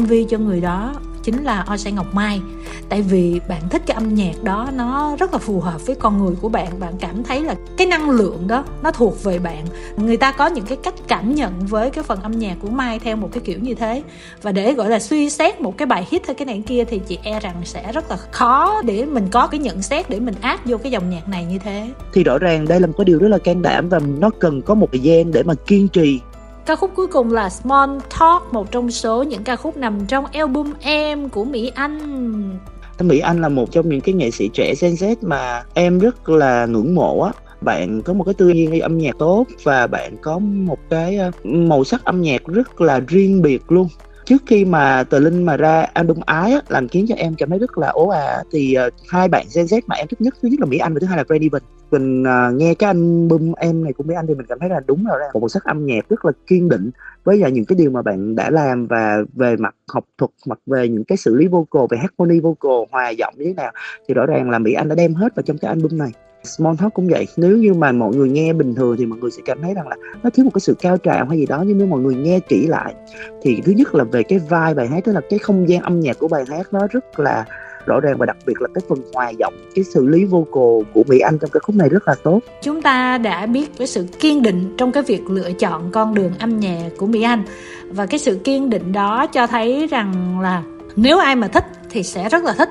mv 0.00 0.12
cho 0.28 0.38
người 0.38 0.60
đó 0.60 0.94
chính 1.30 1.44
là 1.44 1.64
Ocean 1.66 1.94
Ngọc 1.94 2.14
Mai. 2.14 2.40
Tại 2.88 3.02
vì 3.02 3.40
bạn 3.48 3.62
thích 3.70 3.82
cái 3.86 3.94
âm 3.94 4.14
nhạc 4.14 4.42
đó, 4.42 4.68
nó 4.74 5.16
rất 5.18 5.32
là 5.32 5.38
phù 5.38 5.60
hợp 5.60 5.86
với 5.86 5.96
con 5.96 6.24
người 6.24 6.34
của 6.40 6.48
bạn. 6.48 6.80
Bạn 6.80 6.94
cảm 7.00 7.22
thấy 7.24 7.42
là 7.42 7.54
cái 7.76 7.86
năng 7.86 8.10
lượng 8.10 8.46
đó, 8.46 8.64
nó 8.82 8.90
thuộc 8.90 9.24
về 9.24 9.38
bạn. 9.38 9.66
Người 9.96 10.16
ta 10.16 10.32
có 10.32 10.46
những 10.46 10.64
cái 10.64 10.78
cách 10.82 10.94
cảm 11.08 11.34
nhận 11.34 11.52
với 11.66 11.90
cái 11.90 12.04
phần 12.04 12.22
âm 12.22 12.32
nhạc 12.32 12.56
của 12.62 12.68
Mai 12.68 12.98
theo 12.98 13.16
một 13.16 13.28
cái 13.32 13.40
kiểu 13.44 13.58
như 13.58 13.74
thế. 13.74 14.02
Và 14.42 14.52
để, 14.52 14.74
gọi 14.74 14.90
là, 14.90 14.98
suy 14.98 15.30
xét 15.30 15.60
một 15.60 15.78
cái 15.78 15.86
bài 15.86 16.06
hit 16.10 16.26
hay 16.26 16.34
cái 16.34 16.46
này 16.46 16.62
kia 16.66 16.84
thì 16.84 17.00
chị 17.08 17.18
e 17.22 17.40
rằng 17.40 17.54
sẽ 17.64 17.92
rất 17.92 18.10
là 18.10 18.16
khó 18.16 18.82
để 18.82 19.04
mình 19.04 19.28
có 19.30 19.46
cái 19.46 19.60
nhận 19.60 19.82
xét 19.82 20.10
để 20.10 20.20
mình 20.20 20.34
áp 20.40 20.60
vô 20.64 20.76
cái 20.76 20.92
dòng 20.92 21.10
nhạc 21.10 21.28
này 21.28 21.44
như 21.44 21.58
thế. 21.58 21.90
Thì 22.12 22.24
rõ 22.24 22.38
ràng 22.38 22.68
đây 22.68 22.80
là 22.80 22.86
một 22.86 22.94
cái 22.98 23.04
điều 23.04 23.18
rất 23.18 23.28
là 23.28 23.38
can 23.38 23.62
đảm 23.62 23.88
và 23.88 23.98
nó 24.18 24.30
cần 24.38 24.62
có 24.62 24.74
một 24.74 24.88
thời 24.92 25.00
gian 25.00 25.32
để 25.32 25.42
mà 25.42 25.54
kiên 25.66 25.88
trì 25.88 26.20
Ca 26.68 26.76
khúc 26.76 26.90
cuối 26.94 27.06
cùng 27.06 27.32
là 27.32 27.50
Small 27.50 27.90
Talk, 28.18 28.52
một 28.52 28.70
trong 28.70 28.90
số 28.90 29.22
những 29.22 29.44
ca 29.44 29.56
khúc 29.56 29.76
nằm 29.76 30.06
trong 30.06 30.26
album 30.26 30.72
Em 30.80 31.28
của 31.28 31.44
Mỹ 31.44 31.72
Anh. 31.74 32.58
Mỹ 33.00 33.18
Anh 33.18 33.40
là 33.40 33.48
một 33.48 33.72
trong 33.72 33.88
những 33.88 34.00
cái 34.00 34.14
nghệ 34.14 34.30
sĩ 34.30 34.50
trẻ 34.54 34.74
Gen 34.80 34.94
Z 34.94 35.14
mà 35.22 35.64
em 35.74 35.98
rất 35.98 36.28
là 36.28 36.66
ngưỡng 36.66 36.94
mộ 36.94 37.20
á 37.20 37.32
bạn 37.60 38.02
có 38.02 38.12
một 38.12 38.24
cái 38.24 38.34
tư 38.34 38.48
duy 38.48 38.78
âm 38.78 38.98
nhạc 38.98 39.18
tốt 39.18 39.44
và 39.62 39.86
bạn 39.86 40.16
có 40.22 40.38
một 40.38 40.78
cái 40.90 41.16
ờ, 41.16 41.30
màu 41.44 41.84
sắc 41.84 42.04
âm 42.04 42.22
nhạc 42.22 42.46
rất 42.46 42.80
là 42.80 43.00
riêng 43.08 43.42
biệt 43.42 43.62
luôn 43.72 43.88
trước 44.28 44.42
khi 44.46 44.64
mà 44.64 45.04
tờ 45.04 45.18
linh 45.18 45.42
mà 45.42 45.56
ra 45.56 45.86
album 45.92 46.18
ái 46.26 46.52
á, 46.52 46.60
làm 46.68 46.88
khiến 46.88 47.06
cho 47.08 47.14
em 47.14 47.34
cảm 47.34 47.50
thấy 47.50 47.58
rất 47.58 47.78
là 47.78 47.88
ố 47.88 48.08
à. 48.08 48.42
Thì 48.52 48.76
uh, 48.86 48.92
hai 49.08 49.28
bạn 49.28 49.46
Gen 49.54 49.66
Z 49.66 49.80
mà 49.86 49.96
em 49.96 50.08
thích 50.08 50.20
nhất 50.20 50.34
thứ 50.42 50.48
nhất 50.48 50.60
là 50.60 50.66
mỹ 50.66 50.78
anh 50.78 50.94
và 50.94 51.00
thứ 51.00 51.06
hai 51.06 51.16
là 51.16 51.24
Granny 51.28 51.48
Bình 51.48 51.62
mình 51.90 52.22
uh, 52.22 52.54
nghe 52.54 52.74
cái 52.74 52.86
album 52.86 53.52
em 53.52 53.84
này 53.84 53.92
của 53.92 54.04
mỹ 54.04 54.14
anh 54.14 54.26
thì 54.26 54.34
mình 54.34 54.46
cảm 54.48 54.58
thấy 54.58 54.68
là 54.68 54.80
đúng 54.86 55.04
rồi 55.04 55.20
một 55.34 55.40
màu 55.40 55.48
sắc 55.48 55.64
âm 55.64 55.86
nhạc 55.86 56.08
rất 56.08 56.24
là 56.24 56.32
kiên 56.46 56.68
định 56.68 56.90
với 57.24 57.42
những 57.52 57.64
cái 57.64 57.76
điều 57.78 57.90
mà 57.90 58.02
bạn 58.02 58.36
đã 58.36 58.50
làm 58.50 58.86
và 58.86 59.16
về 59.34 59.56
mặt 59.56 59.74
học 59.92 60.04
thuật 60.18 60.30
mặt 60.46 60.58
về 60.66 60.88
những 60.88 61.04
cái 61.04 61.18
xử 61.18 61.34
lý 61.34 61.46
vocal 61.46 61.82
về 61.90 61.98
harmony 61.98 62.40
vocal 62.40 62.72
hòa 62.90 63.10
giọng 63.10 63.34
như 63.36 63.44
thế 63.44 63.54
nào. 63.54 63.72
Thì 64.08 64.14
rõ 64.14 64.26
ràng 64.26 64.50
là 64.50 64.58
mỹ 64.58 64.72
anh 64.72 64.88
đã 64.88 64.94
đem 64.94 65.14
hết 65.14 65.34
vào 65.36 65.42
trong 65.42 65.58
cái 65.58 65.68
album 65.68 65.98
này. 65.98 66.10
Small 66.44 66.76
Talk 66.78 66.94
cũng 66.94 67.08
vậy. 67.08 67.26
Nếu 67.36 67.56
như 67.56 67.74
mà 67.74 67.92
mọi 67.92 68.14
người 68.14 68.28
nghe 68.28 68.52
bình 68.52 68.74
thường 68.74 68.96
thì 68.98 69.06
mọi 69.06 69.18
người 69.18 69.30
sẽ 69.30 69.42
cảm 69.44 69.62
thấy 69.62 69.74
rằng 69.74 69.88
là 69.88 69.96
nó 70.22 70.30
thiếu 70.30 70.44
một 70.44 70.50
cái 70.54 70.60
sự 70.60 70.74
cao 70.80 70.98
trào 70.98 71.26
hay 71.26 71.38
gì 71.38 71.46
đó, 71.46 71.64
nhưng 71.66 71.78
nếu 71.78 71.86
mọi 71.86 72.00
người 72.00 72.14
nghe 72.14 72.40
kỹ 72.40 72.66
lại 72.66 72.94
thì 73.42 73.60
thứ 73.64 73.72
nhất 73.72 73.94
là 73.94 74.04
về 74.04 74.22
cái 74.22 74.38
vai 74.38 74.74
bài 74.74 74.88
hát, 74.88 75.04
tức 75.04 75.12
là 75.12 75.20
cái 75.30 75.38
không 75.38 75.68
gian 75.68 75.82
âm 75.82 76.00
nhạc 76.00 76.18
của 76.18 76.28
bài 76.28 76.44
hát 76.48 76.72
nó 76.72 76.86
rất 76.90 77.20
là 77.20 77.44
rõ 77.86 78.00
ràng 78.00 78.16
và 78.18 78.26
đặc 78.26 78.36
biệt 78.46 78.60
là 78.60 78.68
cái 78.74 78.82
phần 78.88 78.98
hòa 79.14 79.30
giọng, 79.30 79.54
cái 79.74 79.84
xử 79.84 80.06
lý 80.06 80.24
vocal 80.24 80.92
của 80.94 81.04
Mỹ 81.08 81.18
Anh 81.18 81.38
trong 81.38 81.50
cái 81.50 81.60
khúc 81.60 81.76
này 81.76 81.88
rất 81.88 82.08
là 82.08 82.14
tốt. 82.22 82.40
Chúng 82.62 82.82
ta 82.82 83.18
đã 83.18 83.46
biết 83.46 83.70
cái 83.78 83.86
sự 83.86 84.06
kiên 84.20 84.42
định 84.42 84.74
trong 84.78 84.92
cái 84.92 85.02
việc 85.02 85.30
lựa 85.30 85.52
chọn 85.52 85.90
con 85.92 86.14
đường 86.14 86.32
âm 86.38 86.60
nhạc 86.60 86.90
của 86.98 87.06
Mỹ 87.06 87.22
Anh. 87.22 87.42
Và 87.90 88.06
cái 88.06 88.18
sự 88.18 88.38
kiên 88.44 88.70
định 88.70 88.92
đó 88.92 89.26
cho 89.26 89.46
thấy 89.46 89.86
rằng 89.86 90.40
là 90.40 90.62
nếu 90.96 91.18
ai 91.18 91.36
mà 91.36 91.48
thích 91.48 91.64
thì 91.90 92.02
sẽ 92.02 92.28
rất 92.28 92.44
là 92.44 92.54
thích 92.58 92.68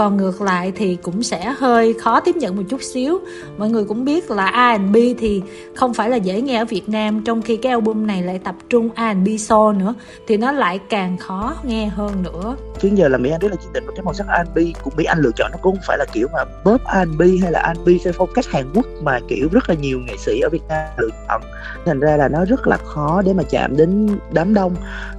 còn 0.00 0.16
ngược 0.16 0.42
lại 0.42 0.72
thì 0.76 0.98
cũng 1.02 1.22
sẽ 1.22 1.54
hơi 1.58 1.92
khó 1.92 2.20
tiếp 2.20 2.36
nhận 2.36 2.56
một 2.56 2.62
chút 2.68 2.82
xíu. 2.82 3.18
Mọi 3.58 3.70
người 3.70 3.84
cũng 3.84 4.04
biết 4.04 4.30
là 4.30 4.76
R&B 4.78 4.96
thì 5.18 5.42
không 5.76 5.94
phải 5.94 6.10
là 6.10 6.16
dễ 6.16 6.40
nghe 6.40 6.58
ở 6.58 6.64
Việt 6.64 6.88
Nam, 6.88 7.22
trong 7.24 7.42
khi 7.42 7.56
cái 7.56 7.72
album 7.72 8.06
này 8.06 8.22
lại 8.22 8.40
tập 8.44 8.54
trung 8.68 8.88
R&B 8.96 9.28
soul 9.38 9.76
nữa, 9.76 9.94
thì 10.26 10.36
nó 10.36 10.52
lại 10.52 10.78
càng 10.88 11.16
khó 11.18 11.54
nghe 11.64 11.86
hơn 11.86 12.22
nữa. 12.22 12.56
Chứ 12.80 12.90
giờ 12.94 13.08
là 13.08 13.18
Mỹ 13.18 13.30
Anh 13.30 13.40
rất 13.40 13.48
là 13.50 13.56
chương 13.56 13.70
trình 13.74 13.86
với 13.86 13.94
cái 13.96 14.04
màu 14.04 14.14
sắc 14.14 14.26
R&B 14.26 14.58
của 14.82 14.90
Mỹ 14.96 15.04
Anh 15.04 15.18
lựa 15.20 15.30
chọn, 15.36 15.50
nó 15.52 15.58
cũng 15.62 15.76
không 15.76 15.84
phải 15.86 15.98
là 15.98 16.04
kiểu 16.12 16.28
mà 16.32 16.44
pop 16.64 16.80
R&B 16.80 17.22
hay 17.42 17.52
là 17.52 17.74
R&B 17.74 17.88
theo 18.04 18.12
phong 18.16 18.28
cách 18.34 18.46
Hàn 18.46 18.64
Quốc 18.74 18.86
mà 19.02 19.20
kiểu 19.28 19.48
rất 19.52 19.68
là 19.68 19.74
nhiều 19.74 19.98
nghệ 20.06 20.16
sĩ 20.18 20.40
ở 20.40 20.48
Việt 20.52 20.62
Nam 20.68 20.88
lựa 20.98 21.08
chọn. 21.28 21.42
Thành 21.86 22.00
ra 22.00 22.16
là 22.16 22.28
nó 22.28 22.44
rất 22.44 22.66
là 22.66 22.76
khó 22.76 23.22
để 23.24 23.32
mà 23.32 23.42
chạm 23.50 23.76
đến 23.76 24.18
đám 24.32 24.54
đông. 24.54 24.74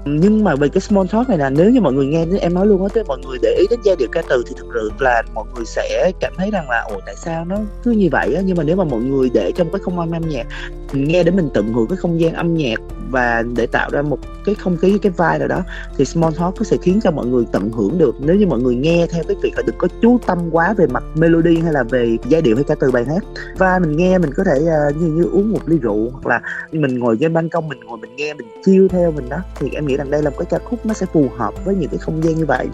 Nhưng 0.06 0.44
mà 0.44 0.56
về 0.56 0.68
cái 0.70 0.82
small 0.82 1.08
talk 1.12 1.30
này 1.30 1.38
là 1.38 1.50
nếu 1.50 1.70
như 1.70 1.82
mọi 1.82 1.94
người 1.94 2.06
nghe 2.06 2.26
em 2.40 2.54
nói 2.54 2.66
luôn 2.66 2.88
á 2.94 3.02
mọi 3.08 3.18
người 3.26 3.38
để 3.42 3.56
ý 3.60 3.66
đến 3.70 3.80
giai 3.84 3.96
điệu 3.96 4.08
ca 4.12 4.22
từ 4.30 4.44
thì 4.48 4.56
thực 4.58 4.71
sự 4.74 4.92
là 5.00 5.24
mọi 5.34 5.46
người 5.56 5.66
sẽ 5.66 6.12
cảm 6.20 6.34
thấy 6.38 6.52
rằng 6.52 6.70
là 6.70 6.82
ồ 6.90 7.00
tại 7.06 7.16
sao 7.16 7.46
nó 7.46 7.58
cứ 7.84 7.92
như 7.92 8.10
vậy 8.12 8.36
á? 8.36 8.42
Nhưng 8.46 8.58
mà 8.58 8.64
nếu 8.64 8.76
mà 8.76 8.84
mọi 8.84 9.02
người 9.02 9.30
để 9.34 9.52
trong 9.56 9.72
cái 9.72 9.80
không 9.84 9.98
gian 9.98 10.12
âm 10.12 10.30
nhạc 10.30 10.48
mình 10.94 11.08
nghe 11.08 11.24
để 11.24 11.32
mình 11.32 11.50
tận 11.54 11.74
hưởng 11.74 11.88
cái 11.88 11.98
không 11.98 12.22
gian 12.22 12.34
âm 12.34 12.54
nhạc 12.54 12.80
và 13.10 13.44
để 13.56 13.68
tạo 13.68 13.90
ra 13.90 14.02
một 14.02 14.20
cái 14.46 14.56
không 14.56 14.78
khí 14.78 14.98
cái 15.02 15.12
vai 15.12 15.40
nào 15.40 15.48
đó 15.48 15.64
thì 15.98 16.06
small 16.06 16.34
talk 16.40 16.56
nó 16.58 16.64
sẽ 16.64 16.78
khiến 16.82 17.00
cho 17.04 17.12
mọi 17.12 17.26
người 17.26 17.46
tận 17.52 17.72
hưởng 17.72 17.98
được. 17.98 18.16
Nếu 18.20 18.36
như 18.36 18.48
mọi 18.48 18.60
người 18.60 18.76
nghe 18.76 19.08
theo 19.12 19.24
cái 19.28 19.38
việc 19.44 19.54
là 19.58 19.64
đừng 19.66 19.76
có 19.78 19.88
chú 20.02 20.20
tâm 20.28 20.50
quá 20.52 20.74
về 20.74 20.88
mặt 20.88 21.04
melody 21.16 21.58
hay 21.58 21.74
là 21.74 21.84
về 21.84 22.18
giai 22.30 22.42
điệu 22.42 22.56
hay 22.56 22.64
ca 22.64 22.76
từ 22.76 22.92
bài 22.92 23.06
hát 23.06 23.24
và 23.58 23.80
mình 23.80 23.98
nghe 23.98 24.18
mình 24.18 24.34
có 24.34 24.44
thể 24.44 24.60
uh, 24.90 24.96
như 24.96 25.08
như 25.08 25.24
uống 25.24 25.52
một 25.52 25.60
ly 25.66 25.78
rượu 25.78 26.10
hoặc 26.12 26.28
là 26.28 26.42
mình 26.72 27.00
ngồi 27.00 27.18
trên 27.20 27.34
ban 27.34 27.50
công 27.50 27.70
mình 27.70 27.80
ngồi 27.80 27.98
mình 27.98 28.16
nghe 28.16 28.34
mình 28.34 28.48
chiêu 28.66 28.88
theo 28.88 29.12
mình 29.12 29.30
đó 29.30 29.38
thì 29.56 29.70
em 29.74 29.88
nghĩ 29.88 29.98
rằng 29.98 30.12
đây 30.12 30.24
là 30.24 30.30
một 30.30 30.36
cái 30.40 30.46
ca 30.50 30.66
khúc 30.66 30.86
nó 30.86 30.94
sẽ 30.94 31.06
phù 31.14 31.28
hợp 31.38 31.66
với 31.66 31.76
những 31.76 31.90
cái 31.90 31.98
không 31.98 32.24
gian 32.24 32.36
như 32.36 32.46
vậy 32.46 32.68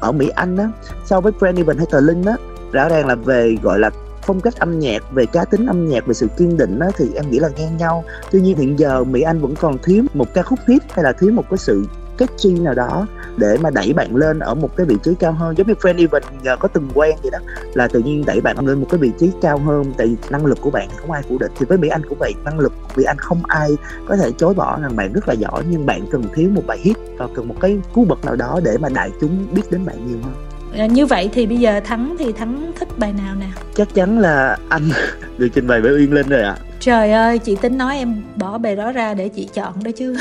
ở 0.00 0.12
Mỹ 0.12 0.28
Anh 0.28 0.56
á, 0.56 0.70
so 1.04 1.20
với 1.20 1.32
Brand 1.32 1.58
Even 1.58 1.76
hay 1.76 1.86
Tờ 1.90 2.00
Linh 2.00 2.24
á, 2.24 2.36
rõ 2.72 2.88
ràng 2.88 3.06
là 3.06 3.14
về, 3.14 3.56
gọi 3.62 3.78
là, 3.78 3.90
phong 4.22 4.40
cách 4.40 4.56
âm 4.58 4.78
nhạc, 4.78 5.02
về 5.12 5.26
cá 5.26 5.44
tính 5.44 5.66
âm 5.66 5.88
nhạc, 5.88 6.06
về 6.06 6.14
sự 6.14 6.26
kiên 6.38 6.56
định 6.56 6.78
á, 6.78 6.88
thì 6.96 7.10
em 7.14 7.30
nghĩ 7.30 7.38
là 7.38 7.48
ngang 7.56 7.76
nhau. 7.76 8.04
Tuy 8.30 8.40
nhiên 8.40 8.56
hiện 8.56 8.78
giờ 8.78 9.04
mỹ 9.04 9.20
anh 9.20 9.40
vẫn 9.40 9.54
còn 9.60 9.78
thiếu 9.82 10.04
một 10.14 10.34
ca 10.34 10.42
khúc 10.42 10.58
hit 10.68 10.82
hay 10.92 11.04
là 11.04 11.12
thiếu 11.12 11.32
một 11.32 11.44
cái 11.50 11.58
sự 11.58 11.84
catchy 12.18 12.50
nào 12.50 12.74
đó 12.74 13.06
để 13.36 13.56
mà 13.60 13.70
đẩy 13.70 13.92
bạn 13.92 14.16
lên 14.16 14.38
ở 14.38 14.54
một 14.54 14.76
cái 14.76 14.86
vị 14.86 14.96
trí 15.02 15.14
cao 15.20 15.32
hơn. 15.32 15.58
Giống 15.58 15.66
như 15.66 15.74
Friend 15.74 15.98
Even 15.98 16.22
nhờ 16.42 16.56
có 16.56 16.68
từng 16.68 16.88
quen 16.94 17.16
vậy 17.22 17.30
đó 17.30 17.38
là 17.74 17.88
tự 17.88 18.00
nhiên 18.00 18.24
đẩy 18.26 18.40
bạn 18.40 18.66
lên 18.66 18.80
một 18.80 18.86
cái 18.90 18.98
vị 18.98 19.10
trí 19.18 19.30
cao 19.42 19.58
hơn. 19.58 19.84
Tại 19.98 20.06
vì 20.06 20.16
năng 20.30 20.46
lực 20.46 20.58
của 20.60 20.70
bạn 20.70 20.88
không 20.96 21.10
ai 21.10 21.22
phủ 21.28 21.38
định. 21.38 21.52
Thì 21.58 21.66
với 21.66 21.78
Mỹ 21.78 21.88
Anh 21.88 22.02
cũng 22.08 22.18
vậy 22.18 22.32
năng 22.44 22.60
lực 22.60 22.72
của 22.82 22.88
Mỹ 22.96 23.04
Anh 23.04 23.18
không 23.18 23.40
ai 23.48 23.76
có 24.08 24.16
thể 24.16 24.32
chối 24.38 24.54
bỏ 24.54 24.78
rằng 24.82 24.96
bạn 24.96 25.12
rất 25.12 25.28
là 25.28 25.34
giỏi 25.34 25.64
nhưng 25.70 25.86
bạn 25.86 26.06
cần 26.10 26.22
thiếu 26.34 26.50
một 26.50 26.62
bài 26.66 26.78
hit 26.78 26.96
và 27.18 27.28
cần 27.34 27.48
một 27.48 27.54
cái 27.60 27.78
cú 27.94 28.04
bật 28.04 28.24
nào 28.24 28.36
đó 28.36 28.60
để 28.64 28.78
mà 28.80 28.88
đại 28.88 29.10
chúng 29.20 29.46
biết 29.52 29.62
đến 29.70 29.86
bạn 29.86 30.06
nhiều 30.08 30.18
hơn. 30.22 30.34
À, 30.78 30.86
như 30.86 31.06
vậy 31.06 31.30
thì 31.32 31.46
bây 31.46 31.56
giờ 31.56 31.80
thắng 31.84 32.16
thì 32.18 32.32
thắng 32.32 32.72
thích 32.78 32.88
bài 32.98 33.12
nào 33.12 33.34
nè? 33.40 33.46
Chắc 33.74 33.94
chắn 33.94 34.18
là 34.18 34.56
anh. 34.68 34.90
Được 35.38 35.48
trình 35.54 35.66
bày 35.66 35.80
với 35.80 35.92
uyên 35.92 36.12
linh 36.12 36.28
rồi 36.28 36.42
ạ. 36.42 36.56
à. 36.58 36.67
Trời 36.80 37.12
ơi, 37.12 37.38
chị 37.38 37.56
tính 37.60 37.78
nói 37.78 37.96
em 37.96 38.22
bỏ 38.36 38.58
bài 38.58 38.76
đó 38.76 38.92
ra 38.92 39.14
để 39.14 39.28
chị 39.28 39.48
chọn 39.54 39.74
đó 39.84 39.90
chứ. 39.96 40.16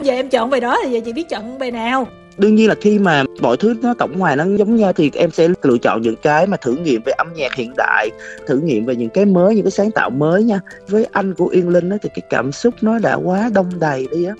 Giờ 0.00 0.12
em 0.12 0.28
chọn 0.28 0.50
bài 0.50 0.60
đó 0.60 0.78
thì 0.84 0.90
giờ 0.92 1.00
chị 1.04 1.12
biết 1.12 1.28
chọn 1.28 1.58
bài 1.58 1.70
nào? 1.70 2.06
Đương 2.38 2.54
nhiên 2.54 2.68
là 2.68 2.74
khi 2.80 2.98
mà 2.98 3.24
mọi 3.40 3.56
thứ 3.56 3.74
nó 3.82 3.94
tổng 3.94 4.18
hòa 4.18 4.36
nó 4.36 4.44
giống 4.58 4.76
nhau 4.76 4.92
thì 4.92 5.10
em 5.14 5.30
sẽ 5.30 5.48
lựa 5.62 5.78
chọn 5.78 6.02
những 6.02 6.16
cái 6.22 6.46
mà 6.46 6.56
thử 6.56 6.76
nghiệm 6.76 7.00
về 7.06 7.12
âm 7.18 7.26
nhạc 7.34 7.54
hiện 7.54 7.72
đại 7.76 8.10
thử 8.46 8.58
nghiệm 8.58 8.84
về 8.84 8.96
những 8.96 9.08
cái 9.08 9.24
mới 9.24 9.54
những 9.54 9.64
cái 9.64 9.70
sáng 9.70 9.90
tạo 9.90 10.10
mới 10.10 10.44
nha. 10.44 10.60
Với 10.88 11.06
anh 11.12 11.34
của 11.34 11.46
yên 11.46 11.68
linh 11.68 11.90
á 11.90 11.96
thì 12.02 12.08
cái 12.14 12.22
cảm 12.30 12.52
xúc 12.52 12.74
nó 12.80 12.98
đã 12.98 13.14
quá 13.14 13.50
đông 13.54 13.70
đầy 13.80 14.06
đi 14.12 14.24
á. 14.24 14.34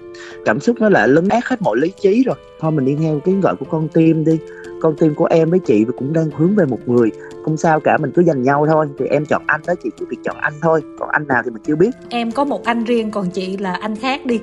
Cảm 0.45 0.61
xúc 0.61 0.77
nó 0.81 0.89
lại 0.89 1.09
lấn 1.09 1.29
át 1.29 1.45
hết 1.45 1.63
mọi 1.63 1.77
lý 1.77 1.93
trí 2.01 2.25
rồi. 2.25 2.37
Thôi 2.61 2.71
mình 2.71 2.85
đi 2.85 2.97
theo 3.03 3.21
cái 3.25 3.35
gọi 3.43 3.57
của 3.57 3.67
con 3.71 3.89
tim 3.89 4.25
đi. 4.25 4.39
Con 4.81 4.97
tim 4.99 5.15
của 5.15 5.25
em 5.25 5.51
với 5.51 5.59
chị 5.59 5.85
cũng 5.97 6.13
đang 6.13 6.31
hướng 6.31 6.55
về 6.55 6.65
một 6.65 6.79
người 6.87 7.11
không 7.49 7.57
sao 7.57 7.81
cả 7.81 7.97
mình 7.97 8.11
cứ 8.15 8.23
dành 8.23 8.43
nhau 8.43 8.67
thôi. 8.67 8.87
Thì 8.99 9.05
em 9.07 9.27
chọn 9.27 9.43
anh 9.47 9.61
đó 9.67 9.75
chị 9.85 9.91
cứ 9.99 10.07
việc 10.11 10.17
chọn 10.25 10.37
anh 10.41 10.53
thôi. 10.63 10.83
Còn 10.99 11.09
anh 11.09 11.27
nào 11.27 11.43
thì 11.45 11.51
mình 11.51 11.63
chưa 11.67 11.77
biết. 11.77 11.91
Em 12.09 12.33
có 12.33 12.45
một 12.45 12.65
anh 12.65 12.85
riêng 12.85 13.11
còn 13.11 13.31
chị 13.31 13.57
là 13.57 13.75
anh 13.75 13.97
khác 13.97 14.27
đi. 14.27 14.41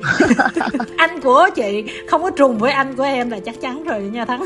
Anh 0.97 1.21
của 1.21 1.47
chị 1.55 1.85
không 2.09 2.23
có 2.23 2.29
trùng 2.29 2.57
với 2.57 2.71
anh 2.71 2.95
của 2.95 3.03
em 3.03 3.29
là 3.29 3.39
chắc 3.39 3.61
chắn 3.61 3.83
rồi 3.83 4.01
nha 4.01 4.25
thắng. 4.25 4.43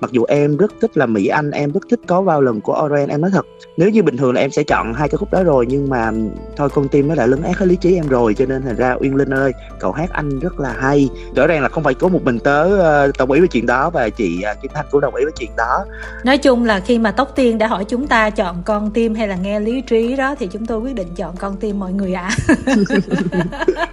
Mặc 0.00 0.10
dù 0.10 0.24
em 0.24 0.56
rất 0.56 0.72
thích 0.80 0.96
là 0.96 1.06
mỹ 1.06 1.26
anh 1.26 1.50
em 1.50 1.72
rất 1.72 1.80
thích 1.90 2.00
có 2.06 2.22
vào 2.22 2.40
lần 2.40 2.60
của 2.60 2.82
oren 2.84 3.08
em 3.08 3.20
nói 3.20 3.30
thật. 3.30 3.46
Nếu 3.76 3.90
như 3.90 4.02
bình 4.02 4.16
thường 4.16 4.34
là 4.34 4.40
em 4.40 4.50
sẽ 4.50 4.62
chọn 4.62 4.94
hai 4.94 5.08
cái 5.08 5.16
khúc 5.16 5.32
đó 5.32 5.42
rồi 5.42 5.66
nhưng 5.68 5.88
mà 5.88 6.10
thôi 6.56 6.68
con 6.74 6.88
tim 6.88 7.08
nó 7.08 7.14
đã 7.14 7.26
lấn 7.26 7.42
át 7.42 7.56
hết 7.56 7.66
lý 7.66 7.76
trí 7.76 7.94
em 7.94 8.08
rồi 8.08 8.34
cho 8.34 8.46
nên 8.46 8.62
thành 8.62 8.76
ra 8.76 8.96
uyên 9.00 9.14
linh 9.14 9.34
ơi 9.34 9.52
cậu 9.80 9.92
hát 9.92 10.10
anh 10.12 10.38
rất 10.38 10.60
là 10.60 10.74
hay. 10.78 11.08
Rõ 11.36 11.46
ràng 11.46 11.62
là 11.62 11.68
không 11.68 11.82
phải 11.82 11.94
có 11.94 12.08
một 12.08 12.24
mình 12.24 12.38
tớ 12.38 12.64
uh, 13.08 13.16
đồng 13.18 13.30
ý 13.30 13.40
với 13.40 13.48
chuyện 13.48 13.66
đó 13.66 13.90
và 13.90 14.08
chị 14.08 14.42
uh, 14.52 14.62
kim 14.62 14.70
thanh 14.74 14.86
cũng 14.90 15.00
đồng 15.00 15.14
ý 15.14 15.24
với 15.24 15.32
chuyện 15.38 15.50
đó. 15.56 15.84
Nói 16.24 16.38
chung 16.38 16.64
là 16.64 16.80
khi 16.80 16.98
mà 16.98 17.09
mà 17.10 17.14
tóc 17.16 17.32
tiên 17.34 17.58
đã 17.58 17.66
hỏi 17.66 17.84
chúng 17.84 18.06
ta 18.06 18.30
chọn 18.30 18.62
con 18.64 18.90
tim 18.90 19.14
hay 19.14 19.28
là 19.28 19.36
nghe 19.36 19.60
lý 19.60 19.80
trí 19.80 20.16
đó 20.16 20.34
thì 20.38 20.48
chúng 20.52 20.66
tôi 20.66 20.78
quyết 20.78 20.94
định 20.94 21.08
chọn 21.16 21.36
con 21.36 21.56
tim 21.56 21.78
mọi 21.78 21.92
người 21.92 22.14
ạ. 22.14 22.30
À. 22.66 22.74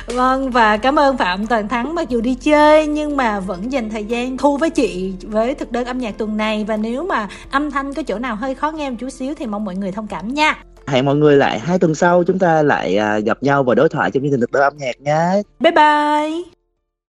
vâng 0.16 0.52
và 0.52 0.78
cảm 0.78 1.00
ơn 1.00 1.18
phạm 1.18 1.48
toàn 1.48 1.68
thắng 1.68 1.96
mặc 1.96 2.10
dù 2.10 2.22
đi 2.22 2.36
chơi 2.36 2.88
nhưng 2.88 3.18
mà 3.18 3.40
vẫn 3.40 3.72
dành 3.72 3.90
thời 3.90 4.06
gian 4.06 4.38
thu 4.38 4.58
với 4.58 4.70
chị 4.70 5.14
với 5.24 5.56
thực 5.56 5.72
đơn 5.72 5.86
âm 5.86 5.98
nhạc 5.98 6.18
tuần 6.18 6.38
này. 6.38 6.66
Và 6.68 6.78
nếu 6.78 7.06
mà 7.06 7.28
âm 7.52 7.72
thanh 7.72 7.94
có 7.94 8.04
chỗ 8.04 8.20
nào 8.20 8.36
hơi 8.36 8.56
khó 8.56 8.72
nghe 8.72 8.90
một 8.90 8.96
chút 9.00 9.10
xíu 9.10 9.34
thì 9.40 9.46
mong 9.46 9.66
mọi 9.66 9.76
người 9.76 9.92
thông 9.92 10.08
cảm 10.08 10.34
nha. 10.34 10.64
Hẹn 10.88 11.06
mọi 11.06 11.16
người 11.16 11.36
lại 11.36 11.60
hai 11.60 11.80
tuần 11.80 11.96
sau 11.96 12.24
chúng 12.24 12.40
ta 12.40 12.62
lại 12.64 12.98
à, 12.98 13.20
gặp 13.20 13.44
nhau 13.44 13.64
và 13.64 13.76
đối 13.76 13.90
thoại 13.90 14.12
trong 14.12 14.24
chương 14.24 14.32
trình 14.32 14.42
thực 14.42 14.52
đơn 14.52 14.64
âm 14.64 14.78
nhạc 14.78 15.02
nhé. 15.02 15.42
Bye 15.60 15.72
bye 15.72 16.57